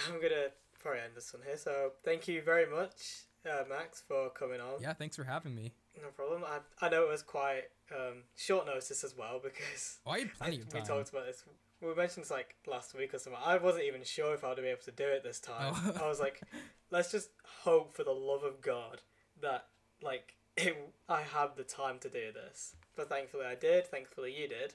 I'm 0.08 0.20
gonna 0.20 0.48
probably 0.80 1.00
end 1.00 1.12
this 1.16 1.32
one 1.32 1.42
here. 1.46 1.56
So 1.56 1.92
thank 2.04 2.28
you 2.28 2.42
very 2.42 2.66
much, 2.70 3.24
uh, 3.46 3.64
Max, 3.68 4.02
for 4.06 4.30
coming 4.30 4.60
on. 4.60 4.80
Yeah, 4.80 4.92
thanks 4.94 5.16
for 5.16 5.24
having 5.24 5.54
me. 5.54 5.72
No 6.00 6.08
problem. 6.08 6.42
I 6.44 6.58
I 6.84 6.88
know 6.88 7.02
it 7.02 7.08
was 7.10 7.22
quite 7.22 7.64
um, 7.94 8.22
short 8.36 8.66
notice 8.66 9.04
as 9.04 9.14
well 9.16 9.40
because 9.42 9.98
Oh, 10.06 10.12
I 10.12 10.20
had 10.20 10.34
plenty 10.34 10.58
I- 10.58 10.60
of 10.60 10.72
we 10.74 10.80
talked 10.80 11.10
about 11.10 11.26
this. 11.26 11.44
We 11.82 11.94
mentioned 11.94 12.24
this 12.24 12.30
like 12.30 12.56
last 12.66 12.94
week 12.94 13.14
or 13.14 13.18
something. 13.18 13.40
I 13.42 13.56
wasn't 13.56 13.84
even 13.84 14.04
sure 14.04 14.34
if 14.34 14.44
I 14.44 14.48
would 14.50 14.58
be 14.58 14.64
able 14.68 14.82
to 14.82 14.90
do 14.92 15.04
it 15.04 15.22
this 15.24 15.40
time. 15.40 15.72
Oh. 15.74 16.00
I 16.04 16.06
was 16.08 16.20
like, 16.20 16.42
let's 16.90 17.10
just 17.10 17.30
hope 17.62 17.94
for 17.94 18.04
the 18.04 18.10
love 18.12 18.42
of 18.44 18.60
God 18.60 19.00
that 19.40 19.66
like 20.02 20.34
it, 20.58 20.76
I 21.08 21.22
have 21.22 21.56
the 21.56 21.62
time 21.64 21.98
to 22.00 22.10
do 22.10 22.32
this. 22.32 22.74
But 22.96 23.08
thankfully 23.08 23.46
I 23.46 23.54
did. 23.54 23.86
Thankfully 23.86 24.34
you 24.38 24.46
did, 24.46 24.74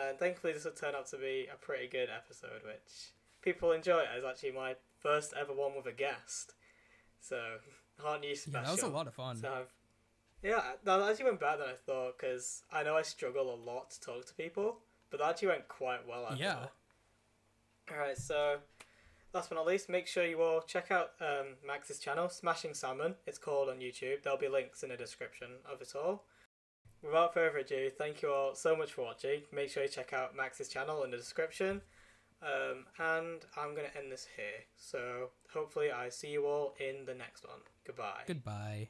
and 0.00 0.18
thankfully 0.18 0.52
this 0.52 0.64
will 0.64 0.72
turn 0.72 0.94
out 0.96 1.06
to 1.10 1.18
be 1.18 1.46
a 1.52 1.56
pretty 1.56 1.86
good 1.86 2.08
episode, 2.10 2.62
which 2.64 3.12
people 3.44 3.72
enjoy. 3.72 3.98
It. 4.00 4.08
It's 4.16 4.26
actually 4.26 4.52
my 4.52 4.74
first 5.00 5.34
ever 5.38 5.52
one 5.52 5.72
with 5.76 5.86
a 5.86 5.92
guest, 5.92 6.54
so 7.20 7.38
aren't 8.04 8.24
you 8.24 8.34
special? 8.34 8.60
Yeah, 8.60 8.64
that 8.64 8.70
was 8.72 8.82
a 8.82 8.88
lot 8.88 9.06
of 9.06 9.14
fun. 9.14 9.36
So 9.36 9.48
I've, 9.48 9.72
yeah, 10.42 10.62
that 10.84 11.00
actually 11.02 11.26
went 11.26 11.40
better 11.40 11.58
than 11.58 11.68
I 11.68 11.74
thought 11.86 12.18
because 12.18 12.62
I 12.72 12.82
know 12.82 12.96
I 12.96 13.02
struggle 13.02 13.54
a 13.54 13.58
lot 13.70 13.90
to 13.92 14.00
talk 14.00 14.26
to 14.26 14.34
people, 14.34 14.78
but 15.10 15.20
that 15.20 15.30
actually 15.30 15.48
went 15.48 15.68
quite 15.68 16.06
well. 16.08 16.26
I 16.30 16.34
Yeah. 16.36 16.54
thought. 16.54 16.72
All 17.92 17.98
right, 17.98 18.16
so 18.16 18.60
last 19.34 19.50
but 19.50 19.56
not 19.56 19.66
least, 19.66 19.90
make 19.90 20.06
sure 20.06 20.24
you 20.24 20.40
all 20.40 20.62
check 20.62 20.90
out 20.90 21.12
um, 21.20 21.56
Max's 21.66 21.98
channel, 21.98 22.30
Smashing 22.30 22.72
Salmon. 22.72 23.14
It's 23.26 23.38
called 23.38 23.68
on 23.68 23.80
YouTube. 23.80 24.22
There'll 24.22 24.38
be 24.38 24.48
links 24.48 24.82
in 24.82 24.88
the 24.88 24.96
description 24.96 25.48
of 25.70 25.82
it 25.82 25.92
all. 25.94 26.24
Without 27.02 27.34
further 27.34 27.58
ado, 27.58 27.90
thank 27.90 28.22
you 28.22 28.32
all 28.32 28.54
so 28.54 28.74
much 28.74 28.94
for 28.94 29.02
watching. 29.02 29.42
Make 29.52 29.68
sure 29.68 29.82
you 29.82 29.88
check 29.90 30.14
out 30.14 30.34
Max's 30.34 30.68
channel 30.68 31.02
in 31.02 31.10
the 31.10 31.18
description. 31.18 31.82
Um, 32.44 32.84
and 32.98 33.40
I'm 33.56 33.74
going 33.74 33.88
to 33.90 33.96
end 33.96 34.12
this 34.12 34.26
here. 34.36 34.66
So 34.76 35.30
hopefully 35.52 35.90
I 35.90 36.10
see 36.10 36.28
you 36.28 36.46
all 36.46 36.74
in 36.78 37.06
the 37.06 37.14
next 37.14 37.46
one. 37.46 37.60
Goodbye. 37.86 38.22
Goodbye. 38.26 38.88